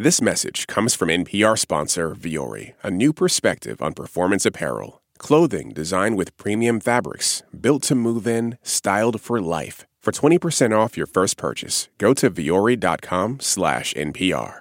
This 0.00 0.22
message 0.22 0.68
comes 0.68 0.94
from 0.94 1.08
NPR 1.08 1.58
sponsor 1.58 2.14
Vuori, 2.14 2.74
a 2.84 2.88
new 2.88 3.12
perspective 3.12 3.82
on 3.82 3.94
performance 3.94 4.46
apparel. 4.46 5.02
Clothing 5.18 5.70
designed 5.70 6.16
with 6.16 6.36
premium 6.36 6.78
fabrics, 6.78 7.42
built 7.50 7.82
to 7.88 7.96
move 7.96 8.24
in, 8.24 8.58
styled 8.62 9.20
for 9.20 9.40
life. 9.40 9.86
For 10.00 10.12
20% 10.12 10.70
off 10.70 10.96
your 10.96 11.08
first 11.08 11.36
purchase, 11.36 11.88
go 11.98 12.14
to 12.14 12.30
vuori.com 12.30 13.40
slash 13.40 13.92
NPR. 13.94 14.60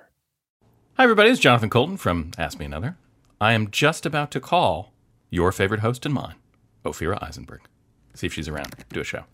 Hi, 0.95 1.03
everybody. 1.03 1.29
It's 1.29 1.39
Jonathan 1.39 1.69
Coulton 1.69 1.97
from 1.97 2.31
Ask 2.39 2.57
Me 2.57 2.65
Another. 2.65 2.97
I 3.39 3.53
am 3.53 3.69
just 3.69 4.07
about 4.07 4.31
to 4.31 4.39
call 4.39 4.91
your 5.29 5.51
favorite 5.51 5.81
host 5.81 6.03
and 6.07 6.15
mine, 6.15 6.33
Ophira 6.83 7.21
Eisenberg. 7.21 7.61
See 8.15 8.25
if 8.25 8.33
she's 8.33 8.47
around. 8.47 8.73
Do 8.89 9.01
a 9.01 9.03
show. 9.03 9.25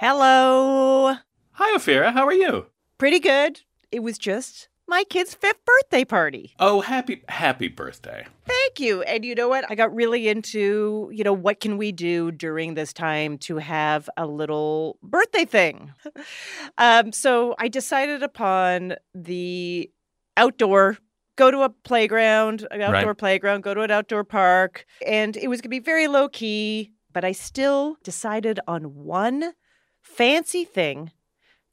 Hello. 0.00 1.14
Hi, 1.52 1.78
Ophira. 1.78 2.12
How 2.12 2.26
are 2.26 2.34
you? 2.34 2.66
Pretty 2.98 3.20
good. 3.20 3.60
It 3.90 4.02
was 4.02 4.18
just 4.18 4.68
my 4.86 5.04
kid's 5.04 5.34
fifth 5.34 5.64
birthday 5.64 6.04
party. 6.04 6.54
Oh, 6.58 6.80
happy 6.80 7.22
happy 7.28 7.68
birthday. 7.68 8.26
Thank 8.46 8.80
you. 8.80 9.02
And 9.02 9.24
you 9.24 9.34
know 9.34 9.48
what? 9.48 9.64
I 9.70 9.74
got 9.74 9.94
really 9.94 10.28
into, 10.28 11.10
you 11.12 11.24
know, 11.24 11.32
what 11.32 11.60
can 11.60 11.78
we 11.78 11.90
do 11.92 12.30
during 12.30 12.74
this 12.74 12.92
time 12.92 13.38
to 13.38 13.56
have 13.58 14.08
a 14.16 14.26
little 14.26 14.98
birthday 15.02 15.44
thing? 15.44 15.92
um, 16.78 17.12
so 17.12 17.54
I 17.58 17.68
decided 17.68 18.22
upon 18.22 18.94
the 19.14 19.90
outdoor 20.36 20.98
go 21.36 21.50
to 21.50 21.62
a 21.62 21.68
playground, 21.70 22.66
an 22.70 22.80
outdoor 22.80 23.10
Right. 23.10 23.18
playground, 23.18 23.62
go 23.62 23.74
to 23.74 23.80
an 23.80 23.90
outdoor 23.90 24.22
park, 24.24 24.86
and 25.04 25.36
it 25.36 25.48
was 25.48 25.60
going 25.60 25.64
to 25.64 25.68
be 25.70 25.80
very 25.80 26.06
low 26.06 26.28
key, 26.28 26.92
but 27.12 27.24
I 27.24 27.32
still 27.32 27.96
decided 28.04 28.60
on 28.68 28.94
one 28.94 29.52
fancy 30.02 30.64
thing 30.64 31.10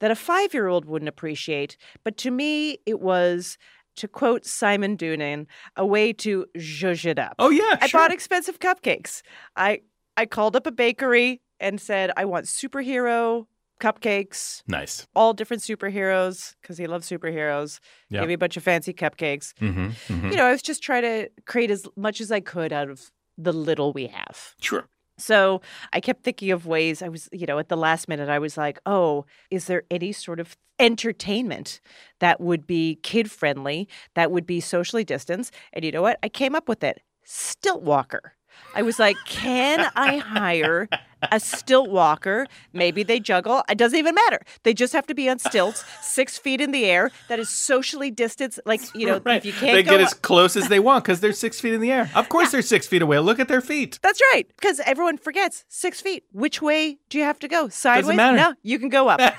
that 0.01 0.11
a 0.11 0.15
5-year-old 0.15 0.85
wouldn't 0.85 1.09
appreciate, 1.09 1.77
but 2.03 2.17
to 2.17 2.29
me 2.31 2.77
it 2.85 2.99
was 2.99 3.57
to 3.95 4.07
quote 4.07 4.45
Simon 4.45 4.97
Doonan, 4.97 5.45
a 5.75 5.85
way 5.85 6.11
to 6.13 6.45
zhuzh 6.57 7.05
it 7.05 7.17
up. 7.19 7.35
Oh 7.39 7.49
yeah, 7.49 7.77
I 7.81 7.87
sure. 7.87 7.99
bought 8.01 8.11
expensive 8.11 8.59
cupcakes. 8.59 9.21
I 9.55 9.81
I 10.17 10.25
called 10.25 10.55
up 10.55 10.67
a 10.67 10.71
bakery 10.71 11.41
and 11.59 11.79
said 11.79 12.11
I 12.17 12.25
want 12.25 12.45
superhero 12.47 13.45
cupcakes, 13.81 14.61
nice. 14.67 15.07
all 15.15 15.33
different 15.33 15.63
superheroes 15.63 16.53
because 16.61 16.77
he 16.77 16.85
loves 16.87 17.09
superheroes. 17.09 17.79
Gave 18.11 18.27
me 18.27 18.33
a 18.33 18.37
bunch 18.37 18.55
of 18.55 18.63
fancy 18.63 18.93
cupcakes. 18.93 19.53
Mm-hmm. 19.59 20.13
hmm 20.13 20.29
You 20.29 20.37
know, 20.37 20.45
I 20.45 20.51
was 20.51 20.61
just 20.61 20.83
trying 20.83 21.01
to 21.03 21.29
create 21.45 21.71
as 21.71 21.85
much 21.95 22.21
as 22.21 22.31
I 22.31 22.41
could 22.41 22.71
out 22.71 22.89
of 22.89 23.11
the 23.37 23.51
little 23.53 23.91
we 23.91 24.07
have. 24.07 24.55
Sure. 24.61 24.87
So 25.21 25.61
I 25.93 25.99
kept 25.99 26.23
thinking 26.23 26.51
of 26.51 26.65
ways. 26.65 27.01
I 27.01 27.09
was, 27.09 27.29
you 27.31 27.45
know, 27.45 27.59
at 27.59 27.69
the 27.69 27.77
last 27.77 28.07
minute, 28.07 28.29
I 28.29 28.39
was 28.39 28.57
like, 28.57 28.79
oh, 28.85 29.25
is 29.49 29.65
there 29.65 29.83
any 29.91 30.11
sort 30.11 30.39
of 30.39 30.57
entertainment 30.79 31.79
that 32.19 32.41
would 32.41 32.65
be 32.65 32.95
kid 33.03 33.29
friendly, 33.29 33.87
that 34.15 34.31
would 34.31 34.45
be 34.45 34.59
socially 34.59 35.03
distanced? 35.03 35.53
And 35.73 35.85
you 35.85 35.91
know 35.91 36.01
what? 36.01 36.17
I 36.23 36.29
came 36.29 36.55
up 36.55 36.67
with 36.67 36.83
it 36.83 37.01
stilt 37.23 37.81
walker. 37.83 38.33
I 38.75 38.81
was 38.81 38.99
like, 38.99 39.15
can 39.25 39.89
I 39.95 40.17
hire 40.17 40.89
a 41.31 41.39
stilt 41.39 41.89
walker? 41.89 42.47
Maybe 42.73 43.03
they 43.03 43.19
juggle. 43.19 43.63
It 43.69 43.77
doesn't 43.77 43.97
even 43.97 44.15
matter. 44.15 44.39
They 44.63 44.73
just 44.73 44.93
have 44.93 45.05
to 45.07 45.13
be 45.13 45.29
on 45.29 45.39
stilts, 45.39 45.83
six 46.01 46.37
feet 46.37 46.61
in 46.61 46.71
the 46.71 46.85
air. 46.85 47.11
That 47.27 47.39
is 47.39 47.49
socially 47.49 48.11
distanced. 48.11 48.59
Like, 48.65 48.81
you 48.95 49.05
know, 49.07 49.21
right. 49.25 49.37
if 49.37 49.45
you 49.45 49.53
can't 49.53 49.73
they 49.73 49.83
get 49.83 50.01
as 50.01 50.13
close 50.13 50.55
as 50.55 50.69
they 50.69 50.79
want 50.79 51.03
because 51.03 51.19
they're 51.19 51.33
six 51.33 51.59
feet 51.59 51.73
in 51.73 51.81
the 51.81 51.91
air. 51.91 52.09
Of 52.15 52.29
course, 52.29 52.51
they're 52.51 52.61
six 52.61 52.87
feet 52.87 53.01
away. 53.01 53.19
Look 53.19 53.39
at 53.39 53.47
their 53.47 53.61
feet. 53.61 53.99
That's 54.01 54.21
right. 54.33 54.47
Because 54.55 54.79
everyone 54.81 55.17
forgets 55.17 55.65
six 55.67 56.01
feet. 56.01 56.23
Which 56.31 56.61
way 56.61 56.99
do 57.09 57.17
you 57.17 57.23
have 57.23 57.39
to 57.39 57.47
go? 57.47 57.69
Sideways? 57.69 58.15
matter. 58.15 58.37
No, 58.37 58.53
you 58.63 58.79
can 58.79 58.89
go 58.89 59.09
up. 59.09 59.19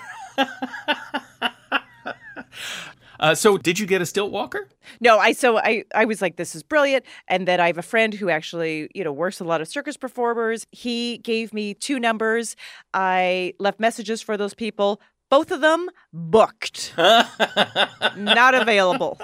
Uh, 3.23 3.37
so, 3.37 3.56
did 3.56 3.78
you 3.78 3.87
get 3.87 4.03
a 4.03 4.06
stilt 4.06 4.33
walker? 4.33 4.69
no, 5.01 5.19
I 5.19 5.33
so 5.33 5.56
I 5.56 5.84
I 5.95 6.05
was 6.05 6.20
like, 6.20 6.37
this 6.37 6.56
is 6.56 6.65
brilliant. 6.65 7.05
And 7.29 7.47
then 7.47 7.61
I 7.61 7.69
have 7.69 7.79
a 7.79 7.83
friend 7.83 8.12
who 8.12 8.29
actually, 8.29 8.91
you 8.95 9.05
know, 9.05 9.12
works 9.12 9.39
with 9.39 9.47
a 9.47 9.48
lot 9.48 9.61
of 9.61 9.69
circus 9.69 9.97
performers. 9.97 10.67
He 10.73 11.19
gave 11.19 11.55
me 11.55 11.73
two 11.73 12.01
numbers. 12.01 12.57
I 12.92 13.55
left 13.61 13.79
messages 13.79 14.20
for 14.20 14.36
those 14.36 14.55
people. 14.55 15.01
Both 15.30 15.52
of 15.52 15.61
them 15.61 15.89
booked. 16.13 16.95
Not 16.98 18.55
available. 18.55 19.19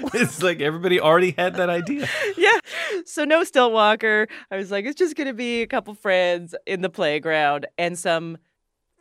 it's 0.14 0.42
like 0.42 0.60
everybody 0.60 0.98
already 0.98 1.34
had 1.36 1.56
that 1.56 1.68
idea. 1.68 2.08
yeah. 2.36 2.58
So 3.04 3.24
no 3.24 3.44
stilt 3.44 3.72
walker. 3.72 4.26
I 4.50 4.56
was 4.56 4.70
like, 4.70 4.86
it's 4.86 4.98
just 4.98 5.16
gonna 5.16 5.34
be 5.34 5.62
a 5.62 5.66
couple 5.66 5.94
friends 5.94 6.54
in 6.66 6.80
the 6.80 6.88
playground 6.90 7.66
and 7.78 7.98
some 7.98 8.38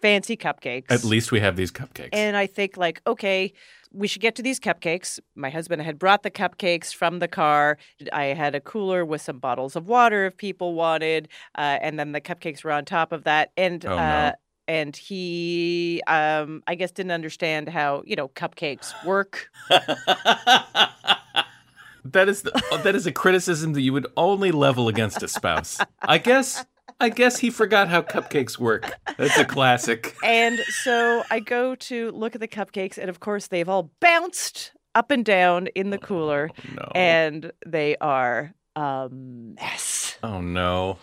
fancy 0.01 0.37
cupcakes. 0.37 0.91
At 0.91 1.03
least 1.03 1.31
we 1.31 1.39
have 1.39 1.55
these 1.55 1.71
cupcakes. 1.71 2.09
And 2.13 2.37
I 2.37 2.47
think, 2.47 2.77
like, 2.77 3.01
okay, 3.05 3.53
we 3.91 4.07
should 4.07 4.21
get 4.21 4.35
to 4.35 4.43
these 4.43 4.59
cupcakes. 4.59 5.19
My 5.35 5.49
husband 5.49 5.81
had 5.81 5.97
brought 5.97 6.23
the 6.23 6.31
cupcakes 6.31 6.93
from 6.93 7.19
the 7.19 7.27
car. 7.27 7.77
I 8.13 8.25
had 8.25 8.55
a 8.55 8.61
cooler 8.61 9.05
with 9.05 9.21
some 9.21 9.39
bottles 9.39 9.75
of 9.75 9.87
water 9.87 10.27
if 10.27 10.37
people 10.37 10.73
wanted. 10.73 11.27
Uh, 11.57 11.77
and 11.81 11.99
then 11.99 12.11
the 12.11 12.21
cupcakes 12.21 12.63
were 12.63 12.71
on 12.71 12.85
top 12.85 13.11
of 13.11 13.23
that. 13.23 13.51
And, 13.57 13.85
Oh, 13.85 13.95
no. 13.95 13.97
uh, 13.97 14.31
and 14.67 14.95
he, 14.95 16.01
um, 16.05 16.61
I 16.67 16.75
guess, 16.75 16.91
didn't 16.91 17.11
understand 17.11 17.69
how, 17.69 18.03
you 18.05 18.15
know, 18.15 18.27
cupcakes 18.27 18.93
work. 19.03 19.49
that 19.69 22.29
is 22.29 22.43
the, 22.43 22.79
that 22.83 22.93
is 22.95 23.07
a 23.07 23.11
criticism 23.11 23.73
that 23.73 23.81
you 23.81 23.93
would 23.93 24.05
only 24.15 24.51
level 24.51 24.87
against 24.87 25.23
a 25.23 25.27
spouse. 25.27 25.79
I 26.01 26.19
guess 26.19 26.63
I 26.99 27.09
guess 27.09 27.39
he 27.39 27.49
forgot 27.49 27.87
how 27.87 28.01
cupcakes 28.01 28.57
work. 28.57 28.91
That's 29.17 29.37
a 29.37 29.45
classic. 29.45 30.15
And 30.23 30.59
so 30.83 31.23
I 31.31 31.39
go 31.39 31.75
to 31.75 32.11
look 32.11 32.35
at 32.35 32.41
the 32.41 32.47
cupcakes. 32.47 32.97
And 32.97 33.09
of 33.09 33.19
course, 33.19 33.47
they've 33.47 33.69
all 33.69 33.91
bounced 34.01 34.73
up 34.95 35.11
and 35.11 35.23
down 35.23 35.67
in 35.67 35.91
the 35.91 35.97
oh, 35.97 36.05
cooler. 36.05 36.49
No. 36.75 36.91
And 36.95 37.51
they 37.65 37.95
are 38.01 38.53
a 38.75 39.09
mess. 39.11 40.17
oh 40.23 40.41
no. 40.41 40.97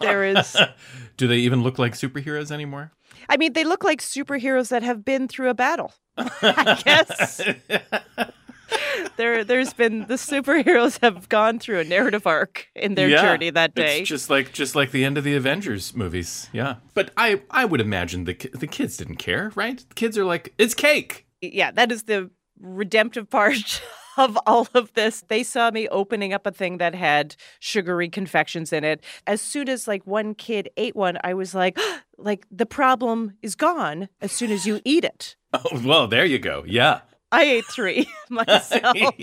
There 0.00 0.24
is. 0.24 0.56
Do 1.16 1.26
they 1.26 1.38
even 1.38 1.62
look 1.62 1.78
like 1.78 1.94
superheroes 1.94 2.50
anymore? 2.50 2.92
I 3.28 3.36
mean, 3.36 3.54
they 3.54 3.64
look 3.64 3.82
like 3.82 4.00
superheroes 4.00 4.68
that 4.68 4.82
have 4.82 5.04
been 5.04 5.26
through 5.26 5.48
a 5.48 5.54
battle. 5.54 5.92
I 6.16 6.80
guess 6.84 7.40
there, 9.16 9.44
there's 9.44 9.72
been 9.72 10.06
the 10.06 10.14
superheroes 10.14 10.98
have 11.02 11.28
gone 11.28 11.58
through 11.58 11.80
a 11.80 11.84
narrative 11.84 12.26
arc 12.26 12.68
in 12.74 12.94
their 12.94 13.08
Yeah, 13.08 13.22
journey 13.22 13.50
that 13.50 13.74
day. 13.74 14.00
It's 14.00 14.08
just 14.08 14.30
like 14.30 14.52
just 14.52 14.74
like 14.74 14.90
the 14.90 15.04
end 15.04 15.18
of 15.18 15.24
the 15.24 15.34
Avengers 15.36 15.94
movies. 15.94 16.48
Yeah. 16.52 16.76
But 16.94 17.10
I 17.16 17.42
I 17.50 17.64
would 17.64 17.80
imagine 17.80 18.24
the 18.24 18.34
the 18.54 18.66
kids 18.66 18.96
didn't 18.96 19.16
care, 19.16 19.52
right? 19.54 19.78
The 19.88 19.94
kids 19.94 20.16
are 20.18 20.24
like, 20.24 20.52
"It's 20.58 20.74
cake." 20.74 21.26
yeah, 21.40 21.70
that 21.70 21.92
is 21.92 22.04
the 22.04 22.30
redemptive 22.58 23.28
part 23.30 23.82
of 24.16 24.38
all 24.46 24.66
of 24.74 24.92
this. 24.94 25.22
They 25.28 25.42
saw 25.42 25.70
me 25.70 25.86
opening 25.88 26.32
up 26.32 26.46
a 26.46 26.50
thing 26.50 26.78
that 26.78 26.94
had 26.94 27.36
sugary 27.60 28.08
confections 28.08 28.72
in 28.72 28.82
it. 28.84 29.04
As 29.26 29.40
soon 29.42 29.68
as 29.68 29.86
like 29.86 30.06
one 30.06 30.34
kid 30.34 30.70
ate 30.76 30.96
one, 30.96 31.18
I 31.22 31.34
was 31.34 31.54
like, 31.54 31.78
like 32.18 32.46
the 32.50 32.66
problem 32.66 33.34
is 33.42 33.54
gone 33.54 34.08
as 34.20 34.32
soon 34.32 34.50
as 34.50 34.66
you 34.66 34.80
eat 34.84 35.04
it. 35.04 35.36
Oh, 35.72 35.80
well, 35.86 36.06
there 36.06 36.26
you 36.26 36.38
go. 36.38 36.64
Yeah. 36.66 37.00
I 37.32 37.44
ate 37.44 37.64
three 37.66 38.08
myself. 38.30 38.96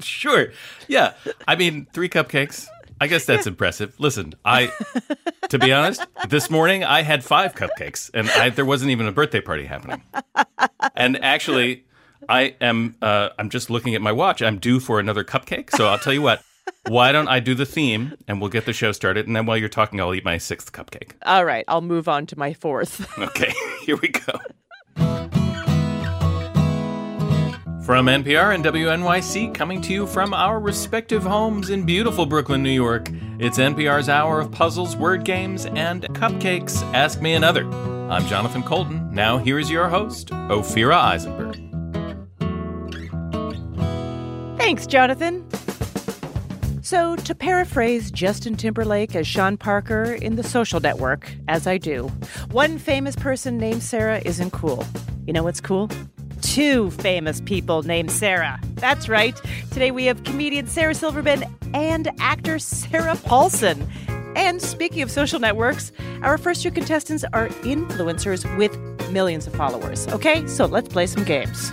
sure. 0.00 0.52
Yeah. 0.88 1.14
I 1.46 1.56
mean, 1.56 1.86
three 1.92 2.08
cupcakes. 2.08 2.66
I 2.98 3.08
guess 3.08 3.26
that's 3.26 3.46
impressive. 3.46 3.94
Listen, 3.98 4.32
I, 4.42 4.72
to 5.50 5.58
be 5.58 5.70
honest, 5.70 6.06
this 6.28 6.48
morning 6.48 6.82
I 6.82 7.02
had 7.02 7.22
five 7.22 7.54
cupcakes, 7.54 8.10
and 8.14 8.30
I, 8.30 8.48
there 8.48 8.64
wasn't 8.64 8.90
even 8.90 9.06
a 9.06 9.12
birthday 9.12 9.42
party 9.42 9.66
happening. 9.66 10.02
And 10.94 11.22
actually, 11.22 11.84
I 12.26 12.56
am. 12.58 12.96
Uh, 13.02 13.28
I'm 13.38 13.50
just 13.50 13.68
looking 13.68 13.94
at 13.94 14.00
my 14.00 14.12
watch. 14.12 14.40
I'm 14.40 14.58
due 14.58 14.80
for 14.80 14.98
another 14.98 15.24
cupcake. 15.24 15.76
So 15.76 15.88
I'll 15.88 15.98
tell 15.98 16.14
you 16.14 16.22
what. 16.22 16.42
Why 16.88 17.12
don't 17.12 17.28
I 17.28 17.40
do 17.40 17.54
the 17.54 17.66
theme, 17.66 18.14
and 18.26 18.40
we'll 18.40 18.50
get 18.50 18.64
the 18.64 18.72
show 18.72 18.92
started, 18.92 19.26
and 19.26 19.36
then 19.36 19.44
while 19.44 19.56
you're 19.56 19.68
talking, 19.68 20.00
I'll 20.00 20.14
eat 20.14 20.24
my 20.24 20.38
sixth 20.38 20.72
cupcake. 20.72 21.12
All 21.24 21.44
right, 21.44 21.64
I'll 21.68 21.82
move 21.82 22.08
on 22.08 22.26
to 22.26 22.38
my 22.38 22.54
fourth. 22.54 23.18
Okay, 23.18 23.52
here 23.84 23.96
we 23.96 24.08
go. 24.08 24.38
From 27.86 28.06
NPR 28.06 28.52
and 28.52 28.64
WNYC, 28.64 29.54
coming 29.54 29.80
to 29.82 29.92
you 29.92 30.08
from 30.08 30.34
our 30.34 30.58
respective 30.58 31.22
homes 31.22 31.70
in 31.70 31.86
beautiful 31.86 32.26
Brooklyn, 32.26 32.60
New 32.60 32.72
York, 32.72 33.08
it's 33.38 33.58
NPR's 33.58 34.08
hour 34.08 34.40
of 34.40 34.50
puzzles, 34.50 34.96
word 34.96 35.22
games, 35.22 35.66
and 35.66 36.02
cupcakes. 36.08 36.82
Ask 36.92 37.22
Me 37.22 37.34
Another. 37.34 37.64
I'm 38.10 38.26
Jonathan 38.26 38.64
Coulton. 38.64 39.14
Now, 39.14 39.38
here's 39.38 39.70
your 39.70 39.88
host, 39.88 40.30
Ophira 40.30 40.96
Eisenberg. 40.96 41.54
Thanks, 44.58 44.88
Jonathan. 44.88 45.46
So, 46.82 47.14
to 47.14 47.36
paraphrase 47.36 48.10
Justin 48.10 48.56
Timberlake 48.56 49.14
as 49.14 49.28
Sean 49.28 49.56
Parker 49.56 50.14
in 50.14 50.34
The 50.34 50.42
Social 50.42 50.80
Network, 50.80 51.32
as 51.46 51.68
I 51.68 51.78
do, 51.78 52.08
one 52.50 52.80
famous 52.80 53.14
person 53.14 53.58
named 53.58 53.84
Sarah 53.84 54.20
isn't 54.24 54.50
cool. 54.50 54.84
You 55.24 55.32
know 55.32 55.44
what's 55.44 55.60
cool? 55.60 55.88
Two 56.46 56.90
famous 56.92 57.40
people 57.40 57.82
named 57.82 58.10
Sarah. 58.10 58.60
That's 58.74 59.08
right. 59.08 59.36
Today 59.72 59.90
we 59.90 60.04
have 60.06 60.22
comedian 60.22 60.68
Sarah 60.68 60.94
Silverman 60.94 61.44
and 61.74 62.08
actor 62.20 62.60
Sarah 62.60 63.16
Paulson. 63.16 63.86
And 64.36 64.62
speaking 64.62 65.02
of 65.02 65.10
social 65.10 65.40
networks, 65.40 65.90
our 66.22 66.38
first 66.38 66.62
two 66.62 66.70
contestants 66.70 67.24
are 67.32 67.48
influencers 67.64 68.56
with 68.56 68.78
millions 69.10 69.48
of 69.48 69.54
followers. 69.54 70.06
Okay, 70.08 70.46
so 70.46 70.66
let's 70.66 70.88
play 70.88 71.06
some 71.06 71.24
games. 71.24 71.72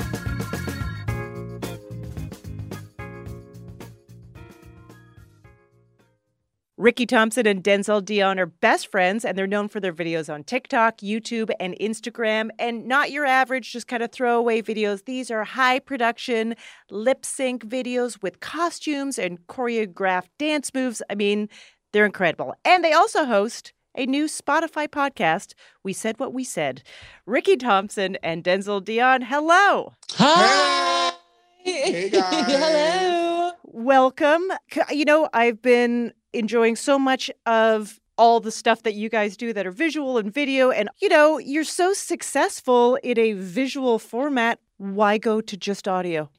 Rickey 6.84 7.06
Thompson 7.06 7.48
and 7.48 7.64
Denzel 7.64 8.04
Dion 8.04 8.38
are 8.38 8.46
best 8.46 8.88
friends, 8.88 9.24
and 9.24 9.38
they're 9.38 9.48
known 9.48 9.70
for 9.70 9.80
their 9.80 9.94
videos 9.94 10.32
on 10.32 10.44
TikTok, 10.44 10.98
YouTube, 10.98 11.50
and 11.58 11.78
Instagram. 11.80 12.50
And 12.60 12.86
not 12.90 13.10
your 13.10 13.26
average, 13.26 13.72
just 13.72 13.88
kind 13.88 14.04
of 14.04 14.12
throwaway 14.12 14.62
videos. 14.62 15.06
These 15.06 15.32
are 15.32 15.46
high 15.46 15.80
production, 15.80 16.56
lip 16.92 17.24
sync 17.24 17.66
videos 17.66 18.22
with 18.22 18.42
costumes 18.42 19.18
and 19.18 19.48
choreographed 19.48 20.28
dance 20.38 20.74
moves. 20.74 21.02
I 21.10 21.16
mean, 21.16 21.48
they're 21.94 22.06
incredible. 22.06 22.54
And 22.66 22.84
they 22.84 22.92
also 22.92 23.24
host 23.24 23.72
a 23.96 24.06
new 24.06 24.26
Spotify 24.26 24.90
podcast, 24.90 25.54
We 25.86 25.94
Said 25.94 26.20
What 26.20 26.34
We 26.34 26.44
Said. 26.44 26.84
Rickey 27.26 27.56
Thompson 27.56 28.18
and 28.22 28.44
Denzel 28.44 28.84
Dion, 28.84 29.22
hello. 29.22 29.94
Hi. 30.16 31.14
Hey 31.64 32.10
guys. 32.10 32.46
Hello. 32.46 33.33
Welcome. 33.64 34.44
You 34.92 35.06
know, 35.06 35.30
I've 35.34 35.62
been 35.62 36.14
enjoying 36.34 36.76
so 36.76 37.00
much 37.00 37.32
of 37.46 38.00
all 38.18 38.40
the 38.40 38.52
stuff 38.52 38.84
that 38.84 38.94
you 38.94 39.10
guys 39.10 39.38
do 39.38 39.54
that 39.54 39.66
are 39.66 39.72
visual 39.72 40.18
and 40.18 40.32
video. 40.32 40.70
And, 40.70 40.90
you 41.02 41.10
know, 41.10 41.38
you're 41.40 41.64
so 41.64 41.94
successful 41.94 42.96
in 43.04 43.18
a 43.18 43.34
visual 43.34 43.98
format. 44.00 44.60
Why 44.78 45.18
go 45.18 45.42
to 45.42 45.58
just 45.58 45.88
audio? 45.88 46.30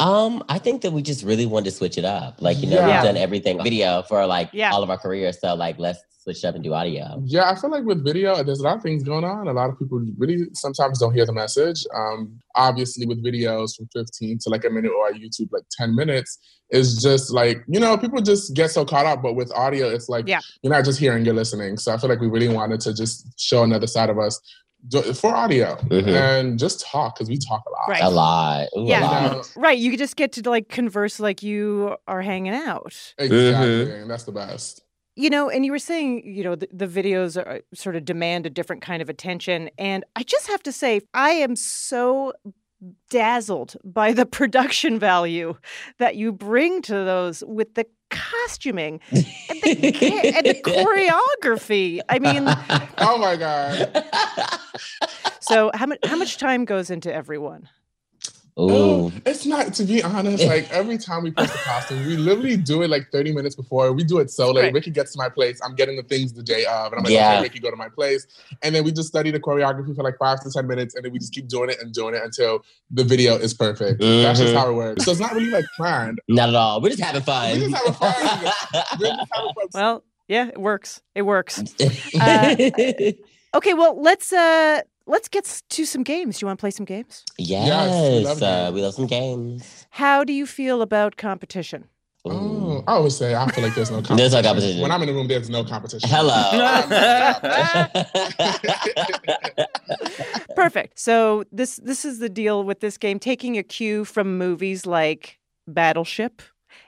Um, 0.00 0.42
I 0.48 0.58
think 0.58 0.80
that 0.82 0.92
we 0.92 1.02
just 1.02 1.22
really 1.24 1.44
wanted 1.46 1.66
to 1.66 1.76
switch 1.76 1.98
it 1.98 2.04
up. 2.06 2.40
Like, 2.40 2.58
you 2.58 2.66
know, 2.66 2.76
Yeah. 2.76 2.86
we've 2.86 3.04
done 3.04 3.16
everything 3.18 3.62
video 3.62 4.02
for 4.02 4.24
like 4.26 4.48
Yeah. 4.52 4.72
all 4.72 4.82
of 4.82 4.88
our 4.90 4.96
careers. 4.98 5.38
So 5.38 5.54
like 5.54 5.78
let's 5.78 6.00
switch 6.22 6.44
up 6.44 6.54
and 6.54 6.62
do 6.62 6.74
audio. 6.74 7.20
Yeah, 7.24 7.50
I 7.50 7.54
feel 7.54 7.70
like 7.70 7.84
with 7.84 8.04
video, 8.04 8.42
there's 8.42 8.60
a 8.60 8.62
lot 8.62 8.76
of 8.76 8.82
things 8.82 9.02
going 9.02 9.24
on. 9.24 9.48
A 9.48 9.52
lot 9.52 9.70
of 9.70 9.78
people 9.78 10.04
really 10.18 10.44
sometimes 10.52 10.98
don't 10.98 11.14
hear 11.14 11.24
the 11.24 11.32
message. 11.32 11.86
Um, 11.96 12.38
obviously, 12.54 13.06
with 13.06 13.24
videos 13.24 13.74
from 13.76 13.88
15 13.94 14.38
to 14.42 14.50
like 14.50 14.64
a 14.66 14.70
minute 14.70 14.90
or 14.92 15.06
on 15.06 15.14
YouTube, 15.14 15.48
like 15.50 15.62
10 15.72 15.94
minutes, 15.96 16.38
is 16.70 17.02
just 17.02 17.32
like, 17.32 17.64
you 17.66 17.80
know, 17.80 17.96
people 17.96 18.20
just 18.20 18.54
get 18.54 18.70
so 18.70 18.84
caught 18.84 19.06
up. 19.06 19.22
But 19.22 19.34
with 19.34 19.50
audio, 19.54 19.88
it's 19.88 20.08
like 20.10 20.28
Yeah. 20.28 20.40
you're 20.62 20.72
not 20.72 20.84
just 20.84 21.00
hearing, 21.00 21.24
you're 21.24 21.34
listening. 21.34 21.78
So 21.78 21.92
I 21.92 21.96
feel 21.96 22.10
like 22.10 22.20
we 22.20 22.28
really 22.28 22.48
wanted 22.48 22.80
to 22.82 22.92
just 22.94 23.26
show 23.40 23.62
another 23.62 23.86
side 23.86 24.10
of 24.10 24.18
us 24.18 24.38
for 25.20 25.34
audio 25.34 25.74
Mhm. 25.90 26.06
and 26.08 26.58
just 26.58 26.80
talk 26.86 27.14
because 27.16 27.28
we 27.28 27.36
talk 27.38 27.62
a 27.66 27.70
lot. 27.70 27.88
Right. 27.88 28.02
A 28.02 28.08
lot. 28.10 28.68
Ooh, 28.76 28.84
Yeah. 28.86 29.00
a 29.00 29.04
lot. 29.04 29.22
You 29.22 29.36
know? 29.38 29.42
Right. 29.56 29.78
You 29.78 29.96
just 29.96 30.16
get 30.16 30.32
to 30.32 30.48
like 30.48 30.68
converse 30.68 31.18
like 31.18 31.42
you 31.42 31.96
are 32.06 32.22
hanging 32.22 32.54
out. 32.54 32.94
Exactly. 33.18 33.90
And 33.90 34.10
that's 34.10 34.24
the 34.24 34.32
best. 34.32 34.82
You 35.16 35.28
know, 35.28 35.50
and 35.50 35.66
you 35.66 35.72
were 35.72 35.78
saying, 35.78 36.22
you 36.24 36.44
know, 36.44 36.54
the, 36.54 36.68
the 36.72 36.86
videos 36.86 37.36
are, 37.36 37.56
uh, 37.56 37.58
sort 37.74 37.96
of 37.96 38.04
demand 38.04 38.46
a 38.46 38.50
different 38.50 38.80
kind 38.80 39.02
of 39.02 39.08
attention. 39.08 39.68
And 39.76 40.04
I 40.16 40.22
just 40.22 40.46
have 40.46 40.62
to 40.62 40.72
say, 40.72 41.02
I 41.12 41.30
am 41.30 41.56
so 41.56 42.32
dazzled 43.10 43.76
by 43.84 44.12
the 44.12 44.24
production 44.38 44.98
value 44.98 45.56
that 45.98 46.16
you 46.16 46.32
bring 46.32 46.82
to 46.82 46.92
those 46.92 47.42
with 47.46 47.74
the 47.74 47.86
costuming 48.10 49.00
and 49.10 49.24
the, 49.62 50.32
and 50.36 50.46
the 50.46 50.60
choreography. 50.64 52.00
I 52.08 52.18
mean, 52.18 52.44
Oh 52.98 53.18
my 53.18 53.36
God. 53.36 54.04
so 55.40 55.70
how 55.74 55.86
much 55.86 55.98
how 56.04 56.16
much 56.16 56.38
time 56.38 56.64
goes 56.64 56.90
into 56.90 57.12
everyone? 57.12 57.68
Ooh. 58.60 59.06
Um, 59.06 59.22
It's 59.24 59.46
not 59.46 59.72
to 59.74 59.84
be 59.84 60.02
honest. 60.02 60.44
Like 60.44 60.70
every 60.70 60.98
time 60.98 61.22
we 61.22 61.30
post 61.30 61.54
a 61.54 61.58
costume, 61.64 62.04
we 62.06 62.16
literally 62.16 62.56
do 62.56 62.82
it 62.82 62.88
like 62.90 63.10
30 63.12 63.32
minutes 63.32 63.54
before. 63.56 63.92
We 63.92 64.04
do 64.04 64.18
it 64.18 64.30
so 64.30 64.50
late. 64.50 64.62
Right. 64.64 64.72
Rickey 64.74 64.90
gets 64.90 65.12
to 65.12 65.18
my 65.18 65.28
place. 65.28 65.60
I'm 65.64 65.74
getting 65.74 65.96
the 65.96 66.02
things 66.02 66.32
the 66.32 66.42
day 66.42 66.64
of, 66.66 66.92
and 66.92 66.98
I'm 66.98 67.04
like, 67.04 67.12
Yeah. 67.12 67.32
okay, 67.34 67.42
Rickey, 67.42 67.58
go 67.60 67.70
to 67.70 67.76
my 67.76 67.88
place. 67.88 68.26
And 68.62 68.74
then 68.74 68.84
we 68.84 68.92
just 68.92 69.08
study 69.08 69.30
the 69.30 69.40
choreography 69.40 69.94
for 69.96 70.02
like 70.04 70.18
five 70.18 70.40
to 70.42 70.50
10 70.50 70.66
minutes, 70.66 70.94
and 70.94 71.04
then 71.04 71.12
we 71.12 71.18
just 71.18 71.32
keep 71.32 71.48
doing 71.48 71.70
it 71.70 71.76
and 71.80 71.92
doing 71.92 72.14
it 72.14 72.22
until 72.22 72.64
the 72.90 73.04
video 73.04 73.36
is 73.36 73.54
perfect. 73.54 74.00
That's 74.00 74.38
just 74.40 74.54
how 74.54 74.68
it 74.70 74.74
works. 74.74 75.04
So 75.04 75.10
it's 75.12 75.20
not 75.20 75.32
really 75.32 75.50
like 75.50 75.64
planned. 75.76 76.20
Not 76.28 76.48
at 76.48 76.54
all. 76.54 76.80
We're 76.80 76.90
just 76.90 77.00
having 77.02 77.22
fun. 77.22 77.52
We 77.60 77.68
just 77.70 77.74
having 77.74 77.92
fun. 77.94 78.14
We're 79.00 79.06
just 79.08 79.28
having 79.32 79.54
fun. 79.54 79.68
Well, 79.74 80.04
yeah, 80.28 80.48
it 80.48 80.60
works. 80.60 81.00
It 81.14 81.22
works. 81.22 81.62
Uh, 82.20 82.54
Okay, 83.52 83.74
well, 83.74 84.00
let's 84.00 84.32
uh 84.32 84.80
let's 85.10 85.28
get 85.28 85.62
to 85.68 85.84
some 85.84 86.02
games. 86.02 86.38
Do 86.38 86.44
you 86.44 86.46
want 86.48 86.58
to 86.58 86.62
play 86.62 86.70
some 86.70 86.86
games? 86.86 87.24
yes. 87.38 88.18
we 88.18 88.24
love 88.24 88.42
uh, 88.42 88.70
we 88.74 88.82
love 88.82 88.94
some 88.94 89.06
games. 89.06 89.86
How 89.90 90.24
do 90.24 90.32
you 90.32 90.46
feel 90.46 90.82
about 90.82 91.16
competition? 91.16 91.84
Ooh. 92.26 92.30
Oh, 92.32 92.84
I 92.86 92.92
always 92.92 93.16
say 93.16 93.34
I 93.34 93.50
feel 93.50 93.64
like 93.64 93.74
there's 93.74 93.90
no 93.90 94.02
competition. 94.02 94.16
There's 94.18 94.34
no 94.34 94.42
competition. 94.42 94.82
When 94.82 94.92
I'm 94.92 95.00
in 95.02 95.08
the 95.08 95.14
room, 95.14 95.26
there's 95.26 95.48
no 95.48 95.64
competition. 95.64 96.08
Hello. 96.12 96.50
Perfect. 100.54 100.98
So 100.98 101.44
this 101.50 101.76
this 101.76 102.04
is 102.04 102.18
the 102.18 102.28
deal 102.28 102.64
with 102.64 102.80
this 102.80 102.98
game 102.98 103.18
taking 103.18 103.56
a 103.56 103.62
cue 103.62 104.04
from 104.04 104.36
movies 104.38 104.86
like 104.86 105.38
Battleship 105.66 106.42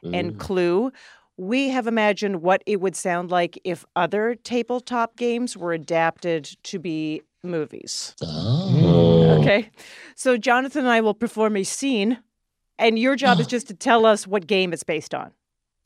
and 0.04 0.34
Mm. 0.34 0.38
Clue. 0.38 0.92
We 1.38 1.70
have 1.70 1.86
imagined 1.86 2.42
what 2.42 2.62
it 2.66 2.80
would 2.80 2.94
sound 2.94 3.30
like 3.30 3.58
if 3.64 3.86
other 3.96 4.34
tabletop 4.34 5.16
games 5.16 5.56
were 5.56 5.72
adapted 5.72 6.44
to 6.64 6.78
be 6.78 7.22
movies. 7.42 8.14
Oh. 8.22 9.38
Okay. 9.40 9.70
So 10.14 10.36
Jonathan 10.36 10.80
and 10.80 10.88
I 10.88 11.00
will 11.00 11.14
perform 11.14 11.56
a 11.56 11.64
scene 11.64 12.18
and 12.78 12.98
your 12.98 13.16
job 13.16 13.40
is 13.40 13.46
just 13.48 13.68
to 13.68 13.74
tell 13.74 14.06
us 14.06 14.26
what 14.26 14.46
game 14.46 14.72
it's 14.72 14.84
based 14.84 15.14
on. 15.14 15.32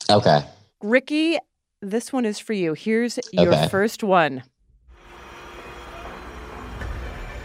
Okay. 0.09 0.41
Rickey, 0.81 1.37
this 1.81 2.13
one 2.13 2.25
is 2.25 2.39
for 2.39 2.53
you. 2.53 2.73
Here's 2.73 3.19
your 3.31 3.53
Okay. 3.53 3.67
first 3.69 4.03
one. 4.03 4.43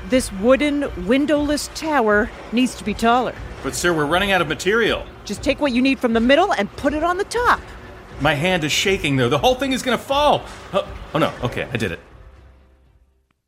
This 0.08 0.30
wooden 0.34 1.06
windowless 1.06 1.68
tower 1.74 2.30
needs 2.52 2.74
to 2.74 2.84
be 2.84 2.92
taller. 2.92 3.34
But, 3.62 3.74
sir, 3.74 3.94
we're 3.94 4.04
running 4.04 4.30
out 4.30 4.42
of 4.42 4.48
material. 4.48 5.06
Just 5.24 5.42
take 5.42 5.60
what 5.60 5.72
you 5.72 5.80
need 5.80 5.98
from 5.98 6.12
the 6.12 6.20
middle 6.20 6.52
and 6.52 6.70
put 6.76 6.92
it 6.92 7.02
on 7.02 7.16
the 7.16 7.24
top. 7.24 7.60
My 8.20 8.34
hand 8.34 8.62
is 8.64 8.72
shaking, 8.72 9.16
though. 9.16 9.28
The 9.30 9.38
whole 9.38 9.54
thing 9.54 9.72
is 9.72 9.82
going 9.82 9.96
to 9.96 10.02
fall. 10.04 10.44
Oh, 10.74 10.86
oh, 11.14 11.18
no. 11.18 11.32
Okay, 11.42 11.66
I 11.72 11.76
did 11.78 11.92
it. 11.92 12.00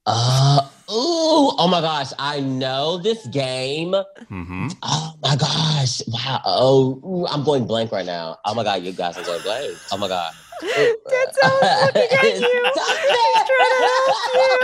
Uh, 0.06 0.60
ooh, 0.90 1.52
oh 1.58 1.68
my 1.70 1.80
gosh, 1.80 2.12
I 2.18 2.40
know 2.40 2.98
this 2.98 3.26
game. 3.28 3.94
hmm 4.28 4.68
Oh 4.82 5.14
my 5.22 5.34
gosh, 5.36 6.02
wow. 6.08 6.40
Oh, 6.44 7.00
ooh, 7.04 7.26
I'm 7.26 7.42
going 7.44 7.66
blank 7.66 7.90
right 7.90 8.04
now. 8.04 8.36
Oh 8.44 8.54
my 8.54 8.64
god, 8.64 8.82
you 8.82 8.92
guys 8.92 9.16
are 9.16 9.24
going 9.24 9.42
blank. 9.42 9.76
Oh 9.92 9.96
my 9.96 10.08
god. 10.08 10.32
Denzel's 10.62 11.94
looking 11.94 12.18
at 12.18 12.40
you. 12.40 12.64
Stop 12.74 12.96
He's 13.08 13.44
trying 13.48 13.70
to 13.70 13.86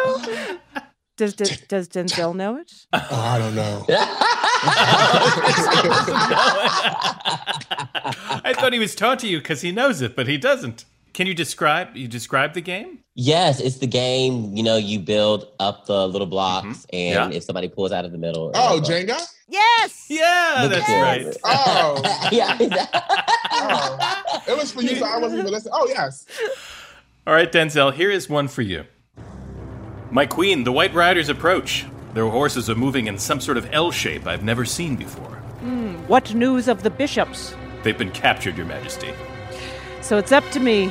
help 0.05 0.27
you. 0.27 0.61
Does, 1.17 1.35
does, 1.35 1.61
does 1.69 1.87
Denzel 1.91 2.35
know 2.35 2.57
it? 2.57 2.73
Oh, 2.95 3.01
I 3.11 3.39
don't 3.39 3.55
know. 3.55 3.85
I 8.43 8.55
thought 8.57 8.73
he 8.73 8.79
was 8.79 8.95
taunting 8.95 9.31
you 9.31 9.39
because 9.39 9.61
he 9.61 9.71
knows 9.71 10.01
it, 10.01 10.17
but 10.17 10.27
he 10.29 10.39
doesn't. 10.39 10.87
Can 11.13 11.27
you 11.27 11.35
describe? 11.35 11.97
You 11.97 12.09
describe 12.09 12.55
the 12.55 12.61
game? 12.61 12.99
yes, 13.17 13.61
it's 13.61 13.79
the 13.79 13.87
game. 13.87 14.57
You 14.57 14.63
know, 14.63 14.77
you 14.77 14.99
build 14.99 15.47
up 15.59 15.85
the 15.87 16.09
little 16.09 16.27
blocks, 16.27 16.67
mm-hmm. 16.67 16.97
and 16.97 17.33
Yeah. 17.33 17.37
if 17.37 17.45
somebody 17.45 17.69
pulls 17.69 17.93
out 17.93 18.05
of 18.05 18.13
the 18.13 18.19
middle. 18.19 18.51
Oh, 18.55 18.81
Jenga? 18.83 19.21
Yes. 19.49 20.07
Yeah, 20.09 20.61
Look 20.63 20.71
that's 20.73 20.89
at 20.89 21.03
right. 21.03 21.37
Oh. 21.45 22.29
yeah. 22.33 22.57
Oh. 23.53 24.43
It 24.49 24.57
was 24.57 24.73
for 24.73 24.83
you, 24.83 24.97
so 24.97 25.05
I 25.05 25.19
wasn't 25.19 25.41
even 25.41 25.51
listening. 25.53 25.75
Oh, 25.77 25.87
yes. 25.89 26.25
All 27.27 27.35
right, 27.35 27.51
Denzel, 27.51 27.93
here 27.93 28.11
is 28.11 28.29
one 28.29 28.49
for 28.49 28.63
you. 28.63 28.85
My 30.11 30.25
queen, 30.27 30.65
the 30.65 30.73
White 30.73 30.95
Riders 30.95 31.29
approach. 31.29 31.85
Their 32.15 32.27
horses 32.27 32.69
are 32.71 32.75
moving 32.75 33.07
in 33.07 33.19
some 33.19 33.41
sort 33.41 33.57
of 33.57 33.69
L 33.73 33.91
shape 33.93 34.27
I've 34.27 34.43
never 34.43 34.65
seen 34.65 34.97
before. 34.97 35.37
Hmm, 35.61 35.95
what 36.09 36.35
news 36.35 36.67
of 36.69 36.83
the 36.83 36.91
bishops? 36.91 37.55
They've 37.83 37.99
been 37.99 38.11
captured, 38.11 38.57
Your 38.57 38.67
Majesty. 38.67 39.13
So 40.11 40.19
it's 40.19 40.33
up 40.33 40.43
to 40.51 40.59
me. 40.59 40.91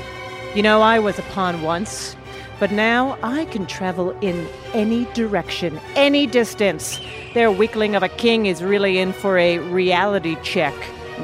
You 0.55 0.63
know, 0.63 0.81
I 0.81 0.97
was 0.97 1.19
a 1.19 1.23
pawn 1.23 1.61
once, 1.61 2.15
but 2.57 2.71
now 2.71 3.17
I 3.21 3.43
can 3.43 3.65
travel 3.65 4.11
in 4.21 4.47
any 4.73 5.03
direction, 5.13 5.77
any 5.97 6.25
distance. 6.25 7.01
Their 7.33 7.51
weakling 7.51 7.97
of 7.97 8.01
a 8.01 8.07
king 8.07 8.45
is 8.45 8.63
really 8.63 8.97
in 8.97 9.11
for 9.11 9.37
a 9.37 9.57
reality 9.57 10.37
check, 10.41 10.73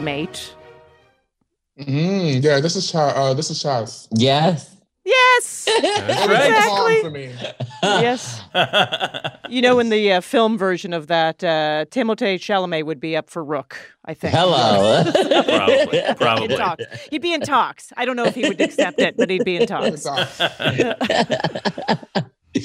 mate. 0.01 0.53
Mm, 1.79 2.43
yeah, 2.43 2.59
this 2.59 2.75
is 2.75 2.91
Cha- 2.91 3.15
uh, 3.15 3.33
this 3.33 3.49
is 3.49 3.63
Chaz. 3.63 4.09
yes. 4.11 4.74
Yes! 5.05 5.65
That's 5.81 6.27
right. 6.27 6.49
Exactly. 6.49 7.01
for 7.01 7.09
me. 7.11 7.31
yes. 7.83 8.41
You 9.47 9.61
know, 9.61 9.77
in 9.77 9.89
the 9.89 10.11
uh, 10.13 10.21
film 10.21 10.57
version 10.57 10.91
of 10.91 11.05
that, 11.05 11.43
uh, 11.43 11.85
Timothée 11.91 12.35
Chalamet 12.39 12.83
would 12.83 12.99
be 12.99 13.15
up 13.15 13.29
for 13.29 13.43
Rook, 13.43 13.77
I 14.03 14.15
think. 14.15 14.33
Hello. 14.35 15.03
Probably. 15.03 15.99
In 15.99 16.15
Probably. 16.15 16.57
talks. 16.57 16.83
He'd 17.11 17.21
be 17.21 17.31
in 17.31 17.41
talks. 17.41 17.93
I 17.95 18.05
don't 18.05 18.15
know 18.15 18.25
if 18.25 18.33
he 18.33 18.47
would 18.47 18.59
accept 18.59 18.99
it, 18.99 19.15
but 19.17 19.29
he'd 19.29 19.45
be 19.45 19.57
in 19.57 19.67
talks. 19.67 20.07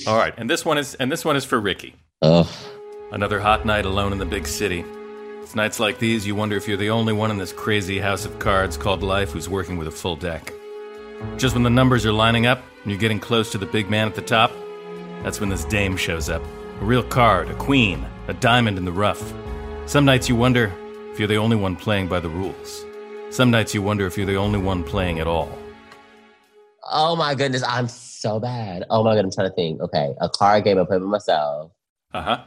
All 0.06 0.16
right, 0.16 0.32
and 0.38 0.48
this 0.48 0.64
one 0.64 0.78
is 0.78 0.94
and 0.94 1.12
this 1.12 1.22
one 1.22 1.36
is 1.36 1.44
for 1.44 1.60
Rickey. 1.60 1.96
oh. 2.22 2.50
Another 3.12 3.40
hot 3.40 3.66
night 3.66 3.84
alone 3.84 4.12
in 4.12 4.18
the 4.18 4.24
big 4.26 4.46
city. 4.46 4.82
It's 5.42 5.54
nights 5.54 5.80
like 5.80 5.98
these 5.98 6.26
you 6.26 6.34
wonder 6.34 6.56
if 6.56 6.66
you're 6.66 6.78
the 6.78 6.90
only 6.90 7.12
one 7.12 7.30
in 7.30 7.36
this 7.36 7.52
crazy 7.52 7.98
house 7.98 8.24
of 8.24 8.38
cards 8.38 8.78
called 8.78 9.02
life 9.02 9.32
who's 9.32 9.48
working 9.50 9.76
with 9.76 9.86
a 9.88 9.90
full 9.92 10.16
deck. 10.16 10.50
Just 11.36 11.54
when 11.54 11.62
the 11.62 11.70
numbers 11.70 12.06
are 12.06 12.12
lining 12.12 12.46
up 12.46 12.62
and 12.82 12.90
you're 12.90 13.00
getting 13.00 13.20
close 13.20 13.50
to 13.52 13.58
the 13.58 13.66
big 13.66 13.90
man 13.90 14.06
at 14.06 14.14
the 14.14 14.22
top, 14.22 14.52
that's 15.22 15.40
when 15.40 15.48
this 15.48 15.64
dame 15.64 15.96
shows 15.96 16.28
up. 16.28 16.42
A 16.80 16.84
real 16.84 17.02
card, 17.02 17.50
a 17.50 17.54
queen, 17.54 18.06
a 18.28 18.34
diamond 18.34 18.78
in 18.78 18.84
the 18.84 18.92
rough. 18.92 19.32
Some 19.86 20.04
nights 20.04 20.28
you 20.28 20.36
wonder 20.36 20.72
if 21.12 21.18
you're 21.18 21.28
the 21.28 21.36
only 21.36 21.56
one 21.56 21.76
playing 21.76 22.08
by 22.08 22.20
the 22.20 22.28
rules. 22.28 22.84
Some 23.30 23.50
nights 23.50 23.74
you 23.74 23.82
wonder 23.82 24.06
if 24.06 24.16
you're 24.16 24.26
the 24.26 24.36
only 24.36 24.58
one 24.58 24.82
playing 24.82 25.20
at 25.20 25.26
all. 25.26 25.50
Oh 26.90 27.14
my 27.16 27.34
goodness, 27.34 27.62
I'm 27.66 27.88
so 27.88 28.40
bad. 28.40 28.84
Oh 28.90 29.04
my 29.04 29.14
god, 29.14 29.24
I'm 29.24 29.30
trying 29.30 29.48
to 29.48 29.54
think. 29.54 29.80
Okay, 29.80 30.14
a 30.20 30.28
card 30.28 30.64
game 30.64 30.78
I 30.78 30.84
play 30.84 30.98
with 30.98 31.08
myself. 31.08 31.72
Uh 32.12 32.22
huh. 32.22 32.44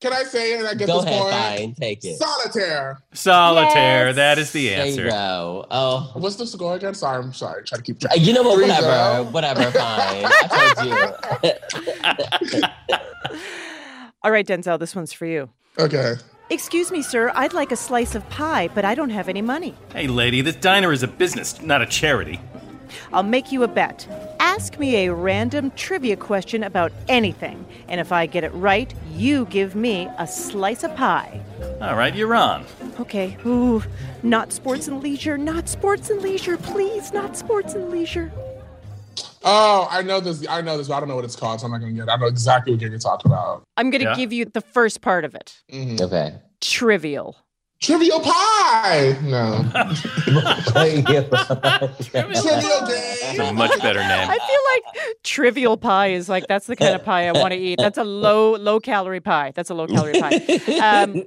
Can 0.00 0.12
I 0.12 0.24
say 0.24 0.52
it 0.52 0.58
and 0.58 0.68
I 0.68 0.74
get 0.74 0.88
Go 0.88 1.00
this 1.00 1.06
ahead, 1.10 1.22
point? 1.22 1.34
fine, 1.34 1.74
take 1.74 2.04
it. 2.04 2.16
Solitaire. 2.18 3.00
Solitaire, 3.14 4.06
Yes. 4.08 4.16
that 4.16 4.38
is 4.38 4.52
the 4.52 4.74
answer. 4.74 5.08
Oh, 5.12 6.10
What's 6.14 6.36
the 6.36 6.46
score 6.46 6.76
again? 6.76 6.92
Sorry, 6.94 7.22
I'm 7.24 7.32
sorry. 7.32 7.64
Try 7.64 7.78
to 7.78 7.82
keep 7.82 7.98
track. 8.00 8.12
You 8.18 8.34
know 8.34 8.42
what? 8.42 8.56
Three, 8.56 8.68
Whatever, 8.68 8.86
zero. 9.14 9.24
whatever. 9.30 9.62
Fine. 9.70 10.24
I 10.26 10.74
told 11.40 11.42
you. 12.52 12.62
All 14.22 14.30
right, 14.30 14.46
Denzel, 14.46 14.78
this 14.78 14.94
one's 14.94 15.12
for 15.14 15.24
you. 15.24 15.48
Okay. 15.78 16.14
Excuse 16.50 16.90
me, 16.90 17.00
sir. 17.00 17.32
I'd 17.34 17.54
like 17.54 17.72
a 17.72 17.76
slice 17.76 18.14
of 18.14 18.28
pie, 18.28 18.68
but 18.74 18.84
I 18.84 18.94
don't 18.94 19.10
have 19.10 19.28
any 19.30 19.42
money. 19.42 19.74
Hey, 19.92 20.06
lady, 20.08 20.42
this 20.42 20.56
diner 20.56 20.92
is 20.92 21.02
a 21.02 21.08
business, 21.08 21.60
not 21.62 21.80
a 21.80 21.86
charity. 21.86 22.38
I'll 23.12 23.22
make 23.22 23.52
you 23.52 23.62
a 23.62 23.68
bet. 23.68 24.06
Ask 24.40 24.78
me 24.78 25.06
a 25.06 25.12
random 25.14 25.70
trivia 25.76 26.16
question 26.16 26.62
about 26.62 26.92
anything, 27.08 27.64
and 27.88 28.00
if 28.00 28.12
I 28.12 28.26
get 28.26 28.44
it 28.44 28.50
right, 28.54 28.92
you 29.12 29.46
give 29.46 29.74
me 29.74 30.08
a 30.18 30.26
slice 30.26 30.82
of 30.84 30.94
pie. 30.96 31.40
All 31.80 31.96
right, 31.96 32.14
you're 32.14 32.34
on. 32.34 32.64
Okay. 33.00 33.36
Ooh, 33.46 33.82
not 34.22 34.52
sports 34.52 34.88
and 34.88 35.02
leisure, 35.02 35.36
not 35.38 35.68
sports 35.68 36.10
and 36.10 36.20
leisure, 36.22 36.56
please, 36.56 37.12
not 37.12 37.36
sports 37.36 37.74
and 37.74 37.90
leisure. 37.90 38.32
Oh, 39.48 39.86
I 39.90 40.02
know 40.02 40.18
this. 40.20 40.46
I 40.48 40.60
know 40.60 40.76
this, 40.76 40.88
but 40.88 40.94
I 40.94 41.00
don't 41.00 41.08
know 41.08 41.14
what 41.16 41.24
it's 41.24 41.36
called, 41.36 41.60
so 41.60 41.66
I'm 41.66 41.72
not 41.72 41.78
gonna 41.80 41.92
get. 41.92 42.04
it. 42.04 42.10
I 42.10 42.16
know 42.16 42.26
exactly 42.26 42.72
what 42.72 42.80
you're 42.82 42.98
talking 42.98 43.30
about. 43.30 43.62
I'm 43.76 43.90
going 43.90 44.02
to 44.02 44.08
Yeah. 44.10 44.16
give 44.16 44.32
you 44.32 44.44
the 44.46 44.60
first 44.60 45.02
part 45.02 45.24
of 45.24 45.34
it. 45.36 45.60
Mhm. 45.72 46.00
okay. 46.00 46.34
Trivial. 46.60 47.36
Trivial 47.80 48.20
pie. 48.20 49.18
No. 49.22 49.64
Trivial 50.66 51.22
game! 51.22 51.28
That's 52.12 53.38
a 53.38 53.52
much 53.52 53.80
better 53.82 54.00
name. 54.00 54.28
I 54.30 54.38
feel 54.38 54.94
like 55.04 55.22
trivial 55.22 55.76
pie 55.76 56.08
is 56.08 56.28
like 56.28 56.46
that's 56.46 56.66
the 56.66 56.76
kind 56.76 56.94
of 56.94 57.04
pie 57.04 57.28
I 57.28 57.32
want 57.32 57.52
to 57.52 57.58
eat. 57.58 57.78
That's 57.78 57.98
a 57.98 58.04
low 58.04 58.56
low 58.56 58.80
calorie 58.80 59.20
pie. 59.20 59.52
That's 59.54 59.68
a 59.70 59.74
low 59.74 59.86
calorie 59.86 60.18
pie. 60.18 60.40
Um, 60.80 61.24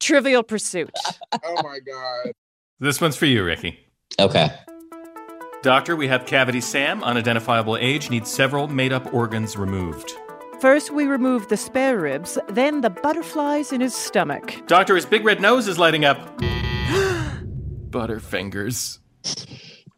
trivial 0.00 0.42
pursuit. 0.42 0.90
Oh 1.44 1.62
my 1.62 1.78
god. 1.78 2.32
This 2.80 3.00
one's 3.00 3.16
for 3.16 3.26
you, 3.26 3.44
Rickey. 3.44 3.78
okay. 4.18 4.50
Doctor, 5.62 5.96
we 5.96 6.08
have 6.08 6.26
cavity 6.26 6.60
Sam, 6.60 7.02
unidentifiable 7.02 7.78
age, 7.78 8.10
needs 8.10 8.30
several 8.30 8.68
made 8.68 8.92
up 8.92 9.14
organs 9.14 9.56
removed. 9.56 10.12
First, 10.64 10.90
we 10.92 11.04
remove 11.04 11.48
the 11.48 11.58
spare 11.58 11.98
ribs, 11.98 12.38
then 12.48 12.80
the 12.80 12.88
butterflies 12.88 13.70
in 13.70 13.82
his 13.82 13.94
stomach. 13.94 14.62
Doctor, 14.66 14.96
his 14.96 15.04
big 15.04 15.22
red 15.22 15.38
nose 15.38 15.68
is 15.68 15.78
lighting 15.78 16.06
up. 16.06 16.38
Butterfingers. 17.90 19.00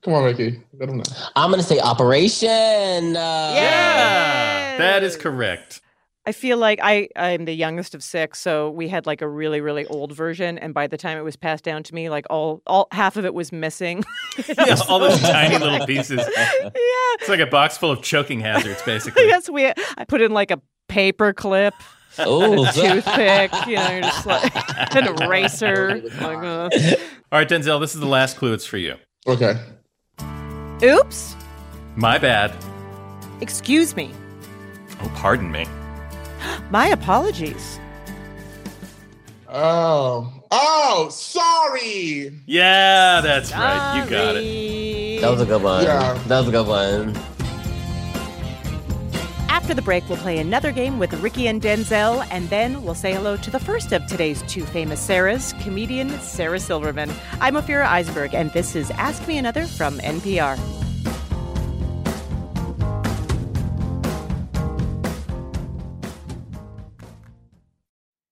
Come 0.03 0.15
on, 0.15 0.25
Rickey. 0.25 0.61
Let 0.77 0.89
him 0.89 0.97
know. 0.97 1.05
I'm 1.37 1.53
gonna 1.53 1.63
say 1.63 1.79
Operation. 1.79 2.49
Uh, 3.17 3.53
Yeah, 3.55 4.77
that 4.79 5.05
is 5.05 5.17
correct. 5.17 5.83
I 6.27 6.33
feel 6.33 6.59
like 6.59 6.81
I 6.83 7.09
I'm 7.15 7.45
the 7.45 7.55
youngest 7.55 7.95
of 7.95 8.03
six, 8.03 8.41
so 8.41 8.69
we 8.71 8.89
had 8.89 9.07
like 9.07 9.23
a 9.23 9.29
really 9.29 9.61
really 9.61 9.87
old 9.87 10.13
version, 10.13 10.59
and 10.59 10.75
by 10.75 10.89
the 10.89 10.97
time 10.97 11.17
it 11.17 11.23
was 11.23 11.37
passed 11.37 11.63
down 11.63 11.85
to 11.85 11.95
me, 11.95 12.11
like 12.11 12.27
all 12.29 12.63
all 12.67 12.89
half 12.91 13.17
of 13.17 13.25
it 13.25 13.33
was 13.33 13.53
missing. 13.53 14.05
Yeah, 14.67 14.77
all 14.89 14.99
those 14.99 15.21
tiny 15.21 15.59
little 15.59 15.87
pieces. 15.87 16.19
yeah. 16.37 16.71
It's 17.21 17.29
like 17.29 17.41
a 17.41 17.47
box 17.47 17.79
full 17.79 17.91
of 17.91 18.03
choking 18.03 18.41
hazards, 18.41 18.83
basically. 18.83 19.27
Yes, 19.27 19.49
we. 19.49 19.67
I 19.67 20.05
put 20.07 20.21
in 20.21 20.33
like 20.33 20.51
a 20.51 20.61
paper 20.89 21.33
clip, 21.33 21.75
Ooh. 22.21 22.67
toothpick. 22.73 23.53
You 23.67 23.77
know, 23.77 23.91
you're 23.91 24.01
just 24.03 24.27
like 24.27 24.97
an 24.97 25.07
eraser. 25.23 26.03
Like, 26.21 26.39
uh. 26.39 26.69
All 27.33 27.39
right, 27.39 27.49
Denzel, 27.49 27.81
this 27.81 27.95
is 27.95 28.01
the 28.01 28.07
last 28.07 28.37
clue. 28.37 28.53
It's 28.53 28.67
for 28.67 28.79
you. 28.79 28.97
Okay. 29.27 29.55
Oops. 30.83 31.37
My 31.97 32.19
bad. 32.19 32.55
Excuse 33.41 33.97
me. 33.97 34.13
Oh, 35.01 35.13
pardon 35.15 35.51
me. 35.51 35.67
My 36.71 36.89
apologies. 36.89 37.79
Oh. 39.49 40.33
Oh, 40.51 41.09
sorry. 41.11 42.33
Yeah, 42.47 43.21
that's 43.21 43.53
right. 43.53 44.03
You 44.03 44.11
got 44.11 44.37
it. 44.37 44.45
it. 44.45 45.21
That 45.21 45.31
was 45.31 45.41
a 45.41 45.47
good 45.47 45.63
one. 45.63 45.85
Yeah. 45.85 46.15
That 46.27 46.39
was 46.41 46.49
a 46.49 46.51
good 46.53 46.67
one. 46.67 47.17
After 49.49 49.75
the 49.75 49.83
break, 49.83 50.09
we'll 50.09 50.19
play 50.19 50.39
another 50.39 50.71
game 50.71 50.99
with 50.99 51.13
Rickey 51.15 51.49
and 51.49 51.61
Denzel, 51.61 52.25
and 52.31 52.49
then 52.51 52.85
we'll 52.85 52.95
say 52.95 53.15
hello 53.15 53.37
to 53.39 53.51
the 53.51 53.59
first 53.59 53.93
of 53.93 54.07
today's 54.07 54.43
two 54.43 54.65
famous 54.65 55.05
Sarahs, 55.05 55.61
comedian 55.63 56.11
Sarah 56.21 56.61
Silverman. 56.61 57.11
I'm 57.41 57.55
Ophira 57.55 57.87
Eisenberg, 57.87 58.35
and 58.35 58.53
this 58.53 58.77
is 58.77 58.93
Ask 58.93 59.27
Me 59.27 59.39
Another 59.39 59.67
from 59.67 59.99
NPR. 59.99 60.86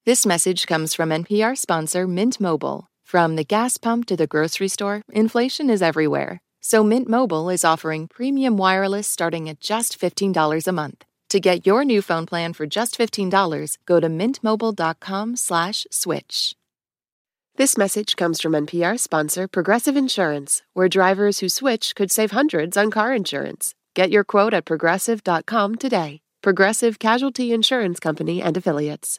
This 0.07 0.27
message 0.27 0.67
comes 0.67 0.93
from 0.93 1.09
NPR 1.09 1.57
sponsor 1.57 2.07
Mint 2.07 2.39
Mobile. 2.39 2.89
From 3.05 3.37
the 3.37 3.45
gas 3.45 3.79
pump 3.79 4.05
to 4.09 4.19
the 4.19 4.27
grocery 4.27 4.69
store, 4.69 5.01
inflation 5.09 5.71
is 5.71 5.81
everywhere. 5.81 6.43
So 6.61 6.85
Mint 6.85 7.09
Mobile 7.09 7.49
is 7.49 7.65
offering 7.65 8.09
premium 8.09 8.59
wireless 8.59 9.09
starting 9.09 9.49
at 9.49 9.61
just 9.61 9.99
$15 9.99 10.69
a 10.69 10.73
month. 10.73 11.07
To 11.31 11.41
get 11.41 11.67
your 11.67 11.87
new 11.87 12.03
phone 12.03 12.27
plan 12.27 12.53
for 12.53 12.67
just 12.67 12.99
$15, 12.99 13.79
go 13.87 13.99
to 13.99 14.11
mintmobile.com/switch. 14.11 16.57
This 17.57 17.79
message 17.79 18.17
comes 18.17 18.43
from 18.43 18.55
NPR 18.55 18.99
sponsor 18.99 19.49
Progressive 19.49 19.97
Insurance, 19.97 20.61
where 20.75 20.91
drivers 20.91 21.39
who 21.39 21.49
switch 21.49 21.95
could 21.95 22.13
save 22.13 22.33
hundreds 22.33 22.77
on 22.77 22.91
car 22.91 23.15
insurance. 23.15 23.75
Get 23.95 24.11
your 24.11 24.25
quote 24.25 24.53
at 24.53 24.67
progressive.com 24.67 25.77
today. 25.77 26.21
Progressive 26.43 26.99
Casualty 26.99 27.55
Insurance 27.55 27.99
Company 27.99 28.43
and 28.43 28.55
affiliates. 28.55 29.19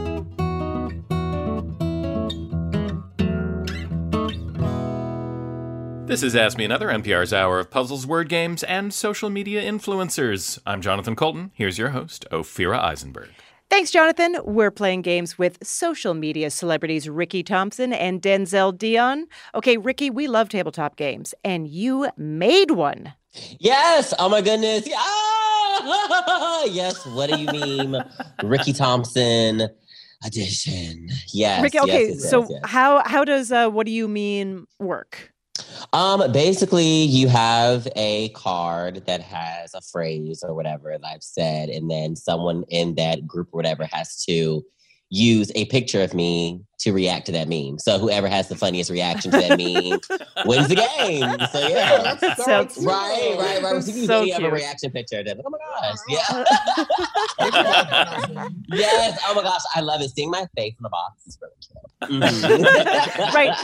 This 6.11 6.23
is 6.23 6.35
Ask 6.35 6.57
Me 6.57 6.65
Another, 6.65 6.89
NPR's 6.89 7.31
hour 7.31 7.57
of 7.57 7.71
puzzles, 7.71 8.05
word 8.05 8.27
games, 8.27 8.63
and 8.63 8.93
social 8.93 9.29
media 9.29 9.63
influencers. 9.63 10.59
I'm 10.65 10.81
Jonathan 10.81 11.15
Coulton. 11.15 11.51
Here's 11.53 11.77
your 11.77 11.91
host, 11.91 12.25
Ophira 12.33 12.79
Eisenberg. 12.79 13.29
Thanks, 13.69 13.91
Jonathan. 13.91 14.35
We're 14.43 14.71
playing 14.71 15.03
games 15.03 15.39
with 15.39 15.57
social 15.65 16.13
media 16.13 16.51
celebrities 16.51 17.07
Rickey 17.07 17.43
Thompson 17.43 17.93
and 17.93 18.21
Denzel 18.21 18.77
Dion. 18.77 19.27
Okay, 19.55 19.77
Rickey, 19.77 20.09
we 20.09 20.27
love 20.27 20.49
tabletop 20.49 20.97
games, 20.97 21.33
and 21.45 21.65
you 21.65 22.09
made 22.17 22.71
one. 22.71 23.13
Yes. 23.61 24.13
Oh 24.19 24.27
my 24.27 24.41
goodness. 24.41 24.85
Yeah. 24.85 24.95
Ah! 24.97 26.65
yes. 26.69 27.05
What 27.05 27.29
do 27.29 27.39
you 27.39 27.47
mean, 27.53 27.95
Rickey 28.43 28.73
Thompson 28.73 29.69
edition? 30.25 31.07
Yes. 31.33 31.63
Rickey, 31.63 31.79
okay, 31.79 32.07
yes, 32.09 32.15
yes, 32.15 32.29
so 32.29 32.49
yes. 32.49 32.59
how 32.65 33.01
how 33.05 33.23
does 33.23 33.49
uh, 33.53 33.69
what 33.69 33.85
do 33.85 33.93
you 33.93 34.09
mean 34.09 34.67
work? 34.77 35.30
Um, 35.93 36.31
basically, 36.31 37.03
you 37.03 37.27
have 37.27 37.87
a 37.95 38.29
card 38.29 39.05
that 39.05 39.21
has 39.21 39.73
a 39.73 39.81
phrase 39.81 40.43
or 40.45 40.53
whatever 40.53 40.91
that 40.91 41.07
I've 41.07 41.23
said, 41.23 41.69
and 41.69 41.89
then 41.89 42.15
someone 42.15 42.63
in 42.69 42.95
that 42.95 43.27
group 43.27 43.49
or 43.51 43.57
whatever 43.57 43.85
has 43.91 44.23
to 44.25 44.63
use 45.09 45.51
a 45.55 45.65
picture 45.65 46.01
of 46.01 46.13
me 46.13 46.61
to 46.81 46.91
react 46.93 47.25
to 47.27 47.31
that 47.31 47.47
meme. 47.47 47.77
So 47.79 47.97
whoever 47.99 48.27
has 48.27 48.47
the 48.49 48.55
funniest 48.55 48.89
reaction 48.89 49.31
to 49.31 49.37
that 49.37 49.57
meme 49.57 49.99
wins 50.45 50.67
the 50.67 50.75
game. 50.75 51.29
So 51.51 51.59
yeah. 51.67 52.01
That's 52.19 52.37
so 52.37 52.43
Sounds- 52.43 52.73
cute. 52.75 52.87
Right, 52.87 53.35
right, 53.39 53.61
right. 53.63 53.73
That's 53.73 53.85
So 53.87 54.21
you 54.23 54.33
so 54.33 54.41
have 54.41 54.43
a 54.43 54.51
reaction 54.53 54.91
picture. 54.91 55.23
Then, 55.23 55.41
oh 55.45 55.49
my 55.49 55.57
gosh, 55.57 55.97
yeah. 56.09 56.43
yes, 58.67 59.19
oh 59.27 59.35
my 59.35 59.43
gosh, 59.43 59.61
I 59.75 59.81
love 59.81 60.01
it. 60.01 60.09
Seeing 60.11 60.31
my 60.31 60.45
face 60.55 60.73
in 60.77 60.83
the 60.83 60.89
box 60.89 61.25
is 61.27 61.37
really 61.41 61.53
cute. 61.61 61.77
Mhm. 62.01 63.31
Right. 63.33 63.55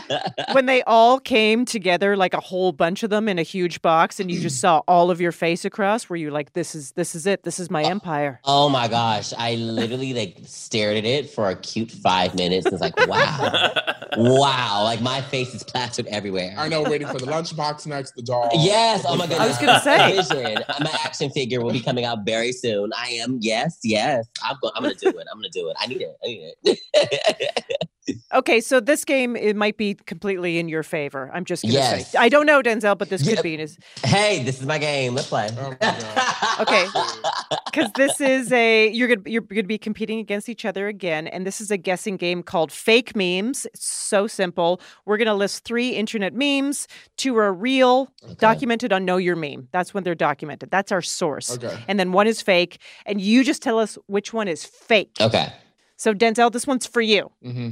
When 0.53 0.67
they 0.67 0.83
all 0.83 1.19
came 1.19 1.65
together, 1.65 2.15
like 2.15 2.33
a 2.35 2.39
whole 2.39 2.71
bunch 2.71 3.01
of 3.03 3.09
them 3.09 3.27
in 3.27 3.39
a 3.39 3.43
huge 3.43 3.81
box, 3.81 4.19
and 4.19 4.29
you 4.29 4.39
just 4.39 4.61
saw 4.61 4.81
all 4.87 5.09
of 5.09 5.19
your 5.19 5.31
face 5.31 5.65
across, 5.65 6.07
were 6.07 6.15
you 6.15 6.29
like, 6.29 6.53
"This 6.53 6.75
is 6.75 6.91
this 6.91 7.15
is 7.15 7.25
it. 7.25 7.43
This 7.43 7.59
is 7.59 7.71
my 7.71 7.83
empire." 7.83 8.39
Oh 8.43 8.69
my 8.69 8.87
gosh, 8.87 9.33
I 9.37 9.55
literally 9.55 10.13
like 10.13 10.37
stared 10.45 10.97
at 10.97 11.05
it 11.05 11.29
for 11.31 11.49
a 11.49 11.55
cute 11.55 11.91
five 11.91 12.35
minutes. 12.35 12.65
and 12.67 12.73
was 12.73 12.81
like, 12.81 13.06
wow. 13.07 13.73
wow. 14.17 14.83
Like 14.83 15.01
my 15.01 15.21
face 15.21 15.53
is 15.53 15.63
plastered 15.63 16.07
everywhere. 16.07 16.53
I 16.57 16.67
know, 16.67 16.83
waiting 16.83 17.07
for 17.07 17.17
the 17.19 17.25
lunchbox 17.25 17.87
next, 17.87 18.15
the 18.15 18.21
doll. 18.21 18.49
Yes. 18.53 19.05
Oh 19.07 19.15
my 19.15 19.27
goodness. 19.27 19.39
I 19.39 19.47
was 19.47 19.57
gonna 19.57 19.79
say. 19.81 20.15
Vision. 20.15 20.63
My 20.81 20.97
action 21.03 21.29
figure 21.31 21.61
will 21.61 21.71
be 21.71 21.81
coming 21.81 22.05
out 22.05 22.19
very 22.25 22.51
soon. 22.51 22.91
I 22.97 23.09
am. 23.09 23.39
Yes. 23.41 23.79
Yes. 23.83 24.27
I'm, 24.43 24.57
go- 24.61 24.71
I'm 24.75 24.83
gonna 24.83 24.95
do 24.95 25.09
it. 25.09 25.27
I'm 25.31 25.37
gonna 25.37 25.49
do 25.49 25.69
it. 25.69 25.77
I 25.79 25.87
need 25.87 26.01
it. 26.01 26.17
I 26.23 26.27
need 26.27 26.53
it. 26.63 27.79
Okay, 28.33 28.59
so 28.59 28.79
this 28.81 29.05
game 29.05 29.35
it 29.37 29.55
might 29.55 29.77
be 29.77 29.93
completely 29.93 30.57
in 30.57 30.67
your 30.67 30.83
favor. 30.83 31.31
I'm 31.33 31.45
just 31.45 31.63
gonna 31.63 31.73
Yes. 31.75 32.11
say. 32.11 32.17
I 32.19 32.27
don't 32.27 32.45
know, 32.45 32.61
Denzel, 32.61 32.97
but 32.97 33.09
this 33.09 33.23
could 33.23 33.41
be 33.41 33.53
in 33.53 33.61
his 33.61 33.77
hey, 34.03 34.43
this 34.43 34.59
is 34.59 34.65
my 34.65 34.77
game. 34.77 35.15
Let's 35.15 35.27
play. 35.29 35.49
Oh 35.57 35.69
my 35.69 35.75
God. 35.79 36.33
Okay. 36.59 36.87
because 37.65 37.91
this 37.95 38.19
is 38.19 38.51
a 38.51 38.89
you're 38.89 39.07
gonna 39.07 39.21
you're 39.29 39.41
gonna 39.41 39.63
be 39.63 39.77
competing 39.77 40.17
against 40.19 40.49
each 40.49 40.65
other 40.65 40.87
again, 40.87 41.27
and 41.27 41.45
this 41.45 41.61
is 41.61 41.69
a 41.71 41.77
guessing 41.77 42.17
game 42.17 42.41
called 42.43 42.71
Fake 42.71 43.15
Memes. 43.15 43.65
It's 43.67 43.85
so 43.85 44.25
simple. 44.27 44.81
We're 45.05 45.17
gonna 45.17 45.35
list 45.35 45.63
three 45.63 45.89
internet 45.91 46.33
memes. 46.33 46.87
Two 47.15 47.37
are 47.37 47.53
real, 47.53 48.09
documented 48.39 48.91
on 48.91 49.05
Know 49.05 49.17
Your 49.17 49.35
Meme. 49.35 49.67
That's 49.71 49.93
when 49.93 50.03
they're 50.03 50.15
documented. 50.15 50.71
That's 50.71 50.91
our 50.91 51.01
source. 51.03 51.51
Okay. 51.57 51.77
And 51.87 51.99
then 51.99 52.11
one 52.11 52.25
is 52.27 52.41
fake, 52.41 52.79
and 53.05 53.21
you 53.21 53.43
just 53.43 53.61
tell 53.61 53.77
us 53.79 53.97
which 54.07 54.33
one 54.33 54.47
is 54.47 54.65
fake. 54.65 55.15
okay. 55.21 55.53
So 55.95 56.13
Denzel, 56.13 56.51
this 56.51 56.67
one's 56.67 56.85
for 56.87 57.01
you. 57.01 57.31
hmm 57.41 57.69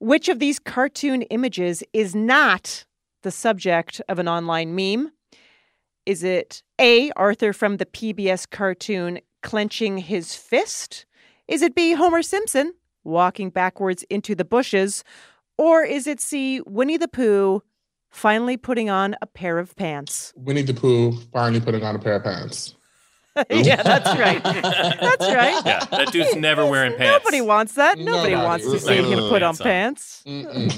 Which 0.00 0.30
of 0.30 0.38
these 0.38 0.58
cartoon 0.58 1.20
images 1.22 1.82
is 1.92 2.14
not 2.14 2.86
the 3.22 3.30
subject 3.30 4.00
of 4.08 4.18
an 4.18 4.28
online 4.28 4.74
meme? 4.74 5.12
Is 6.06 6.24
it 6.24 6.62
A, 6.80 7.10
Arthur 7.16 7.52
from 7.52 7.76
the 7.76 7.84
PBS 7.84 8.48
cartoon 8.48 9.20
clenching 9.42 9.98
his 9.98 10.34
fist? 10.34 11.04
Is 11.48 11.60
it 11.60 11.74
B, 11.74 11.92
Homer 11.92 12.22
Simpson 12.22 12.72
walking 13.04 13.50
backwards 13.50 14.02
into 14.08 14.34
the 14.34 14.44
bushes? 14.44 15.04
Or 15.58 15.84
is 15.84 16.06
it 16.06 16.18
C, 16.18 16.62
Winnie 16.66 16.96
the 16.96 17.06
Pooh 17.06 17.62
finally 18.08 18.56
putting 18.56 18.88
on 18.88 19.16
a 19.20 19.26
pair 19.26 19.58
of 19.58 19.76
pants? 19.76 20.32
Winnie 20.34 20.62
the 20.62 20.72
Pooh 20.72 21.12
finally 21.30 21.60
putting 21.60 21.84
on 21.84 21.94
a 21.94 21.98
pair 21.98 22.14
of 22.14 22.24
pants. 22.24 22.74
yeah, 23.50 23.82
that's 23.82 24.18
right. 24.18 24.42
That's 24.42 25.20
right. 25.34 25.62
Yeah, 25.64 25.84
that 25.84 26.10
dude's 26.12 26.34
never 26.36 26.66
wearing 26.66 26.96
pants. 26.96 27.24
Nobody 27.24 27.40
wants 27.40 27.74
that. 27.74 27.96
Nobody, 27.98 28.32
Nobody. 28.32 28.34
wants 28.36 28.66
to 28.66 28.72
It's 28.74 28.84
see 28.86 29.00
like 29.00 29.10
him 29.10 29.28
put 29.28 29.42
on 29.42 29.56
pants 29.56 30.22
on. 30.26 30.32
Mm-mm. 30.44 30.68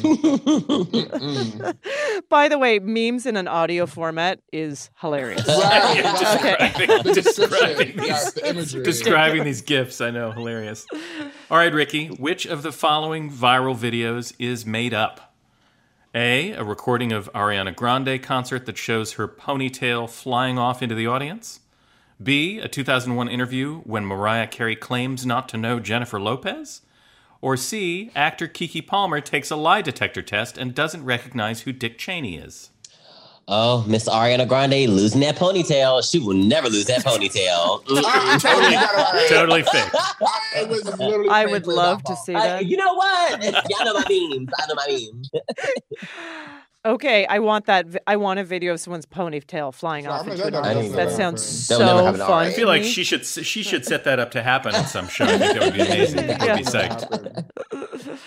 Mm-mm. 0.92 1.76
By 2.28 2.49
the 2.49 2.59
way, 2.59 2.78
memes 2.78 3.26
in 3.26 3.37
an 3.37 3.49
audio 3.49 3.87
format 3.87 4.40
is 4.52 4.90
hilarious. 5.00 5.47
Right, 5.49 5.94
Yeah, 5.97 6.12
right. 6.12 6.75
describing, 6.76 7.02
The 7.04 7.12
describing, 7.14 7.97
these, 7.97 8.32
the 8.73 8.82
describing 8.82 9.44
these 9.44 9.62
gifs. 9.62 10.00
I 10.00 10.11
know, 10.11 10.30
hilarious. 10.32 10.87
All 11.50 11.56
right, 11.59 11.73
Rickey, 11.73 12.09
which 12.09 12.44
of 12.47 12.62
the 12.62 12.73
following 12.73 13.30
viral 13.30 13.76
videos 13.76 14.35
is 14.38 14.66
made 14.66 14.92
up? 14.94 15.32
A, 16.14 16.50
a 16.52 16.62
recording 16.62 17.11
of 17.12 17.32
Ariana 17.32 17.75
Grande 17.75 18.23
concert 18.23 18.66
that 18.66 18.76
shows 18.76 19.12
her 19.14 19.26
ponytail 19.26 20.11
flying 20.11 20.59
off 20.59 20.82
into 20.82 20.94
the 20.94 21.06
audience. 21.06 21.61
B, 22.21 22.59
a 22.59 22.69
2001 22.69 23.28
interview 23.28 23.81
when 23.81 24.04
Mariah 24.04 24.47
Carey 24.47 24.76
claims 24.76 25.25
not 25.26 25.49
to 25.50 25.57
know 25.57 25.78
Jennifer 25.81 26.21
Lopez. 26.21 26.83
Or 27.40 27.57
C, 27.57 28.11
actor 28.14 28.47
Keke 28.47 28.87
Palmer 28.87 29.21
takes 29.21 29.50
a 29.50 29.57
lie 29.57 29.83
detector 29.83 30.23
test 30.23 30.57
and 30.57 30.75
doesn't 30.75 31.04
recognize 31.04 31.62
who 31.62 31.73
Dick 31.73 31.99
Cheney 31.99 32.37
is. 32.37 32.71
Oh, 33.49 33.85
Miss 33.88 34.09
Ariana 34.09 34.47
Grande 34.47 34.88
losing 34.88 35.21
that 35.23 35.35
ponytail. 35.35 36.09
She 36.09 36.21
will 36.21 36.35
never 36.37 36.69
lose 36.69 36.85
that 36.85 37.02
ponytail. 37.04 37.83
I- 37.88 38.35
I 38.35 38.38
totally 38.38 38.73
got 38.73 38.92
it 38.95 38.97
right. 38.97 39.28
Totally 39.28 39.62
fake. 39.64 39.90
I 41.28 41.42
I 41.42 41.47
would 41.47 41.66
love 41.66 42.04
to 42.04 42.12
ball. 42.12 42.16
see 42.25 42.35
I- 42.37 42.47
that. 42.47 42.66
you 42.66 42.76
know 42.76 42.95
what? 42.95 43.42
Y'all 43.69 43.85
know 43.85 43.95
my 43.95 44.04
memes. 44.09 44.49
I 44.57 44.66
know 44.69 44.75
my 44.76 44.87
memes. 44.88 45.31
Okay, 46.84 47.24
I 47.26 47.38
want 47.38 47.66
that. 47.66 47.86
vi- 47.86 48.00
I 48.08 48.16
want 48.16 48.40
a 48.40 48.45
video 48.45 48.73
of 48.73 48.80
someone's 48.80 49.06
ponytail 49.06 49.73
flying 49.73 50.04
So 50.04 50.10
off 50.10 50.26
into 50.26 50.50
gonna- 50.50 50.68
an 50.68 50.90
that 50.92 50.97
That 50.97 51.12
sounds. 51.12 51.68
That'll 51.68 51.86
never 51.86 51.99
so 51.99 52.04
happen, 52.04 52.21
fun. 52.21 52.30
alright. 52.30 52.49
I 52.49 52.52
feel 52.52 52.66
like 52.66 52.82
she 52.82 53.04
should 53.04 53.25
she 53.25 53.62
should 53.62 53.84
set 53.84 54.02
that 54.04 54.18
up 54.18 54.32
to 54.32 54.42
happen 54.42 54.75
at 54.75 54.88
some 54.88 55.06
show. 55.08 55.25
I 55.25 55.38
think 55.38 55.52
that 55.58 55.62
would 55.62 55.75
be 55.75 55.80
amazing. 55.82 56.26
People 56.26 56.47
would 56.49 56.56
be 56.56 56.64
psyched. 56.64 58.18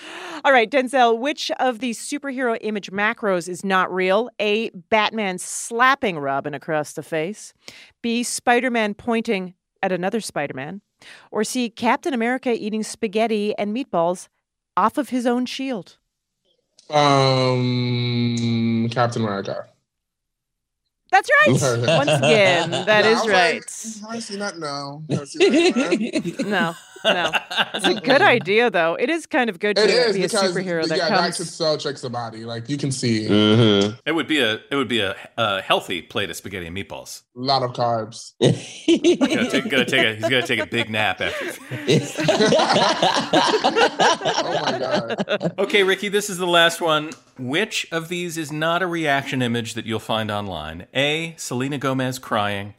All 0.45 0.51
right, 0.53 0.69
Denzel, 0.69 1.17
which 1.19 1.51
of 1.59 1.79
these 1.79 1.99
superhero 1.99 2.57
image 2.61 2.91
macros 2.91 3.49
is 3.49 3.65
not 3.65 3.91
real? 3.93 4.29
A. 4.39 4.69
Batman 4.69 5.37
slapping 5.37 6.17
Robin 6.19 6.53
across 6.53 6.93
the 6.93 7.03
face. 7.03 7.51
B. 8.01 8.23
Spider 8.23 8.69
Man 8.71 8.93
pointing 8.93 9.55
at 9.83 9.91
another 9.91 10.21
Spider 10.21 10.53
Man. 10.53 10.81
Or 11.31 11.43
C. 11.43 11.69
Captain 11.69 12.13
America 12.13 12.53
eating 12.53 12.83
spaghetti 12.83 13.53
and 13.57 13.75
meatballs 13.75 14.27
off 14.77 14.97
of 14.97 15.09
his 15.09 15.25
own 15.25 15.45
shield. 15.45 15.97
Um, 16.89 18.87
Captain 18.91 19.23
America. 19.23 19.67
That's 21.11 21.29
right. 21.29 21.53
Once 21.97 22.17
again, 22.17 22.71
that 22.85 23.05
Yeah, 23.05 23.11
is 23.11 23.27
right. 23.27 23.63
Like, 24.03 24.15
I 24.15 24.19
see 24.19 24.37
that. 24.37 24.57
No, 24.59 25.03
no, 26.43 26.75
no. 27.03 27.31
It's 27.73 27.85
a 27.85 27.95
good 28.01 28.21
idea, 28.23 28.69
though. 28.71 28.95
It 28.95 29.09
is 29.09 29.25
kind 29.25 29.49
of 29.49 29.59
good 29.59 29.75
to 29.75 29.83
It 29.83 29.89
is 29.89 30.15
be 30.15 30.23
a 30.23 30.29
superhero 30.29 30.87
that 30.87 30.97
yeah, 30.97 31.09
that 31.09 31.17
comes. 31.21 31.37
could 31.37 31.47
so 31.47 31.77
trick 31.77 31.97
somebody. 31.97 32.45
Like 32.45 32.69
you 32.69 32.77
can 32.77 32.91
see 32.91 33.27
hmm 33.27 33.91
It 34.05 34.13
would 34.13 34.27
be 34.27 34.39
a 34.39 34.59
it 34.71 34.75
would 34.75 34.87
be 34.87 34.99
a, 35.01 35.15
a 35.37 35.61
healthy 35.61 36.01
plate 36.01 36.29
of 36.29 36.35
spaghetti 36.35 36.67
and 36.67 36.75
meatballs. 36.75 37.21
a 37.35 37.39
lot 37.39 37.63
of 37.63 37.73
carbs. 37.73 38.33
Gotta 38.41 39.49
take, 39.51 39.69
gotta 39.69 39.85
take 39.85 40.05
a, 40.05 40.13
he's 40.15 40.29
got 40.29 40.41
to 40.41 40.47
take 40.47 40.59
a 40.59 40.65
big 40.65 40.89
nap 40.89 41.21
after. 41.21 41.45
Oh 44.47 44.59
my 44.65 44.79
god. 44.79 45.53
Okay, 45.59 45.83
Rickey, 45.83 46.07
this 46.09 46.29
is 46.29 46.37
the 46.37 46.47
last 46.47 46.81
one. 46.81 47.11
Which 47.37 47.87
of 47.91 48.09
these 48.09 48.37
is 48.37 48.51
not 48.51 48.81
a 48.81 48.87
reaction 48.87 49.41
image 49.41 49.73
that 49.73 49.85
you'll 49.85 49.99
find 49.99 50.29
online? 50.31 50.87
A. 50.93 51.33
Selena 51.37 51.77
Gomez 51.77 52.19
crying. 52.19 52.75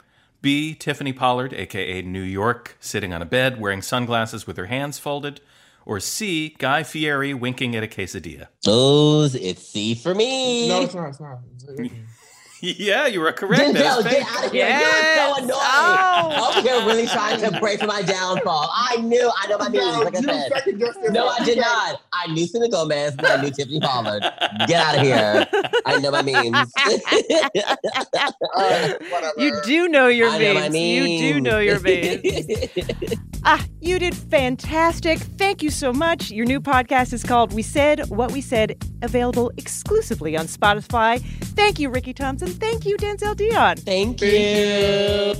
B. 0.47 0.73
Tiffany 0.73 1.11
Pollard, 1.11 1.53
aka 1.53 2.01
New 2.03 2.21
York, 2.21 2.77
sitting 2.79 3.13
on 3.13 3.21
a 3.21 3.25
bed 3.25 3.59
wearing 3.59 3.81
sunglasses 3.81 4.47
with 4.47 4.55
her 4.55 4.67
hands 4.67 4.97
folded. 4.97 5.41
Or 5.85 5.99
C. 5.99 6.55
Guy 6.57 6.83
Fieri 6.83 7.33
winking 7.33 7.75
at 7.75 7.83
a 7.83 7.87
quesadilla. 7.87 8.47
Those, 8.63 9.35
it's 9.35 9.67
C 9.67 9.93
for 9.93 10.15
me. 10.15 10.69
No, 10.69 10.83
it's 10.83 10.95
not. 10.95 11.09
It's 11.09 11.19
not. 11.19 11.39
It's- 11.77 11.91
yeah, 12.61 13.07
you 13.07 13.19
were 13.21 13.31
correct. 13.31 13.73
That 13.73 13.75
Denzel, 13.75 14.09
get 14.09 14.27
out 14.27 14.45
of 14.45 14.51
here. 14.51 14.67
You're 14.67 15.15
so 15.15 15.43
annoying. 15.43 15.59
Oh. 15.61 16.49
Over 16.57 16.61
here 16.67 16.85
really 16.85 17.07
trying 17.07 17.39
to 17.41 17.59
pray 17.59 17.77
for 17.77 17.85
my 17.85 18.01
downfall. 18.01 18.69
I 18.73 18.97
knew, 18.97 19.31
I 19.37 19.47
know 19.47 19.57
my 19.57 19.69
memes, 19.69 19.85
No, 19.85 20.01
like 20.01 20.15
I 20.17 20.21
said. 20.21 20.51
second 20.51 20.79
guessed 20.79 20.99
it. 21.03 21.11
No, 21.11 21.27
I 21.27 21.43
did 21.45 21.57
not. 21.59 22.01
I 22.13 22.27
knew 22.31 22.47
Selena 22.47 22.69
Gomez 22.71 23.15
and 23.17 23.27
I 23.27 23.41
knew 23.41 23.51
Tiffany 23.51 23.79
Pollard. 23.79 24.21
Get 24.67 24.81
out 24.81 24.95
of 24.95 25.01
here. 25.01 25.47
I 25.85 25.99
know 25.99 26.11
my 26.11 26.21
memes. 26.21 26.71
All 28.55 28.69
right, 28.69 28.95
whatever. 29.11 29.33
You 29.37 29.59
do 29.63 29.87
know 29.87 30.07
your 30.07 30.29
I 30.29 30.37
know 30.37 30.53
my 30.53 30.69
memes. 30.69 30.75
You 30.75 31.33
do 31.33 31.41
know 31.41 31.59
your 31.59 31.79
memes. 31.79 32.21
ah, 33.43 33.63
you 33.81 33.99
did 33.99 34.15
fantastic. 34.15 35.19
Thank 35.19 35.61
you 35.63 35.69
so 35.69 35.93
much. 35.93 36.31
Your 36.31 36.45
new 36.45 36.59
podcast 36.59 37.13
is 37.13 37.23
called 37.23 37.53
We 37.53 37.61
Said 37.61 38.09
What 38.09 38.31
We 38.31 38.41
Said, 38.41 38.83
available 39.01 39.51
exclusively 39.57 40.35
on 40.37 40.47
Spotify. 40.47 41.19
Thank 41.19 41.79
you, 41.79 41.89
Rickey 41.89 42.13
Thompson. 42.13 42.46
Thank 42.53 42.85
you, 42.85 42.97
Denzel 42.97 43.35
Dion. 43.35 43.77
Thank 43.77 44.19
Thank 44.19 44.21
you. 44.21 45.33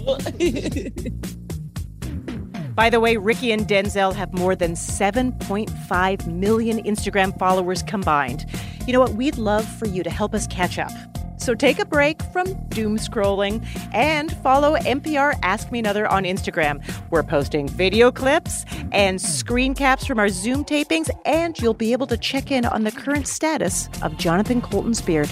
By 2.75 2.89
the 2.91 2.99
way, 2.99 3.17
Rickey 3.17 3.51
and 3.51 3.67
Denzel 3.67 4.13
have 4.13 4.31
more 4.33 4.55
than 4.55 4.73
7.5 4.73 6.27
million 6.27 6.83
Instagram 6.83 7.37
followers 7.39 7.81
combined. 7.81 8.45
You 8.85 8.93
know 8.93 8.99
what? 8.99 9.13
We'd 9.13 9.39
love 9.39 9.67
for 9.79 9.87
you 9.87 10.03
to 10.03 10.11
help 10.11 10.35
us 10.35 10.45
catch 10.45 10.77
up. 10.77 10.91
So 11.37 11.55
take 11.55 11.79
a 11.79 11.85
break 11.85 12.21
from 12.33 12.53
doom 12.69 12.97
scrolling 12.97 13.65
and 13.93 14.31
follow 14.43 14.75
NPR 14.75 15.33
Ask 15.41 15.71
Me 15.71 15.79
Another 15.79 16.07
on 16.07 16.23
Instagram. 16.23 16.83
We're 17.09 17.23
posting 17.23 17.67
video 17.67 18.11
clips 18.11 18.65
and 18.91 19.19
screen 19.19 19.73
caps 19.73 20.05
from 20.05 20.19
our 20.19 20.29
Zoom 20.29 20.63
tapings, 20.63 21.09
and 21.25 21.57
you'll 21.59 21.73
be 21.73 21.93
able 21.93 22.07
to 22.07 22.17
check 22.17 22.51
in 22.51 22.65
on 22.65 22.83
the 22.83 22.91
current 22.91 23.27
status 23.27 23.89
of 24.01 24.17
Jonathan 24.17 24.61
Coulton's 24.61 25.01
beard. 25.01 25.29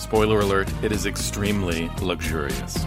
Spoiler 0.00 0.40
alert, 0.40 0.72
it 0.82 0.92
is 0.92 1.04
extremely 1.04 1.90
luxurious. 2.00 2.86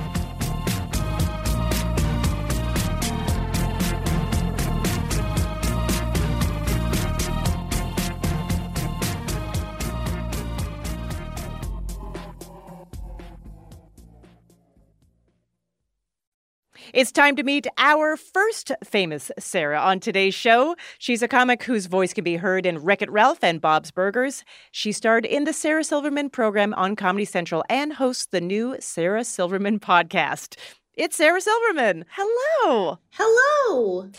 It's 16.93 17.11
time 17.11 17.35
to 17.37 17.43
meet 17.43 17.65
our 17.79 18.15
first 18.15 18.71
famous 18.83 19.31
Sarah 19.39 19.79
on 19.79 19.99
today's 19.99 20.35
show. 20.35 20.75
She's 20.99 21.23
a 21.23 21.27
comic 21.27 21.63
whose 21.63 21.87
voice 21.87 22.13
can 22.13 22.23
be 22.23 22.35
heard 22.35 22.67
in 22.67 22.77
Wreck 22.77 23.01
It 23.01 23.09
Ralph 23.09 23.43
and 23.43 23.59
Bob's 23.59 23.89
Burgers. 23.89 24.43
She 24.71 24.91
starred 24.91 25.25
in 25.25 25.45
the 25.45 25.53
Sarah 25.53 25.83
Silverman 25.83 26.29
program 26.29 26.71
on 26.75 26.95
Comedy 26.95 27.25
Central 27.25 27.63
and 27.67 27.93
hosts 27.93 28.27
the 28.27 28.39
new 28.39 28.75
Sarah 28.79 29.23
Silverman 29.23 29.79
podcast. 29.79 30.55
It's 30.93 31.17
Sarah 31.17 31.41
Silverman. 31.41 32.05
Hello. 32.11 32.99
Hello. 33.09 34.11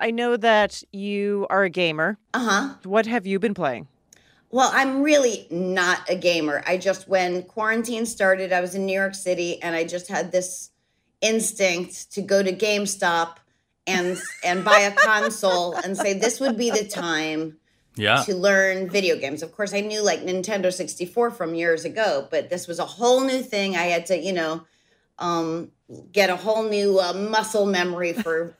I 0.00 0.12
know 0.12 0.36
that 0.36 0.80
you 0.92 1.48
are 1.50 1.64
a 1.64 1.70
gamer. 1.70 2.18
Uh 2.34 2.38
huh. 2.38 2.74
What 2.84 3.06
have 3.06 3.26
you 3.26 3.40
been 3.40 3.52
playing? 3.54 3.88
Well, 4.50 4.70
I'm 4.72 5.02
really 5.02 5.48
not 5.50 6.08
a 6.08 6.14
gamer. 6.14 6.62
I 6.68 6.76
just, 6.76 7.08
when 7.08 7.42
quarantine 7.42 8.06
started, 8.06 8.52
I 8.52 8.60
was 8.60 8.76
in 8.76 8.86
New 8.86 8.96
York 8.96 9.16
City 9.16 9.60
and 9.60 9.74
I 9.74 9.82
just 9.82 10.06
had 10.06 10.30
this 10.30 10.71
instinct 11.22 12.12
to 12.12 12.20
go 12.22 12.42
to 12.42 12.52
GameStop 12.52 13.36
and 13.86 14.18
and 14.44 14.64
buy 14.64 14.80
a 14.80 14.92
console 14.92 15.74
and 15.74 15.96
say 15.96 16.12
this 16.12 16.38
would 16.40 16.56
be 16.58 16.70
the 16.70 16.84
time 16.86 17.56
Yeah. 17.96 18.22
to 18.24 18.34
learn 18.36 18.88
video 18.90 19.16
games. 19.16 19.42
Of 19.42 19.52
course, 19.52 19.72
I 19.74 19.80
knew 19.80 20.02
like 20.02 20.20
Nintendo 20.22 20.72
64 20.72 21.30
from 21.30 21.54
years 21.54 21.84
ago, 21.84 22.28
but 22.30 22.50
this 22.50 22.68
was 22.68 22.78
a 22.78 22.84
whole 22.86 23.20
new 23.20 23.42
thing. 23.42 23.74
I 23.76 23.84
had 23.84 24.06
to, 24.06 24.16
you 24.18 24.32
know, 24.32 24.62
um, 25.18 25.72
get 26.12 26.30
a 26.30 26.36
whole 26.36 26.62
new 26.68 27.00
uh, 27.00 27.12
muscle 27.12 27.66
memory 27.66 28.12
for 28.12 28.56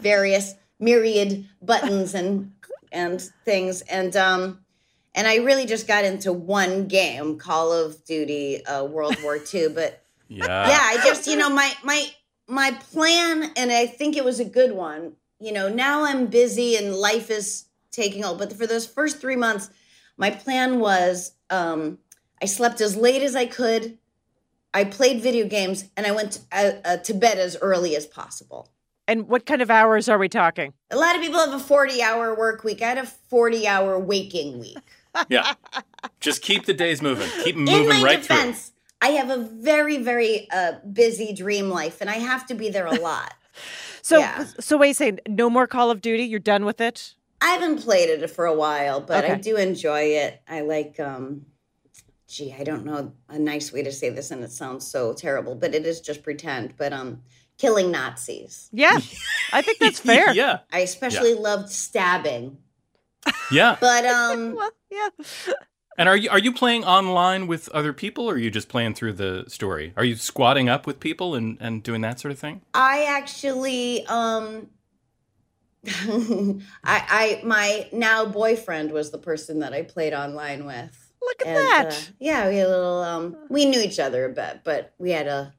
various 0.00 0.54
myriad 0.78 1.46
buttons 1.62 2.14
and 2.14 2.52
and 2.92 3.20
things. 3.44 3.82
And 3.82 4.14
um, 4.16 4.60
and 5.14 5.26
I 5.26 5.36
really 5.36 5.66
just 5.66 5.86
got 5.88 6.04
into 6.04 6.32
one 6.32 6.86
game, 6.86 7.38
Call 7.38 7.72
of 7.72 8.04
Duty 8.04 8.64
uh, 8.66 8.84
World 8.84 9.16
War 9.22 9.38
II. 9.52 9.68
But 9.70 10.02
Yeah. 10.28 10.68
yeah, 10.68 10.80
I 10.82 11.00
just, 11.04 11.26
you 11.26 11.36
know, 11.36 11.50
my 11.50 11.72
my 11.84 12.08
my 12.48 12.70
plan, 12.90 13.52
and 13.56 13.72
I 13.72 13.86
think 13.86 14.16
it 14.16 14.24
was 14.24 14.40
a 14.40 14.44
good 14.44 14.72
one. 14.72 15.12
You 15.38 15.52
know, 15.52 15.68
now 15.68 16.04
I'm 16.04 16.26
busy 16.26 16.76
and 16.76 16.94
life 16.94 17.30
is 17.30 17.66
taking 17.90 18.22
hold. 18.22 18.38
But 18.38 18.52
for 18.52 18.66
those 18.66 18.86
first 18.86 19.20
three 19.20 19.36
months, 19.36 19.70
my 20.16 20.30
plan 20.30 20.80
was 20.80 21.32
um, 21.50 21.98
I 22.42 22.46
slept 22.46 22.80
as 22.80 22.96
late 22.96 23.22
as 23.22 23.36
I 23.36 23.46
could. 23.46 23.98
I 24.74 24.84
played 24.84 25.22
video 25.22 25.46
games, 25.46 25.86
and 25.96 26.06
I 26.06 26.10
went 26.10 26.32
to, 26.32 26.40
uh, 26.52 26.72
uh, 26.84 26.96
to 26.98 27.14
bed 27.14 27.38
as 27.38 27.56
early 27.62 27.96
as 27.96 28.06
possible. 28.06 28.70
And 29.08 29.28
what 29.28 29.46
kind 29.46 29.62
of 29.62 29.70
hours 29.70 30.08
are 30.08 30.18
we 30.18 30.28
talking? 30.28 30.74
A 30.90 30.96
lot 30.96 31.14
of 31.14 31.22
people 31.22 31.38
have 31.38 31.54
a 31.54 31.58
40 31.58 32.02
hour 32.02 32.34
work 32.36 32.64
week. 32.64 32.82
I 32.82 32.88
had 32.88 32.98
a 32.98 33.06
40 33.06 33.66
hour 33.66 33.98
waking 33.98 34.58
week. 34.58 34.78
Yeah. 35.30 35.54
Just 36.20 36.42
keep 36.42 36.66
the 36.66 36.74
days 36.74 37.00
moving. 37.00 37.30
Keep 37.42 37.56
In 37.56 37.64
moving 37.64 37.88
my 37.88 38.02
right 38.02 38.20
defense, 38.20 38.72
I 39.00 39.08
have 39.10 39.30
a 39.30 39.36
very, 39.38 39.98
very 39.98 40.48
uh, 40.50 40.72
busy 40.92 41.32
dream 41.34 41.68
life, 41.70 42.00
and 42.00 42.08
I 42.10 42.14
have 42.16 42.46
to 42.46 42.54
be 42.54 42.68
there 42.70 42.86
a 42.86 42.94
lot. 43.00 43.34
So, 44.02 44.18
Yeah. 44.18 44.44
so 44.60 44.76
wait, 44.76 44.94
say 44.96 45.16
no 45.26 45.50
more 45.50 45.66
Call 45.66 45.90
of 45.90 46.00
Duty. 46.00 46.22
You're 46.24 46.38
done 46.38 46.64
with 46.64 46.80
it. 46.80 47.14
I 47.40 47.46
haven't 47.54 47.82
played 47.82 48.08
it 48.08 48.30
for 48.30 48.44
a 48.46 48.54
while, 48.54 49.00
but 49.00 49.24
I 49.24 49.34
do 49.34 49.56
enjoy 49.56 50.00
it. 50.14 50.40
I 50.46 50.60
like, 50.60 51.00
um, 51.00 51.46
gee, 52.28 52.54
I 52.56 52.62
don't 52.62 52.84
know 52.84 53.14
a 53.28 53.38
nice 53.38 53.72
way 53.72 53.82
to 53.82 53.90
say 53.90 54.10
this, 54.10 54.30
and 54.30 54.44
it 54.44 54.52
sounds 54.52 54.86
so 54.86 55.12
terrible, 55.12 55.56
but 55.56 55.74
it 55.74 55.84
is 55.86 56.00
just 56.00 56.22
pretend. 56.22 56.76
But 56.76 56.92
um, 56.92 57.22
killing 57.58 57.90
Nazis. 57.90 58.68
Yeah, 58.72 58.98
I 59.52 59.60
think 59.62 59.78
that's 59.80 59.98
fair. 60.12 60.32
yeah. 60.34 60.58
I 60.72 60.80
especially 60.80 61.34
loved 61.34 61.70
stabbing, 61.70 62.58
Yeah. 63.50 63.76
but 63.80 64.06
um, 64.06 64.54
Well, 64.56 64.70
yeah. 64.88 65.08
And 65.98 66.08
are 66.08 66.16
you 66.16 66.28
are 66.30 66.38
you 66.38 66.52
playing 66.52 66.84
online 66.84 67.46
with 67.46 67.68
other 67.70 67.92
people 67.92 68.28
or 68.28 68.34
are 68.34 68.38
you 68.38 68.50
just 68.50 68.68
playing 68.68 68.94
through 68.94 69.14
the 69.14 69.44
story? 69.48 69.92
Are 69.96 70.04
you 70.04 70.16
squatting 70.16 70.68
up 70.68 70.86
with 70.86 71.00
people 71.00 71.34
and, 71.34 71.56
and 71.60 71.82
doing 71.82 72.02
that 72.02 72.20
sort 72.20 72.32
of 72.32 72.38
thing? 72.38 72.60
I 72.74 73.04
actually 73.04 74.06
um 74.06 74.68
I 75.86 76.60
I 76.84 77.40
my 77.44 77.88
now 77.92 78.26
boyfriend 78.26 78.92
was 78.92 79.10
the 79.10 79.18
person 79.18 79.60
that 79.60 79.72
I 79.72 79.82
played 79.82 80.12
online 80.12 80.66
with. 80.66 81.12
Look 81.22 81.40
at 81.42 81.46
And, 81.48 81.56
that. 81.56 81.86
uh, 81.92 81.96
yeah, 82.20 82.48
we 82.48 82.56
had 82.56 82.66
a 82.66 82.70
little 82.70 83.02
um 83.02 83.36
we 83.48 83.64
knew 83.64 83.80
each 83.80 83.98
other 83.98 84.24
a 84.26 84.30
bit, 84.30 84.60
but 84.64 84.92
we 84.98 85.10
had 85.12 85.26
a 85.26 85.54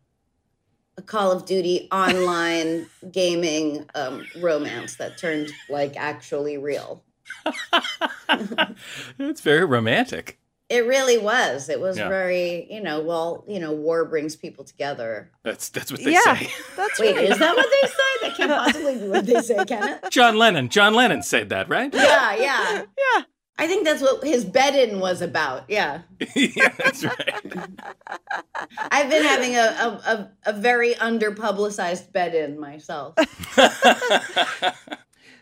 a 0.98 1.02
Call 1.04 1.32
of 1.32 1.46
Duty 1.46 1.88
online 1.92 2.88
gaming 3.12 3.86
um 3.96 4.26
romance 4.40 4.98
that 4.98 5.18
turned 5.18 5.52
like 5.70 5.96
actually 5.96 6.58
real. 6.58 7.04
it's 9.20 9.42
very 9.42 9.66
romantic. 9.66 10.40
It 10.70 10.86
really 10.86 11.18
was. 11.18 11.70
It 11.70 11.80
was 11.80 11.98
Yeah. 11.98 12.10
very, 12.10 12.68
you 12.70 12.82
know, 12.82 13.00
well, 13.00 13.46
you 13.48 13.60
know, 13.60 13.72
war 13.72 14.04
brings 14.04 14.36
people 14.36 14.66
together. 14.66 15.32
That's 15.44 15.70
that's 15.70 15.92
what 15.92 16.04
they 16.04 16.12
yeah, 16.12 16.36
say. 16.36 16.52
that's 16.76 17.00
Wait, 17.00 17.16
right. 17.16 17.30
is 17.30 17.40
that 17.40 17.56
what 17.56 17.66
they 17.82 17.88
say? 17.88 18.28
That 18.28 18.36
can't 18.38 18.52
possibly 18.52 18.96
be 18.98 19.08
what 19.08 19.26
they 19.26 19.42
say, 19.42 19.64
can 19.66 19.88
it? 19.88 20.12
John 20.12 20.38
Lennon. 20.38 20.68
John 20.68 20.94
Lennon 20.94 21.24
said 21.24 21.50
that, 21.50 21.70
right? 21.70 21.94
Yeah, 21.94 22.36
yeah. 22.36 22.82
Yeah. 23.16 23.24
I 23.60 23.66
think 23.66 23.86
that's 23.86 24.04
what 24.04 24.24
his 24.24 24.46
bed-in 24.46 25.00
was 25.00 25.20
about. 25.24 25.64
Yeah. 25.68 26.02
yeah, 26.36 26.70
that's 26.78 27.04
right. 27.04 27.44
I've 28.92 29.10
been 29.10 29.24
having 29.24 29.56
a, 29.56 29.60
a, 29.60 29.88
a, 30.46 30.52
a 30.52 30.54
very 30.54 30.94
under-publicized 30.98 32.14
bed-in 32.14 32.60
myself. 32.60 33.16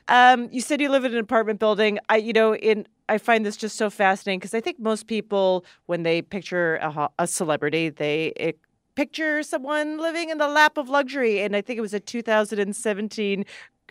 Um, 0.07 0.49
you 0.51 0.61
said 0.61 0.81
you 0.81 0.89
live 0.89 1.05
in 1.05 1.13
an 1.13 1.19
apartment 1.19 1.59
building. 1.59 1.99
I, 2.09 2.17
you 2.17 2.33
know, 2.33 2.55
in 2.55 2.87
I 3.07 3.17
find 3.17 3.45
this 3.45 3.57
just 3.57 3.75
so 3.75 3.89
fascinating 3.89 4.39
because 4.39 4.53
I 4.53 4.61
think 4.61 4.79
most 4.79 5.07
people, 5.07 5.65
when 5.85 6.03
they 6.03 6.21
picture 6.21 6.75
a, 6.77 7.09
a 7.19 7.27
celebrity, 7.27 7.89
they 7.89 8.33
eh, 8.37 8.51
picture 8.95 9.43
someone 9.43 9.97
living 9.97 10.29
in 10.29 10.37
the 10.37 10.47
lap 10.47 10.77
of 10.77 10.89
luxury. 10.89 11.41
And 11.41 11.55
I 11.55 11.61
think 11.61 11.77
it 11.77 11.81
was 11.81 11.93
a 11.93 11.99
2017 11.99 13.45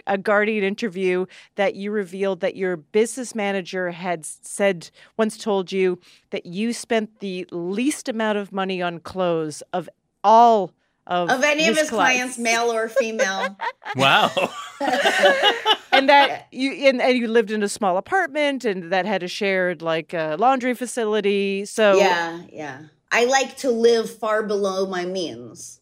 a 0.09 0.19
Guardian 0.19 0.65
interview 0.65 1.25
that 1.55 1.77
you 1.77 1.91
revealed 1.93 2.41
that 2.41 2.57
your 2.57 2.77
business 2.77 3.33
manager 3.35 3.93
had 3.93 4.27
said 4.27 4.91
once 5.17 5.39
told 5.39 5.71
you 5.71 6.01
that 6.31 6.45
you 6.47 6.73
spent 6.73 7.21
the 7.21 7.47
least 7.53 8.09
amount 8.09 8.37
of 8.37 8.53
money 8.53 8.83
on 8.83 8.99
clothes 8.99 9.63
of 9.73 9.89
all 10.25 10.73
of, 11.07 11.31
Of 11.31 11.45
any 11.45 11.69
of 11.69 11.77
his 11.77 11.91
clients. 11.91 12.35
clients, 12.35 12.39
male 12.39 12.73
or 12.73 12.89
female. 12.89 13.57
Wow. 13.97 14.33
and 15.99 16.09
that 16.09 16.49
you 16.53 16.73
and, 16.89 17.01
and 17.01 17.17
you 17.17 17.29
lived 17.29 17.51
in 17.51 17.63
a 17.63 17.69
small 17.69 17.97
apartment 17.97 18.65
and 18.65 18.93
that 18.93 19.07
had 19.07 19.23
a 19.23 19.29
shared 19.29 19.83
like 19.83 20.15
uh, 20.15 20.37
laundry 20.39 20.75
facility 20.75 21.65
so 21.65 21.97
yeah, 21.97 22.43
yeah. 22.53 22.83
I 23.11 23.27
like 23.27 23.57
to 23.59 23.71
live 23.71 24.11
far 24.11 24.43
below 24.43 24.87
my 24.87 25.05
means. 25.05 25.81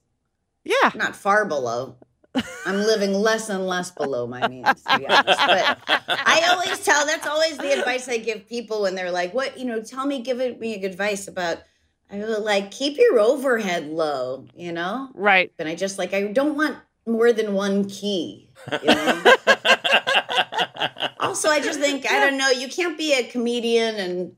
yeah 0.64 0.90
Not 0.94 1.16
far 1.16 1.44
below. 1.44 1.96
I'm 2.64 2.76
living 2.76 3.12
less 3.12 3.50
and 3.50 3.66
less 3.66 3.90
below 3.90 4.26
my 4.26 4.48
means, 4.48 4.82
to 4.84 4.98
be 4.98 5.06
honest. 5.06 5.38
But 5.46 5.78
I 6.08 6.48
always 6.50 6.82
tell 6.82 7.04
that's 7.04 7.26
always 7.26 7.58
the 7.58 7.78
advice 7.78 8.08
I 8.08 8.16
give 8.16 8.48
people 8.48 8.82
when 8.82 8.94
they're 8.94 9.10
like, 9.10 9.34
"What 9.34 9.58
you 9.58 9.66
know? 9.66 9.82
Tell 9.82 10.06
me, 10.06 10.22
give 10.22 10.40
it 10.40 10.58
me 10.58 10.82
advice 10.82 11.28
about." 11.28 11.58
I 12.12 12.18
go 12.18 12.26
like, 12.40 12.70
keep 12.70 12.98
your 12.98 13.18
overhead 13.18 13.88
low, 13.88 14.44
you 14.54 14.70
know. 14.70 15.08
right 15.14 15.50
And 15.58 15.66
I 15.66 15.74
just 15.74 15.96
like 15.96 16.12
I 16.12 16.24
don't 16.24 16.56
want 16.56 16.76
more 17.06 17.32
than 17.32 17.54
one 17.54 17.88
key. 17.88 18.50
You 18.82 18.94
know? 18.94 19.34
also, 21.32 21.48
I 21.48 21.60
just 21.60 21.80
think 21.80 22.10
I 22.10 22.20
don't 22.20 22.36
know. 22.38 22.50
You 22.50 22.68
can't 22.68 22.96
be 22.98 23.14
a 23.14 23.24
comedian 23.24 23.96
and 23.96 24.32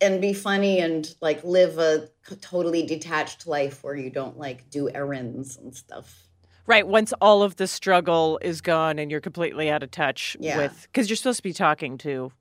and 0.00 0.20
be 0.20 0.32
funny 0.32 0.80
and 0.80 1.14
like 1.20 1.44
live 1.44 1.78
a 1.78 2.08
totally 2.40 2.84
detached 2.84 3.46
life 3.46 3.84
where 3.84 3.94
you 3.94 4.10
don't 4.10 4.36
like 4.36 4.68
do 4.68 4.90
errands 4.90 5.56
and 5.56 5.72
stuff. 5.76 6.26
right 6.66 6.86
once 6.88 7.12
all 7.20 7.42
of 7.44 7.54
the 7.56 7.66
struggle 7.68 8.38
is 8.42 8.60
gone 8.60 8.98
and 8.98 9.10
you're 9.12 9.20
completely 9.20 9.70
out 9.70 9.82
of 9.84 9.90
touch 9.92 10.36
Yeah. 10.40 10.56
with 10.56 10.88
because 10.90 11.08
you're 11.08 11.16
supposed 11.16 11.36
to 11.38 11.42
be 11.44 11.52
talking 11.52 11.98
to 11.98 12.32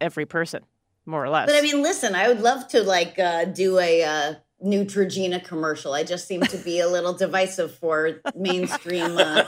every 0.00 0.24
person 0.24 0.64
more 1.04 1.22
or 1.22 1.28
less 1.28 1.46
But 1.48 1.56
I 1.56 1.60
mean, 1.60 1.82
listen, 1.82 2.14
I 2.14 2.28
would 2.28 2.40
love 2.40 2.66
to 2.68 2.82
like 2.82 3.18
uh, 3.18 3.44
do 3.46 3.78
a 3.78 4.02
uh, 4.04 4.34
Neutrogena 4.64 5.42
commercial. 5.42 5.92
I 5.92 6.04
just 6.04 6.26
seem 6.28 6.40
to 6.42 6.56
be 6.58 6.78
a 6.80 6.88
little 6.88 7.12
divisive 7.12 7.74
for 7.74 8.20
mainstream 8.36 9.16
uh, 9.18 9.44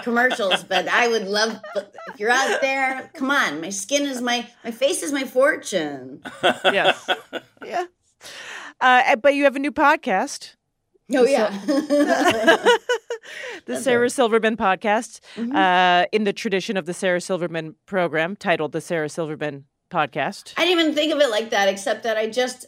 commercials, 0.02 0.64
but 0.64 0.88
I 0.88 1.08
would 1.08 1.26
love 1.28 1.60
if 1.76 2.18
you're 2.18 2.30
out 2.30 2.60
there. 2.60 3.10
Come 3.14 3.30
on, 3.30 3.60
my 3.60 3.70
skin 3.70 4.02
is 4.06 4.20
my 4.20 4.48
my 4.64 4.70
face 4.70 5.02
is 5.02 5.12
my 5.12 5.24
fortune. 5.24 6.22
yes 6.42 7.08
yeah 7.64 7.86
uh, 8.80 9.16
but 9.16 9.34
you 9.34 9.44
have 9.44 9.56
a 9.56 9.60
new 9.60 9.72
podcast 9.72 10.54
Oh 11.10 11.24
yeah, 11.24 11.48
the 13.64 13.80
Sarah 13.80 14.10
Silverman 14.10 14.58
podcast, 14.58 15.20
Mhm. 15.36 15.54
uh, 15.54 16.06
in 16.12 16.24
the 16.24 16.34
tradition 16.34 16.76
of 16.76 16.84
the 16.84 16.92
Sarah 16.92 17.20
Silverman 17.22 17.76
program, 17.86 18.36
titled 18.36 18.72
the 18.72 18.80
Sarah 18.82 19.08
Silverman 19.08 19.64
Podcast. 19.90 20.52
I 20.58 20.66
didn't 20.66 20.80
even 20.80 20.94
think 20.94 21.14
of 21.14 21.20
it 21.20 21.30
like 21.30 21.48
that, 21.50 21.66
except 21.68 22.02
that 22.02 22.18
I 22.18 22.26
just 22.28 22.66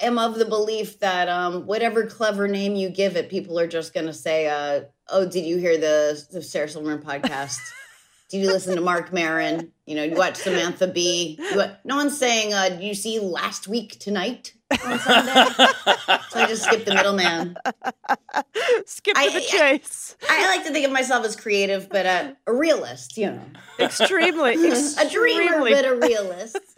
am 0.00 0.18
of 0.18 0.36
the 0.36 0.44
belief 0.44 0.98
that 1.00 1.28
um, 1.28 1.66
whatever 1.66 2.06
clever 2.06 2.48
name 2.48 2.74
you 2.74 2.88
give 2.88 3.16
it, 3.16 3.28
people 3.28 3.58
are 3.58 3.66
just 3.66 3.94
going 3.94 4.06
to 4.06 4.12
say, 4.14 4.48
uh, 4.48 4.84
"Oh, 5.08 5.26
did 5.26 5.44
you 5.44 5.58
hear 5.58 5.78
the 5.78 6.22
the 6.30 6.42
Sarah 6.42 6.68
Silverman 6.68 7.02
podcast? 7.02 7.58
did 8.30 8.42
you 8.42 8.48
listen 8.48 8.74
to 8.76 8.80
Marc 8.80 9.12
Maron? 9.12 9.72
You 9.86 9.96
know, 9.96 10.04
you 10.04 10.14
watch 10.14 10.36
Samantha 10.36 10.86
Bee? 10.86 11.38
You 11.38 11.56
wa- 11.56 11.70
no 11.84 11.96
one's 11.96 12.16
saying, 12.18 12.54
uh, 12.54 12.70
"Did 12.70 12.82
you 12.82 12.94
see 12.94 13.18
last 13.20 13.68
week 13.68 13.98
tonight?" 13.98 14.54
On 14.84 14.98
Sunday? 14.98 15.32
so 16.30 16.40
I 16.40 16.46
just 16.48 16.64
skip 16.64 16.84
the 16.84 16.94
middleman. 16.94 17.56
Skip 18.86 19.16
I- 19.16 19.26
to 19.28 19.32
the 19.32 19.38
I- 19.38 19.46
chase. 19.78 20.16
I 20.28 20.46
like 20.48 20.64
to 20.66 20.72
think 20.72 20.86
of 20.86 20.92
myself 20.92 21.24
as 21.24 21.36
creative, 21.36 21.88
but 21.88 22.06
uh, 22.06 22.32
a 22.46 22.52
realist. 22.54 23.16
You 23.16 23.32
know, 23.32 23.42
extremely, 23.78 24.52
a 24.54 24.56
dreamer, 24.56 24.98
extremely. 25.00 25.72
but 25.72 25.84
a 25.84 25.94
realist. 25.96 26.58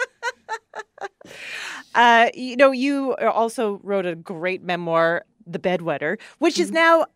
Uh, 1.95 2.29
you 2.35 2.57
know, 2.57 2.73
you 2.73 3.15
also 3.17 3.79
wrote 3.85 4.05
a 4.05 4.17
great 4.17 4.63
memoir, 4.65 5.25
The 5.47 5.59
Bedwetter, 5.61 6.19
which 6.39 6.55
Mm-hmm. 6.55 6.63
is 6.63 6.73
now 6.73 7.07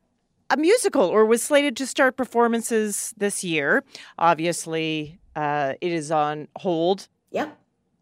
a 0.50 0.56
musical 0.56 1.02
or 1.02 1.26
was 1.26 1.42
slated 1.42 1.76
to 1.78 1.86
start 1.86 2.16
performances 2.16 3.12
this 3.16 3.42
year. 3.42 3.82
Obviously, 4.18 5.18
uh, 5.34 5.74
it 5.80 5.92
is 5.92 6.10
on 6.12 6.46
hold. 6.56 7.08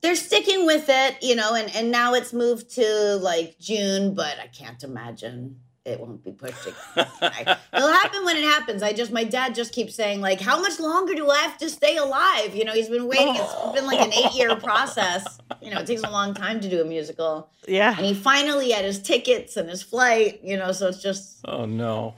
They're 0.06 0.14
sticking 0.14 0.66
with 0.66 0.84
it, 0.88 1.16
you 1.20 1.34
know, 1.34 1.56
and, 1.56 1.68
and 1.74 1.90
now 1.90 2.14
it's 2.14 2.32
moved 2.32 2.76
to 2.76 3.16
like 3.16 3.58
June, 3.58 4.14
but 4.14 4.38
I 4.40 4.46
can't 4.46 4.80
imagine 4.84 5.58
it 5.84 5.98
won't 5.98 6.22
be 6.22 6.30
pushed. 6.30 6.68
It'll 6.96 7.92
happen 7.92 8.24
when 8.24 8.36
it 8.36 8.44
happens. 8.44 8.84
I 8.84 8.92
just, 8.92 9.10
my 9.10 9.24
dad 9.24 9.56
just 9.56 9.72
keeps 9.72 9.96
saying, 9.96 10.20
like, 10.20 10.40
how 10.40 10.60
much 10.60 10.78
longer 10.78 11.16
do 11.16 11.28
I 11.28 11.38
have 11.38 11.58
to 11.58 11.68
stay 11.68 11.96
alive? 11.96 12.54
You 12.54 12.64
know, 12.64 12.72
he's 12.72 12.88
been 12.88 13.08
waiting. 13.08 13.34
It's 13.34 13.52
oh. 13.56 13.72
been 13.72 13.84
like 13.84 13.98
an 13.98 14.12
eight 14.12 14.32
year 14.36 14.54
process. 14.54 15.40
You 15.60 15.74
know, 15.74 15.80
it 15.80 15.88
takes 15.88 16.02
a 16.02 16.10
long 16.10 16.34
time 16.34 16.60
to 16.60 16.70
do 16.70 16.80
a 16.80 16.84
musical. 16.84 17.50
Yeah. 17.66 17.96
And 17.96 18.06
he 18.06 18.14
finally 18.14 18.70
had 18.70 18.84
his 18.84 19.02
tickets 19.02 19.56
and 19.56 19.68
his 19.68 19.82
flight, 19.82 20.38
you 20.44 20.56
know, 20.56 20.70
so 20.70 20.86
it's 20.86 21.02
just. 21.02 21.40
Oh, 21.44 21.64
no. 21.64 22.14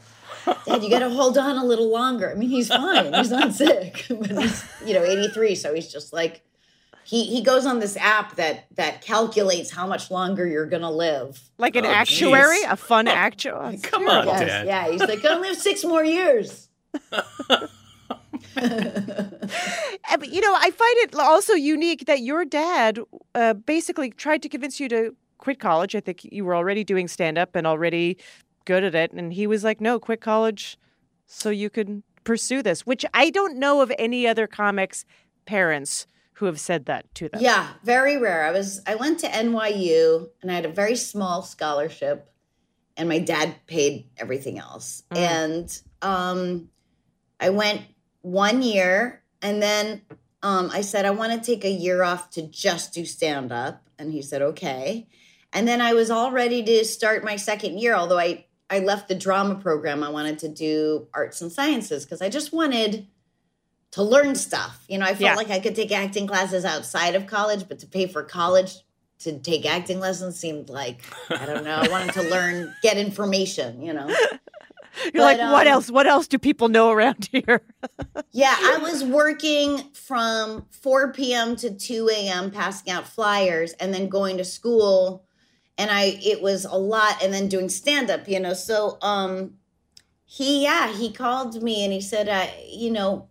Dad, 0.66 0.84
you 0.84 0.90
got 0.90 0.98
to 0.98 1.08
hold 1.08 1.38
on 1.38 1.56
a 1.56 1.64
little 1.64 1.90
longer. 1.90 2.30
I 2.30 2.34
mean, 2.34 2.50
he's 2.50 2.68
fine. 2.68 3.14
He's 3.14 3.30
not 3.30 3.54
sick, 3.54 4.04
but 4.10 4.30
he's, 4.30 4.68
you 4.84 4.92
know, 4.92 5.04
83. 5.04 5.54
So 5.54 5.74
he's 5.74 5.90
just 5.90 6.12
like, 6.12 6.42
he 7.08 7.24
he 7.24 7.40
goes 7.42 7.64
on 7.64 7.78
this 7.78 7.96
app 7.96 8.36
that 8.36 8.66
that 8.76 9.00
calculates 9.00 9.70
how 9.70 9.86
much 9.86 10.10
longer 10.10 10.46
you're 10.46 10.66
gonna 10.66 10.90
live. 10.90 11.40
Like 11.56 11.74
an 11.74 11.86
Oh, 11.86 11.90
actuary, 11.90 12.58
geez. 12.58 12.66
a 12.68 12.76
fun 12.76 13.08
actuary. 13.08 13.78
Come 13.78 14.06
on, 14.06 14.26
Yes, 14.26 14.40
Dad. 14.40 14.66
yeah, 14.66 14.90
he's 14.90 15.00
like, 15.00 15.22
gonna 15.22 15.40
live 15.40 15.56
six 15.56 15.84
more 15.84 16.04
years. 16.04 16.68
Uh, 17.10 17.22
but, 20.18 20.28
You 20.28 20.40
know, 20.42 20.54
I 20.54 20.70
find 20.70 20.96
it 20.98 21.14
also 21.14 21.54
unique 21.54 22.04
that 22.06 22.20
your 22.20 22.44
dad 22.44 22.98
uh, 23.34 23.54
basically 23.54 24.10
tried 24.10 24.42
to 24.42 24.48
convince 24.50 24.78
you 24.78 24.88
to 24.90 25.14
quit 25.38 25.60
college. 25.60 25.94
I 25.94 26.00
think 26.00 26.24
you 26.24 26.44
were 26.44 26.54
already 26.54 26.84
doing 26.84 27.08
stand 27.08 27.38
up 27.38 27.56
and 27.56 27.66
already 27.66 28.18
good 28.66 28.84
at 28.84 28.94
it. 28.94 29.12
And 29.12 29.32
he 29.32 29.46
was 29.46 29.64
like, 29.64 29.80
no, 29.80 29.98
quit 29.98 30.20
college 30.20 30.76
so 31.26 31.48
you 31.48 31.70
can 31.70 32.02
pursue 32.24 32.62
this, 32.62 32.84
which 32.86 33.04
I 33.14 33.30
don't 33.30 33.56
know 33.58 33.80
of 33.80 33.90
any 33.98 34.26
other 34.26 34.46
comics' 34.46 35.04
parents 35.46 36.06
who 36.38 36.46
have 36.46 36.60
said 36.60 36.86
that 36.86 37.12
to 37.16 37.28
them. 37.28 37.40
Yeah, 37.42 37.66
very 37.82 38.16
rare. 38.16 38.44
I 38.44 38.52
was 38.52 38.80
I 38.86 38.94
went 38.94 39.18
to 39.20 39.26
NYU 39.26 40.28
and 40.40 40.52
I 40.52 40.54
had 40.54 40.66
a 40.66 40.72
very 40.72 40.94
small 40.94 41.42
scholarship 41.42 42.32
and 42.96 43.08
my 43.08 43.18
dad 43.18 43.56
paid 43.66 44.08
everything 44.16 44.58
else. 44.58 45.02
Mm. 45.10 45.18
And 45.18 45.82
um 46.00 46.68
I 47.40 47.50
went 47.50 47.82
one 48.22 48.62
year 48.62 49.24
and 49.42 49.60
then 49.60 50.02
um 50.44 50.70
I 50.72 50.82
said 50.82 51.04
I 51.04 51.10
want 51.10 51.32
to 51.32 51.44
take 51.44 51.64
a 51.64 51.70
year 51.70 52.04
off 52.04 52.30
to 52.30 52.42
just 52.42 52.94
do 52.94 53.04
stand 53.04 53.50
up 53.50 53.88
and 53.98 54.12
he 54.12 54.22
said 54.22 54.40
okay. 54.40 55.08
And 55.52 55.66
then 55.66 55.80
I 55.80 55.92
was 55.92 56.08
all 56.08 56.30
ready 56.30 56.62
to 56.62 56.84
start 56.84 57.24
my 57.24 57.34
second 57.34 57.80
year 57.80 57.96
although 57.96 58.18
I 58.18 58.46
I 58.70 58.78
left 58.78 59.08
the 59.08 59.16
drama 59.16 59.56
program. 59.56 60.04
I 60.04 60.10
wanted 60.10 60.38
to 60.40 60.48
do 60.48 61.08
arts 61.12 61.40
and 61.40 61.50
sciences 61.50 62.04
because 62.04 62.22
I 62.22 62.28
just 62.28 62.52
wanted 62.52 63.08
to 63.92 64.02
learn 64.02 64.34
stuff. 64.34 64.84
You 64.88 64.98
know, 64.98 65.06
I 65.06 65.10
felt 65.10 65.20
Yeah. 65.20 65.34
like 65.34 65.50
I 65.50 65.60
could 65.60 65.74
take 65.74 65.92
acting 65.92 66.26
classes 66.26 66.64
outside 66.64 67.14
of 67.14 67.26
college, 67.26 67.68
but 67.68 67.78
to 67.80 67.86
pay 67.86 68.06
for 68.06 68.22
college 68.22 68.74
to 69.20 69.38
take 69.38 69.66
acting 69.66 69.98
lessons 69.98 70.38
seemed 70.38 70.68
like 70.68 71.02
I 71.30 71.46
don't 71.46 71.64
know. 71.64 71.76
I 71.76 71.88
wanted 71.88 72.12
to 72.14 72.22
learn, 72.22 72.74
get 72.82 72.96
information. 72.96 73.82
You 73.82 73.92
know. 73.94 74.08
You're 75.14 75.22
like, 75.22 75.38
what 75.38 75.66
um, 75.66 75.72
else? 75.72 75.90
What 75.90 76.06
else 76.06 76.26
do 76.26 76.38
people 76.38 76.68
know 76.68 76.90
around 76.90 77.28
here? 77.32 77.62
Yeah, 78.32 78.54
I 78.58 78.78
was 78.78 79.04
working 79.04 79.78
from 79.92 80.66
4 80.70 81.12
p.m. 81.12 81.56
to 81.56 81.70
2 81.74 82.10
a.m. 82.12 82.50
passing 82.50 82.92
out 82.92 83.06
flyers 83.06 83.72
and 83.74 83.92
then 83.94 84.08
going 84.08 84.38
to 84.38 84.44
school. 84.44 85.24
And 85.76 85.90
I 85.90 86.18
it 86.22 86.42
was 86.42 86.64
a 86.64 86.74
lot 86.74 87.22
and 87.22 87.32
then 87.32 87.48
doing 87.48 87.68
stand 87.68 88.10
up, 88.10 88.28
you 88.28 88.40
know. 88.40 88.54
So 88.54 88.98
um 89.02 89.54
he 90.24 90.64
yeah, 90.64 90.92
he 90.92 91.12
called 91.12 91.62
me 91.62 91.84
and 91.84 91.92
he 91.92 92.00
said, 92.00 92.28
I, 92.28 92.52
you 92.68 92.90
know, 92.90 93.27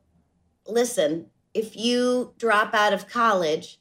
listen, 0.67 1.27
if 1.53 1.75
you 1.75 2.33
drop 2.37 2.73
out 2.73 2.93
of 2.93 3.07
college, 3.07 3.79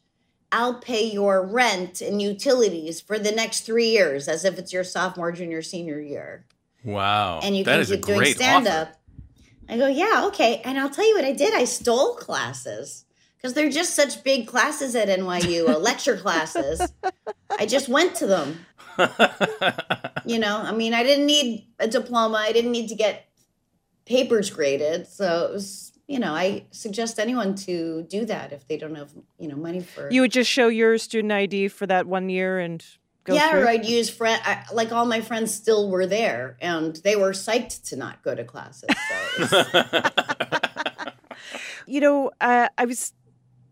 I'll 0.52 0.74
pay 0.80 1.04
your 1.10 1.44
rent 1.46 2.00
and 2.00 2.22
utilities 2.22 3.00
for 3.00 3.18
the 3.18 3.32
next 3.32 3.60
three 3.66 3.88
years 3.90 4.28
as 4.28 4.44
if 4.44 4.58
it's 4.58 4.72
your 4.72 4.84
sophomore, 4.84 5.32
junior, 5.32 5.60
senior 5.62 6.00
year 6.00 6.46
Wow. 6.84 7.40
and 7.42 7.56
you 7.56 7.64
that 7.64 7.72
can 7.72 7.80
is 7.80 7.90
a 7.90 7.96
keep 7.96 8.06
doing 8.06 8.18
great 8.18 8.36
stand 8.36 8.68
offer. 8.68 8.76
up. 8.90 9.00
I 9.68 9.76
go, 9.76 9.88
yeah, 9.88 10.24
okay. 10.28 10.62
And 10.64 10.78
I'll 10.78 10.88
tell 10.90 11.06
you 11.06 11.16
what 11.16 11.24
I 11.24 11.32
did. 11.32 11.52
I 11.52 11.64
stole 11.64 12.14
classes 12.14 13.04
because 13.36 13.54
they're 13.54 13.68
just 13.70 13.94
such 13.94 14.22
big 14.22 14.46
classes 14.46 14.94
at 14.94 15.08
NYU, 15.08 15.82
lecture 15.82 16.16
classes. 16.16 16.92
I 17.58 17.66
just 17.66 17.88
went 17.88 18.14
to 18.16 18.26
them. 18.26 18.64
You 20.24 20.40
know, 20.40 20.56
I 20.58 20.72
mean, 20.72 20.92
I 20.92 21.04
didn't 21.04 21.26
need 21.26 21.68
a 21.78 21.86
diploma. 21.86 22.38
I 22.38 22.50
didn't 22.50 22.72
need 22.72 22.88
to 22.88 22.96
get 22.96 23.28
papers 24.06 24.50
graded. 24.50 25.06
So 25.06 25.44
it 25.46 25.52
was, 25.52 25.85
you 26.06 26.18
know, 26.18 26.34
I 26.34 26.66
suggest 26.70 27.18
anyone 27.18 27.54
to 27.56 28.02
do 28.02 28.24
that 28.26 28.52
if 28.52 28.66
they 28.68 28.76
don't 28.76 28.94
have, 28.94 29.10
you 29.38 29.48
know, 29.48 29.56
money 29.56 29.80
for. 29.80 30.08
You 30.10 30.20
would 30.22 30.32
just 30.32 30.50
show 30.50 30.68
your 30.68 30.98
student 30.98 31.32
ID 31.32 31.68
for 31.68 31.86
that 31.86 32.06
one 32.06 32.28
year 32.28 32.60
and 32.60 32.84
go 33.24 33.34
yeah, 33.34 33.50
through. 33.50 33.62
or 33.62 33.68
I'd 33.68 33.84
use 33.84 34.08
friend. 34.08 34.40
I, 34.44 34.62
like 34.72 34.92
all 34.92 35.04
my 35.04 35.20
friends 35.20 35.52
still 35.52 35.90
were 35.90 36.06
there, 36.06 36.56
and 36.60 36.94
they 36.96 37.16
were 37.16 37.32
psyched 37.32 37.88
to 37.88 37.96
not 37.96 38.22
go 38.22 38.34
to 38.34 38.44
classes. 38.44 38.88
So 39.48 39.64
You 41.88 42.00
know, 42.00 42.30
uh, 42.40 42.68
I 42.76 42.84
was 42.84 43.12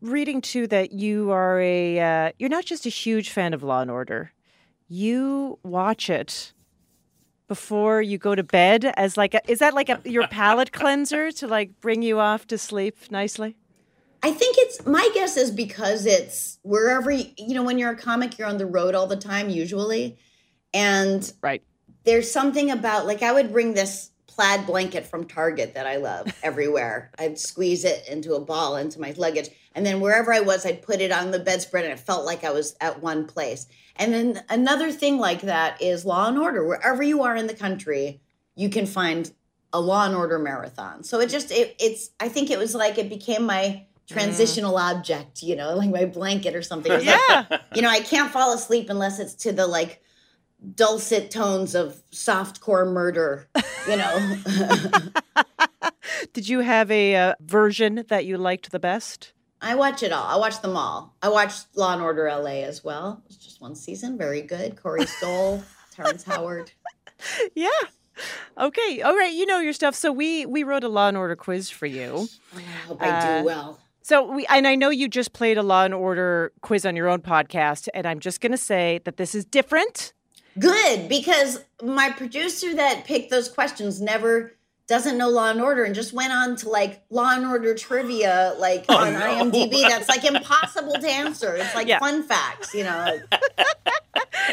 reading 0.01 0.41
too 0.41 0.67
that 0.69 0.93
you 0.93 1.31
are 1.31 1.61
a 1.61 2.01
uh, 2.01 2.33
you're 2.39 2.51
not 2.51 2.65
just 2.65 2.87
a 2.87 2.91
huge 2.91 3.31
fan 3.31 3.55
of 3.55 3.63
Law 3.63 3.81
and 3.81 3.91
Order. 3.91 4.33
You 4.89 5.59
watch 5.63 6.11
it 6.11 6.53
before 7.55 8.03
you 8.03 8.19
go 8.19 8.35
to 8.35 8.43
bed 8.43 8.85
as 8.97 9.17
like 9.17 9.33
a, 9.33 9.41
is 9.49 9.61
that 9.61 9.75
like 9.75 9.89
a 9.89 10.01
your 10.05 10.27
palate 10.27 10.73
cleanser 10.73 11.31
to 11.31 11.47
like 11.47 11.71
bring 11.81 12.03
you 12.03 12.19
off 12.19 12.49
to 12.49 12.59
sleep 12.59 12.97
nicely? 13.13 13.55
I 14.25 14.33
think 14.33 14.57
it's 14.59 14.85
my 14.85 15.09
guess 15.15 15.37
is 15.37 15.53
because 15.53 16.05
it's 16.05 16.59
wherever 16.63 17.13
you, 17.13 17.27
you 17.39 17.55
know 17.55 17.63
when 17.63 17.79
you're 17.79 17.93
a 17.93 17.97
comic, 17.97 18.37
you're 18.37 18.49
on 18.49 18.59
the 18.59 18.67
road 18.67 18.97
all 18.97 19.07
the 19.07 19.17
time 19.17 19.51
usually, 19.51 20.19
and 20.73 21.33
Right. 21.43 21.63
there's 22.03 22.29
something 22.29 22.73
about 22.73 23.07
like 23.07 23.23
I 23.23 23.31
would 23.31 23.53
bring 23.53 23.75
this 23.75 24.11
plaid 24.27 24.67
blanket 24.67 25.07
from 25.07 25.25
Target 25.25 25.75
that 25.75 25.87
I 25.87 25.99
love 25.99 26.27
everywhere. 26.43 27.13
I'd 27.21 27.39
squeeze 27.39 27.85
it 27.85 28.09
into 28.09 28.35
a 28.35 28.41
ball 28.41 28.75
into 28.75 29.01
my 29.01 29.15
luggage. 29.17 29.49
And 29.75 29.85
then 29.85 30.01
wherever 30.01 30.33
I 30.33 30.41
was, 30.41 30.65
I'd 30.65 30.83
put 30.83 31.01
it 31.01 31.11
on 31.11 31.31
the 31.31 31.39
bedspread 31.39 31.85
and 31.85 31.93
it 31.93 32.01
felt 32.01 32.25
like 32.25 32.45
I 32.45 32.51
was 32.51 32.77
at 32.81 33.03
one 33.03 33.27
place. 33.27 33.67
And 33.97 34.13
then 34.13 34.45
another 34.49 34.93
thing 34.93 35.19
like 35.19 35.43
that 35.43 35.81
is 35.83 36.05
law 36.05 36.29
and 36.29 36.39
order. 36.39 36.67
Wherever 36.67 37.03
you 37.03 37.23
are 37.23 37.37
in 37.37 37.47
the 37.47 37.55
country, 37.55 38.21
you 38.55 38.69
can 38.69 38.87
find 38.87 39.33
a 39.73 39.81
law 39.81 40.07
and 40.07 40.15
order 40.15 40.39
marathon. 40.39 41.03
So 41.03 41.21
it 41.21 41.29
just 41.29 41.51
it, 41.51 41.75
it's 41.81 42.11
I 42.21 42.29
think 42.29 42.51
it 42.51 42.59
was 42.59 42.75
like 42.75 42.99
it 42.99 43.09
became 43.09 43.45
my 43.45 43.87
transitional 44.07 44.77
object, 44.77 45.43
you 45.43 45.57
know, 45.57 45.75
like 45.75 45.91
my 45.91 46.05
blanket 46.05 46.55
or 46.55 46.63
something. 46.63 46.93
Was 46.93 47.05
like, 47.05 47.21
Yeah. 47.29 47.59
you 47.75 47.83
know, 47.83 47.89
I 47.89 48.01
can't 48.01 48.31
fall 48.31 48.53
asleep 48.53 48.89
unless 48.91 49.19
it's 49.19 49.35
to 49.37 49.53
the 49.53 49.67
like 49.67 50.03
dulcet 50.75 51.31
tones 51.31 51.75
of 51.75 52.01
softcore 52.11 52.91
murder, 52.91 53.49
you 53.89 53.97
know. 53.97 54.37
Did 56.33 56.49
you 56.49 56.61
have 56.61 56.91
a 56.91 57.17
uh, 57.17 57.35
version 57.41 58.05
that 58.09 58.25
you 58.25 58.39
liked 58.39 58.71
the 58.71 58.79
best? 58.79 59.33
I 59.65 59.75
watch 59.75 60.03
it 60.03 60.13
all. 60.13 60.25
I 60.27 60.37
watch 60.37 60.61
them 60.61 60.77
all. 60.77 61.15
I 61.23 61.29
watched 61.29 61.67
Law 61.77 61.93
and 61.95 62.03
Order 62.03 62.29
LA 62.31 62.63
as 62.63 62.85
well. 62.85 63.23
It 63.25 63.29
was 63.29 63.37
just 63.39 63.61
one 63.61 63.75
season, 63.75 64.17
very 64.19 64.43
good. 64.43 64.81
Corey 64.81 65.07
Stoll, 65.17 65.63
Terrence 65.93 66.23
Howard. 66.25 66.71
Yeah. 67.55 67.69
Okay. 68.59 69.01
All 69.03 69.17
right. 69.17 69.33
You 69.33 69.47
know 69.47 69.59
your 69.59 69.73
stuff. 69.73 69.95
So 69.95 70.13
we 70.13 70.47
we 70.47 70.63
wrote 70.63 70.85
a 70.85 70.89
Law 70.89 71.09
and 71.09 71.17
Order 71.17 71.35
quiz 71.37 71.71
for 71.71 71.87
you. 71.87 72.29
I 72.57 72.61
hope 72.87 73.03
I 73.03 73.09
Uh, 73.09 73.39
do 73.41 73.45
well. 73.47 73.81
So 74.03 74.31
we 74.31 74.47
and 74.47 74.69
I 74.69 74.75
know 74.75 74.91
you 74.91 75.09
just 75.09 75.33
played 75.33 75.57
a 75.59 75.63
Law 75.63 75.85
and 75.85 75.95
Order 75.95 76.53
quiz 76.61 76.85
on 76.85 76.95
your 76.95 77.09
own 77.09 77.21
podcast, 77.23 77.89
and 77.95 78.07
I'm 78.07 78.21
just 78.21 78.41
going 78.41 78.53
to 78.53 78.59
say 78.59 79.01
that 79.05 79.17
this 79.17 79.35
is 79.35 79.45
different. 79.47 80.13
Good, 80.59 81.09
because 81.09 81.65
my 81.83 82.11
producer 82.11 82.75
that 82.75 83.05
picked 83.07 83.31
those 83.31 83.49
questions 83.49 84.01
never 84.01 84.53
doesn't 84.87 85.17
know 85.17 85.29
Law 85.31 85.51
and 85.51 85.61
Order 85.61 85.85
and 85.85 85.95
just 85.95 86.13
went 86.13 86.33
on 86.33 86.57
to 86.57 86.69
like 86.69 87.03
Law 87.11 87.35
and 87.35 87.47
Order 87.47 87.75
trivia, 87.75 88.55
like 88.59 88.85
Oh, 88.89 88.97
on 88.99 89.15
no. 89.15 89.21
IMDb. 89.21 89.81
That's 89.89 90.09
like 90.09 90.25
impossible 90.25 90.95
to 90.95 91.09
answer. 91.09 91.55
It's 91.57 91.75
like 91.75 91.89
Yeah. 91.89 91.99
fun 91.99 92.23
facts, 92.23 92.75
you 92.75 92.85
know. 92.85 93.19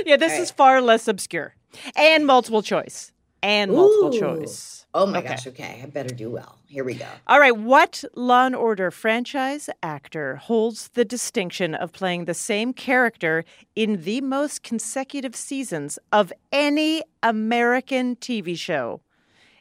Yeah, 0.05 0.15
this 0.17 0.33
All 0.33 0.41
is 0.41 0.51
far 0.51 0.81
less 0.81 1.07
obscure 1.07 1.53
and 1.95 2.25
multiple 2.25 2.61
choice 2.61 3.11
and 3.43 3.71
multiple 3.71 4.09
choice. 4.11 4.85
Oh 4.93 5.05
my 5.05 5.19
Okay. 5.19 5.27
gosh, 5.29 5.47
okay. 5.47 5.79
I 5.83 5.85
better 5.87 6.13
do 6.15 6.29
well. 6.29 6.57
Here 6.67 6.83
we 6.83 6.93
go. 6.95 7.05
All 7.27 7.39
right, 7.39 7.55
what 7.55 8.03
Law 8.15 8.45
and 8.45 8.55
Order 8.55 8.89
franchise 8.89 9.69
actor 9.83 10.37
holds 10.37 10.89
the 10.89 11.03
distinction 11.05 11.75
of 11.75 11.91
playing 11.91 12.25
the 12.25 12.33
same 12.33 12.71
character 12.73 13.43
in 13.75 14.03
the 14.03 14.21
most 14.21 14.63
consecutive 14.63 15.35
seasons 15.35 15.99
of 16.11 16.31
any 16.51 17.03
American 17.21 18.15
TV 18.15 18.57
show? 18.57 19.01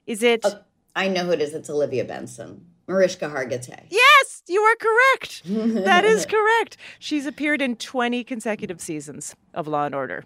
Is 0.06 0.22
it 0.22 0.40
Oh. 0.44 0.60
I 0.96 1.08
know 1.08 1.24
who 1.24 1.30
it 1.32 1.40
is. 1.40 1.54
It's 1.54 1.70
Olivia 1.70 2.04
Benson. 2.04 2.66
Mariska 2.88 3.26
Hargitay. 3.26 3.84
Yes, 3.88 4.42
you 4.48 4.60
are 4.60 4.76
correct. 4.76 5.42
that 5.84 6.04
is 6.04 6.26
correct. 6.28 6.76
She's 6.98 7.24
appeared 7.24 7.62
in 7.62 7.76
20 7.76 8.24
consecutive 8.24 8.80
seasons 8.80 9.36
of 9.54 9.68
Law 9.68 9.86
and 9.86 9.94
Order. 9.94 10.24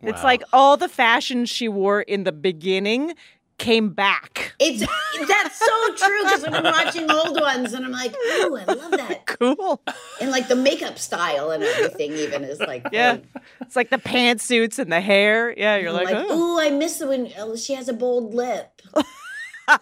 It's 0.00 0.24
like 0.24 0.42
all 0.52 0.76
the 0.76 0.88
fashions 0.88 1.48
she 1.48 1.68
wore 1.68 2.02
in 2.02 2.24
the 2.24 2.32
beginning 2.32 3.14
came 3.58 3.90
back. 3.90 4.54
It's 4.58 4.80
that's 4.80 5.58
so 5.58 5.94
true 5.94 6.24
because 6.24 6.44
I'm 6.44 6.64
watching 6.64 7.10
old 7.10 7.40
ones 7.40 7.72
and 7.72 7.84
I'm 7.84 7.92
like, 7.92 8.14
oh, 8.16 8.58
I 8.66 8.72
love 8.72 8.90
that. 8.92 9.20
Cool. 9.34 9.82
And 10.20 10.30
like 10.30 10.46
the 10.46 10.54
makeup 10.54 10.96
style 10.96 11.50
and 11.50 11.64
everything 11.64 12.12
even 12.12 12.44
is 12.44 12.60
like 12.60 12.86
Yeah. 12.92 13.18
It's 13.62 13.74
like 13.74 13.90
the 13.90 13.98
pantsuits 13.98 14.78
and 14.78 14.92
the 14.92 15.00
hair. 15.00 15.52
Yeah, 15.56 15.76
you're 15.76 15.90
like, 15.90 16.06
like, 16.06 16.26
oh. 16.28 16.54
ooh, 16.54 16.60
I 16.60 16.70
miss 16.70 17.00
it 17.00 17.08
when 17.08 17.32
oh, 17.38 17.56
she 17.56 17.74
has 17.74 17.88
a 17.88 17.92
bold 17.92 18.32
lip. 18.32 18.73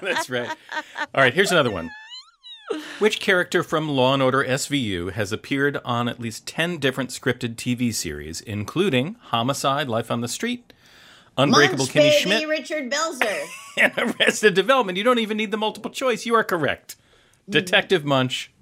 That's 0.00 0.28
right. 0.28 0.48
All 1.14 1.22
right, 1.22 1.34
here's 1.34 1.52
another 1.52 1.70
one. 1.70 1.90
Which 2.98 3.20
character 3.20 3.62
from 3.62 3.88
Law 3.88 4.14
and 4.14 4.22
Order 4.22 4.42
SVU 4.44 5.12
has 5.12 5.30
appeared 5.32 5.78
on 5.84 6.08
at 6.08 6.18
least 6.18 6.46
10 6.48 6.78
different 6.78 7.10
scripted 7.10 7.54
TV 7.54 7.94
series, 7.94 8.40
including 8.40 9.16
Homicide, 9.20 9.88
Life 9.88 10.10
on 10.10 10.20
the 10.20 10.28
Street, 10.28 10.72
Unbreakable 11.38 11.84
Munch, 11.84 11.90
Kimmy 11.90 11.94
baby, 11.94 12.22
Schmidt, 12.22 12.48
Richard 12.48 12.90
Belzer. 12.90 13.44
and 13.78 13.92
Arrested 13.96 14.54
Development? 14.54 14.98
You 14.98 15.04
don't 15.04 15.20
even 15.20 15.36
need 15.36 15.52
the 15.52 15.56
multiple 15.56 15.90
choice. 15.90 16.26
You 16.26 16.34
are 16.34 16.44
correct. 16.44 16.96
Mm. 17.48 17.52
Detective 17.52 18.04
Munch, 18.04 18.52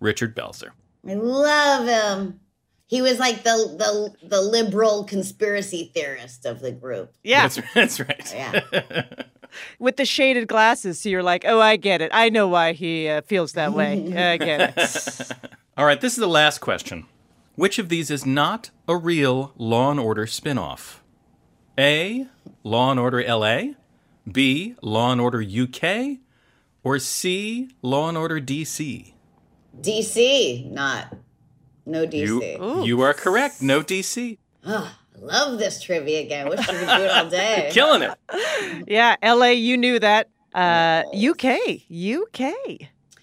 Richard 0.00 0.34
Belzer. 0.34 0.70
I 1.08 1.14
love 1.14 1.86
him. 1.86 2.40
He 2.88 3.02
was 3.02 3.18
like 3.18 3.42
the 3.42 3.50
the 4.20 4.28
the 4.28 4.40
liberal 4.40 5.04
conspiracy 5.04 5.90
theorist 5.92 6.46
of 6.46 6.60
the 6.60 6.70
group. 6.70 7.12
yeah, 7.24 7.42
That's, 7.48 7.74
that's 7.74 8.00
right. 8.00 8.32
Yeah. 8.34 9.04
with 9.78 9.96
the 9.96 10.04
shaded 10.04 10.48
glasses. 10.48 11.00
So 11.00 11.08
you're 11.08 11.22
like, 11.22 11.44
oh, 11.46 11.60
I 11.60 11.76
get 11.76 12.00
it. 12.00 12.10
I 12.14 12.28
know 12.28 12.48
why 12.48 12.72
he 12.72 13.08
uh, 13.08 13.22
feels 13.22 13.52
that 13.52 13.72
way. 13.72 13.92
I 14.16 14.36
get 14.36 14.74
it. 14.76 15.32
All 15.76 15.84
right, 15.84 16.00
this 16.00 16.12
is 16.12 16.18
the 16.18 16.28
last 16.28 16.60
question. 16.60 17.06
Which 17.54 17.78
of 17.78 17.88
these 17.88 18.10
is 18.10 18.24
not 18.26 18.70
a 18.86 18.96
real 18.96 19.52
Law 19.56 19.90
and 19.90 20.00
Order 20.00 20.26
spin-off? 20.26 21.02
A. 21.78 22.26
Law 22.62 22.90
and 22.90 23.00
Order 23.00 23.22
LA, 23.26 23.74
B. 24.30 24.74
Law 24.82 25.12
and 25.12 25.20
Order 25.20 25.42
UK, 25.42 26.18
or 26.84 26.98
C. 26.98 27.70
Law 27.82 28.08
and 28.08 28.18
Order 28.18 28.40
DC? 28.40 29.12
DC, 29.80 30.70
not 30.70 31.14
no 31.86 32.06
DC. 32.06 32.58
You, 32.58 32.84
you 32.84 33.00
are 33.00 33.14
correct. 33.14 33.62
No 33.62 33.82
DC. 33.82 34.38
Oh, 34.66 34.94
I 35.14 35.18
love 35.24 35.58
this 35.58 35.80
trivia 35.80 36.24
game. 36.26 36.48
Wish 36.48 36.58
we 36.60 36.64
could 36.66 36.80
do 36.80 37.04
it 37.04 37.10
all 37.10 37.30
day. 37.30 37.70
Killing 37.72 38.02
it. 38.02 38.84
yeah, 38.88 39.16
L.A. 39.22 39.52
You 39.54 39.76
knew 39.76 39.98
that. 39.98 40.28
Uh, 40.54 41.02
UK, 41.14 41.44
UK. 41.90 42.54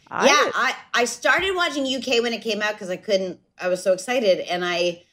I- 0.10 0.26
yeah, 0.26 0.52
I, 0.54 0.76
I 0.93 1.06
started 1.06 1.56
watching 1.56 1.86
UK 1.86 2.21
when 2.21 2.34
it 2.34 2.41
came 2.41 2.62
out 2.62 2.73
because 2.73 2.89
I 2.89 2.97
couldn't. 2.97 3.39
I 3.60 3.67
was 3.67 3.84
so 3.84 3.93
excited, 3.93 4.39
and 4.39 4.63
I 4.63 5.04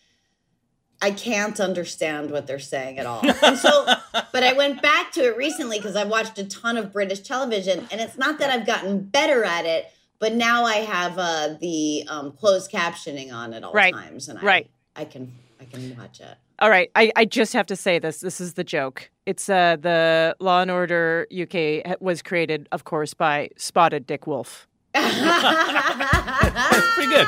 I 1.02 1.10
can't 1.12 1.58
understand 1.60 2.30
what 2.30 2.46
they're 2.46 2.58
saying 2.58 2.98
at 2.98 3.06
all. 3.06 3.22
And 3.42 3.56
so, 3.56 3.86
but 4.32 4.42
I 4.42 4.52
went 4.52 4.82
back 4.82 5.12
to 5.12 5.22
it 5.24 5.36
recently 5.36 5.78
because 5.78 5.96
I've 5.96 6.08
watched 6.08 6.38
a 6.38 6.44
ton 6.44 6.76
of 6.76 6.92
British 6.92 7.20
television, 7.20 7.88
and 7.90 8.00
it's 8.00 8.18
not 8.18 8.38
that 8.38 8.50
I've 8.50 8.66
gotten 8.66 9.00
better 9.04 9.44
at 9.44 9.64
it, 9.64 9.90
but 10.20 10.34
now 10.34 10.64
I 10.64 10.76
have 10.76 11.18
uh, 11.18 11.54
the 11.60 12.04
um, 12.08 12.32
closed 12.32 12.70
captioning 12.70 13.32
on 13.32 13.52
at 13.52 13.64
all 13.64 13.72
Right, 13.72 13.92
times, 13.92 14.28
and 14.28 14.38
I, 14.38 14.42
right. 14.42 14.70
I 14.94 15.04
can 15.04 15.32
I 15.60 15.64
can 15.64 15.96
watch 15.98 16.20
it. 16.20 16.36
All 16.60 16.70
right, 16.70 16.90
I, 16.94 17.10
I 17.16 17.24
just 17.24 17.52
have 17.54 17.66
to 17.66 17.76
say 17.76 17.98
this. 17.98 18.20
This 18.20 18.40
is 18.40 18.54
the 18.54 18.64
joke. 18.64 19.10
It's 19.26 19.48
uh, 19.48 19.76
the 19.80 20.36
Law 20.40 20.62
and 20.62 20.70
Order 20.70 21.26
UK 21.32 22.00
was 22.00 22.22
created, 22.22 22.68
of 22.70 22.84
course, 22.84 23.14
by 23.14 23.50
Spotted 23.56 24.06
Dick 24.06 24.26
Wolf. 24.26 24.68
That's 24.92 26.94
pretty 26.94 27.12
good. 27.12 27.26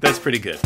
That's 0.00 0.18
pretty 0.18 0.38
good. 0.38 0.60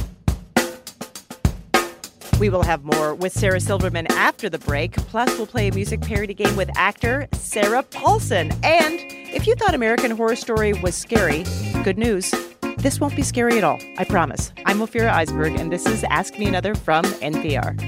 We 2.41 2.49
will 2.49 2.63
have 2.63 2.85
more 2.85 3.15
with 3.15 3.35
Sarah 3.35 3.61
Silverman 3.61 4.07
after 4.13 4.49
the 4.49 4.59
break. 4.59 4.97
Plus, 4.97 5.37
we'll 5.37 5.47
play 5.47 5.69
a 5.69 5.75
music 5.75 6.01
parody 6.01 6.33
game 6.33 6.57
with 6.57 6.71
actor 6.75 7.29
Sarah 7.35 7.83
Paulson. 7.83 8.51
And 8.65 9.20
if 9.33 9.47
you 9.47 9.55
thought 9.55 9.75
American 9.75 10.11
Horror 10.11 10.37
Story 10.37 10.73
was 10.73 10.95
scary, 10.95 11.45
good 11.85 11.99
news. 11.99 12.35
This 12.79 13.01
won't 13.01 13.15
be 13.15 13.23
scary 13.23 13.59
at 13.59 13.65
all, 13.65 13.79
I 13.99 14.05
promise. 14.05 14.53
I'm 14.67 14.79
Ophira 14.79 15.11
Eisenberg, 15.11 15.55
and 15.59 15.73
this 15.73 15.87
is 15.87 16.05
Ask 16.05 16.39
Me 16.39 16.47
Another 16.47 16.75
from 16.75 17.05
NPR. 17.05 17.79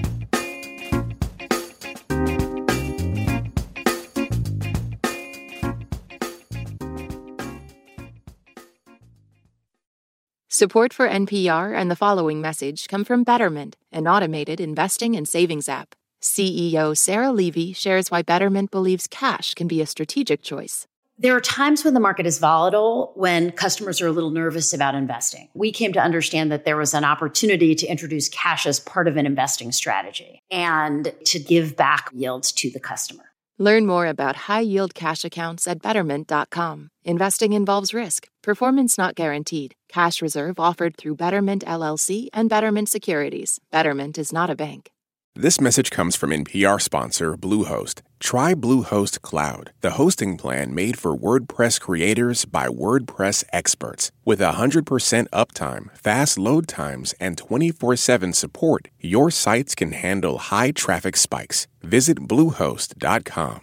Support 10.48 10.92
for 10.92 11.08
NPR 11.08 11.74
and 11.74 11.90
the 11.90 11.96
following 11.96 12.40
message 12.40 12.86
come 12.86 13.04
from 13.04 13.24
Betterment, 13.24 13.76
an 13.90 14.06
automated 14.06 14.60
investing 14.60 15.16
and 15.16 15.26
savings 15.26 15.68
app. 15.68 15.96
CEO 16.22 16.96
Sarah 16.96 17.32
Levy 17.32 17.72
shares 17.72 18.12
why 18.12 18.22
Betterment 18.22 18.70
believes 18.70 19.08
cash 19.08 19.54
can 19.54 19.66
be 19.66 19.80
a 19.80 19.86
strategic 19.86 20.40
choice. 20.40 20.86
There 21.22 21.36
are 21.36 21.40
times 21.40 21.84
when 21.84 21.94
the 21.94 22.00
market 22.00 22.26
is 22.26 22.40
volatile, 22.40 23.12
when 23.14 23.52
customers 23.52 24.00
are 24.00 24.08
a 24.08 24.10
little 24.10 24.30
nervous 24.30 24.72
about 24.72 24.96
investing. 24.96 25.48
We 25.54 25.70
came 25.70 25.92
to 25.92 26.00
understand 26.00 26.50
that 26.50 26.64
there 26.64 26.76
was 26.76 26.94
an 26.94 27.04
opportunity 27.04 27.76
to 27.76 27.86
introduce 27.86 28.28
cash 28.28 28.66
as 28.66 28.80
part 28.80 29.06
of 29.06 29.16
an 29.16 29.24
investing 29.24 29.70
strategy 29.70 30.40
and 30.50 31.12
to 31.26 31.38
give 31.38 31.76
back 31.76 32.10
yields 32.12 32.50
to 32.54 32.70
the 32.70 32.80
customer. 32.80 33.22
Learn 33.56 33.86
more 33.86 34.06
about 34.06 34.34
high 34.34 34.62
yield 34.62 34.94
cash 34.94 35.24
accounts 35.24 35.68
at 35.68 35.80
betterment.com. 35.80 36.88
Investing 37.04 37.52
involves 37.52 37.94
risk, 37.94 38.26
performance 38.42 38.98
not 38.98 39.14
guaranteed. 39.14 39.74
Cash 39.88 40.22
reserve 40.22 40.58
offered 40.58 40.96
through 40.96 41.14
Betterment 41.14 41.64
LLC 41.64 42.30
and 42.32 42.50
Betterment 42.50 42.88
Securities. 42.88 43.60
Betterment 43.70 44.18
is 44.18 44.32
not 44.32 44.50
a 44.50 44.56
bank. 44.56 44.90
This 45.34 45.62
message 45.62 45.90
comes 45.90 46.14
from 46.14 46.28
NPR 46.28 46.78
sponsor 46.78 47.38
Bluehost. 47.38 48.02
Try 48.20 48.52
Bluehost 48.52 49.22
Cloud, 49.22 49.72
the 49.80 49.92
hosting 49.92 50.36
plan 50.36 50.74
made 50.74 50.98
for 50.98 51.16
WordPress 51.16 51.80
creators 51.80 52.44
by 52.44 52.68
WordPress 52.68 53.42
experts. 53.50 54.12
With 54.26 54.40
100% 54.40 55.30
uptime, 55.30 55.96
fast 55.96 56.38
load 56.38 56.68
times, 56.68 57.14
and 57.18 57.38
24 57.38 57.96
7 57.96 58.34
support, 58.34 58.88
your 59.00 59.30
sites 59.30 59.74
can 59.74 59.92
handle 59.92 60.36
high 60.36 60.70
traffic 60.70 61.16
spikes. 61.16 61.66
Visit 61.80 62.28
Bluehost.com. 62.28 63.62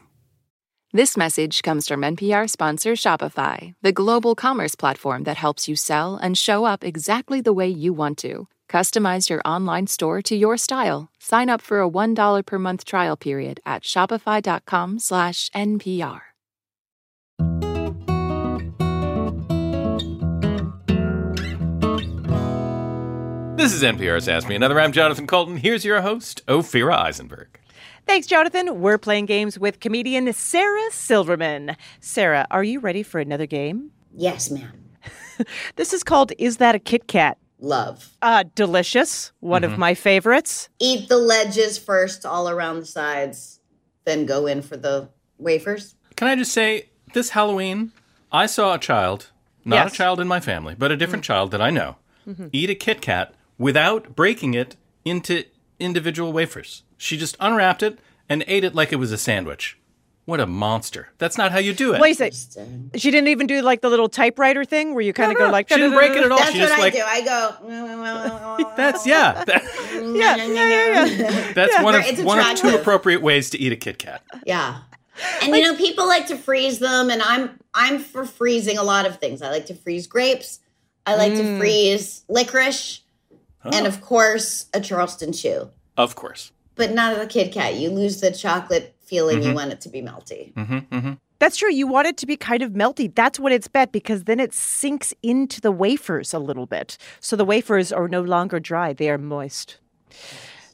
This 0.91 1.15
message 1.15 1.61
comes 1.61 1.87
from 1.87 2.01
NPR 2.01 2.49
sponsor 2.49 2.93
Shopify, 2.93 3.75
the 3.83 3.91
global 3.91 4.33
commerce 4.33 4.73
platform 4.73 5.23
that 5.25 5.37
helps 5.37 5.67
you 5.67 5.75
sell 5.75 6.15
and 6.15 6.35
show 6.35 6.65
up 6.65 6.83
exactly 6.83 7.41
the 7.41 7.53
way 7.53 7.67
you 7.67 7.93
want 7.93 8.17
to. 8.17 8.47
Customize 8.69 9.29
your 9.29 9.41
online 9.45 9.87
store 9.87 10.21
to 10.21 10.35
your 10.35 10.55
style. 10.55 11.09
Sign 11.19 11.49
up 11.49 11.59
for 11.59 11.81
a 11.81 11.89
$1 11.89 12.45
per 12.45 12.59
month 12.59 12.85
trial 12.85 13.17
period 13.17 13.59
at 13.65 13.83
shopify.com 13.83 14.99
slash 14.99 15.49
NPR. 15.55 16.21
This 23.57 23.73
is 23.73 23.83
NPR's 23.83 24.29
Ask 24.29 24.47
Me 24.47 24.55
Another. 24.55 24.79
I'm 24.79 24.93
Jonathan 24.93 25.27
Coulton. 25.27 25.57
Here's 25.57 25.83
your 25.83 26.01
host, 26.01 26.45
Ophira 26.47 26.95
Eisenberg. 26.95 27.59
Thanks, 28.05 28.25
Jonathan. 28.25 28.79
We're 28.79 28.97
playing 28.97 29.25
games 29.25 29.59
with 29.59 29.79
comedian 29.79 30.31
Sarah 30.31 30.91
Silverman. 30.91 31.75
Sarah, 31.99 32.47
are 32.51 32.63
you 32.63 32.79
ready 32.79 33.03
for 33.03 33.19
another 33.19 33.45
game? 33.47 33.91
Yes, 34.15 34.51
ma'am. 34.51 34.85
This 35.75 35.93
is 35.93 36.03
called 36.03 36.33
Is 36.37 36.57
That 36.57 36.75
a 36.75 36.79
Kit 36.79 37.07
Kat? 37.07 37.37
Love. 37.59 38.17
Uh, 38.21 38.45
delicious. 38.55 39.31
One 39.39 39.63
of 39.63 39.71
mm-hmm. 39.71 39.79
my 39.79 39.93
favorites. 39.93 40.69
Eat 40.79 41.09
the 41.09 41.17
ledges 41.17 41.77
first, 41.77 42.25
all 42.25 42.49
around 42.49 42.79
the 42.79 42.85
sides, 42.85 43.59
then 44.05 44.25
go 44.25 44.47
in 44.47 44.61
for 44.61 44.77
the 44.77 45.09
wafers. 45.37 45.95
Can 46.15 46.27
I 46.27 46.35
just 46.35 46.53
say, 46.53 46.89
this 47.13 47.31
Halloween, 47.31 47.91
I 48.31 48.45
saw 48.45 48.73
a 48.73 48.79
child, 48.79 49.31
not 49.65 49.85
Yes. 49.85 49.93
a 49.93 49.97
child 49.97 50.19
in 50.19 50.27
my 50.27 50.39
family, 50.39 50.75
but 50.77 50.91
a 50.91 50.97
different 50.97 51.23
mm. 51.23 51.27
child 51.27 51.51
that 51.51 51.61
I 51.61 51.69
know, 51.69 51.97
mm-hmm. 52.27 52.47
eat 52.51 52.69
a 52.69 52.75
Kit 52.75 53.01
Kat 53.01 53.33
without 53.57 54.15
breaking 54.15 54.53
it 54.53 54.75
into 55.03 55.43
individual 55.79 56.31
wafers. 56.31 56.83
She 56.97 57.17
just 57.17 57.35
unwrapped 57.39 57.83
it 57.83 57.99
and 58.27 58.43
ate 58.47 58.63
it 58.63 58.75
like 58.75 58.93
it 58.93 58.97
was 58.97 59.11
a 59.11 59.17
sandwich. 59.17 59.77
What 60.29 60.39
a 60.39 60.45
monster. 60.45 61.07
That's 61.17 61.39
not 61.39 61.51
how 61.51 61.57
you 61.57 61.73
do 61.73 61.95
it. 61.95 61.99
Wait 61.99 62.11
a 62.19 62.31
sec. 62.31 62.33
She 62.93 63.09
didn't 63.09 63.29
even 63.29 63.47
do 63.47 63.63
like 63.63 63.81
the 63.81 63.89
little 63.89 64.07
typewriter 64.07 64.63
thing 64.63 64.93
where 64.93 65.01
you 65.01 65.11
kind 65.11 65.31
of 65.31 65.39
No, 65.39 65.47
go 65.47 65.51
like 65.51 65.69
she 65.69 65.75
didn't 65.75 65.93
break 65.93 66.11
it 66.11 66.23
at 66.23 66.31
all. 66.31 66.37
That's 66.37 66.51
she 66.51 66.59
what 66.59 66.67
just 66.67 66.79
I 66.79 66.83
like 66.83 66.93
do. 66.93 67.01
I 67.03 67.21
go. 68.59 68.73
that's 68.77 69.07
yeah. 69.07 69.43
that- 69.47 69.63
yeah, 69.95 70.35
yeah, 70.35 70.45
yeah, 70.45 71.05
yeah. 71.05 71.51
that's 71.55 71.81
one 71.81 71.95
of 71.95 72.03
It's 72.05 72.21
one 72.21 72.37
of 72.37 72.55
two 72.57 72.75
appropriate 72.75 73.23
ways 73.23 73.49
to 73.49 73.57
eat 73.57 73.71
a 73.71 73.75
Kit 73.75 73.97
Kat. 73.97 74.21
Yeah. 74.45 74.81
And 75.41 75.55
you 75.55 75.63
know, 75.63 75.75
people 75.75 76.07
like 76.07 76.27
to 76.27 76.37
freeze 76.37 76.77
them, 76.77 77.09
and 77.09 77.23
I'm 77.23 77.59
I'm 77.73 77.97
for 77.97 78.23
freezing 78.23 78.77
a 78.77 78.83
lot 78.83 79.07
of 79.07 79.17
things. 79.17 79.41
I 79.41 79.49
like 79.49 79.65
to 79.65 79.73
freeze 79.73 80.05
grapes. 80.05 80.59
I 81.07 81.15
like 81.15 81.33
to 81.33 81.41
mm. 81.41 81.57
freeze 81.57 82.23
licorice, 82.29 83.01
and 83.63 83.87
of 83.87 83.99
course 84.01 84.67
a 84.75 84.79
Charleston 84.79 85.33
chew. 85.33 85.71
Of 85.97 86.15
course. 86.15 86.51
But 86.75 86.93
not 86.93 87.19
a 87.19 87.25
Kit 87.25 87.51
Kat. 87.51 87.77
You 87.77 87.89
lose 87.89 88.21
the 88.21 88.31
chocolate 88.31 88.95
feeling. 89.09 89.37
You 89.37 89.49
mm-hmm. 89.49 89.55
want 89.55 89.71
it 89.71 89.81
to 89.81 89.89
be 89.89 90.01
melty. 90.01 90.53
Mm-hmm, 90.53 90.95
mm-hmm. 90.95 91.13
That's 91.39 91.57
true. 91.57 91.73
You 91.73 91.87
want 91.87 92.07
it 92.07 92.17
to 92.17 92.27
be 92.27 92.35
kind 92.35 92.61
of 92.61 92.71
melty. 92.71 93.13
That's 93.13 93.39
what 93.39 93.51
it's 93.51 93.67
bet 93.67 93.91
because 93.91 94.25
then 94.25 94.39
it 94.39 94.53
sinks 94.53 95.13
into 95.23 95.61
the 95.61 95.71
wafers 95.71 96.33
a 96.33 96.39
little 96.39 96.65
bit. 96.65 96.97
So 97.19 97.35
the 97.35 97.45
wafers 97.45 97.91
are 97.91 98.07
no 98.07 98.21
longer 98.21 98.59
dry, 98.59 98.93
they 98.93 99.09
are 99.09 99.17
moist. 99.17 99.77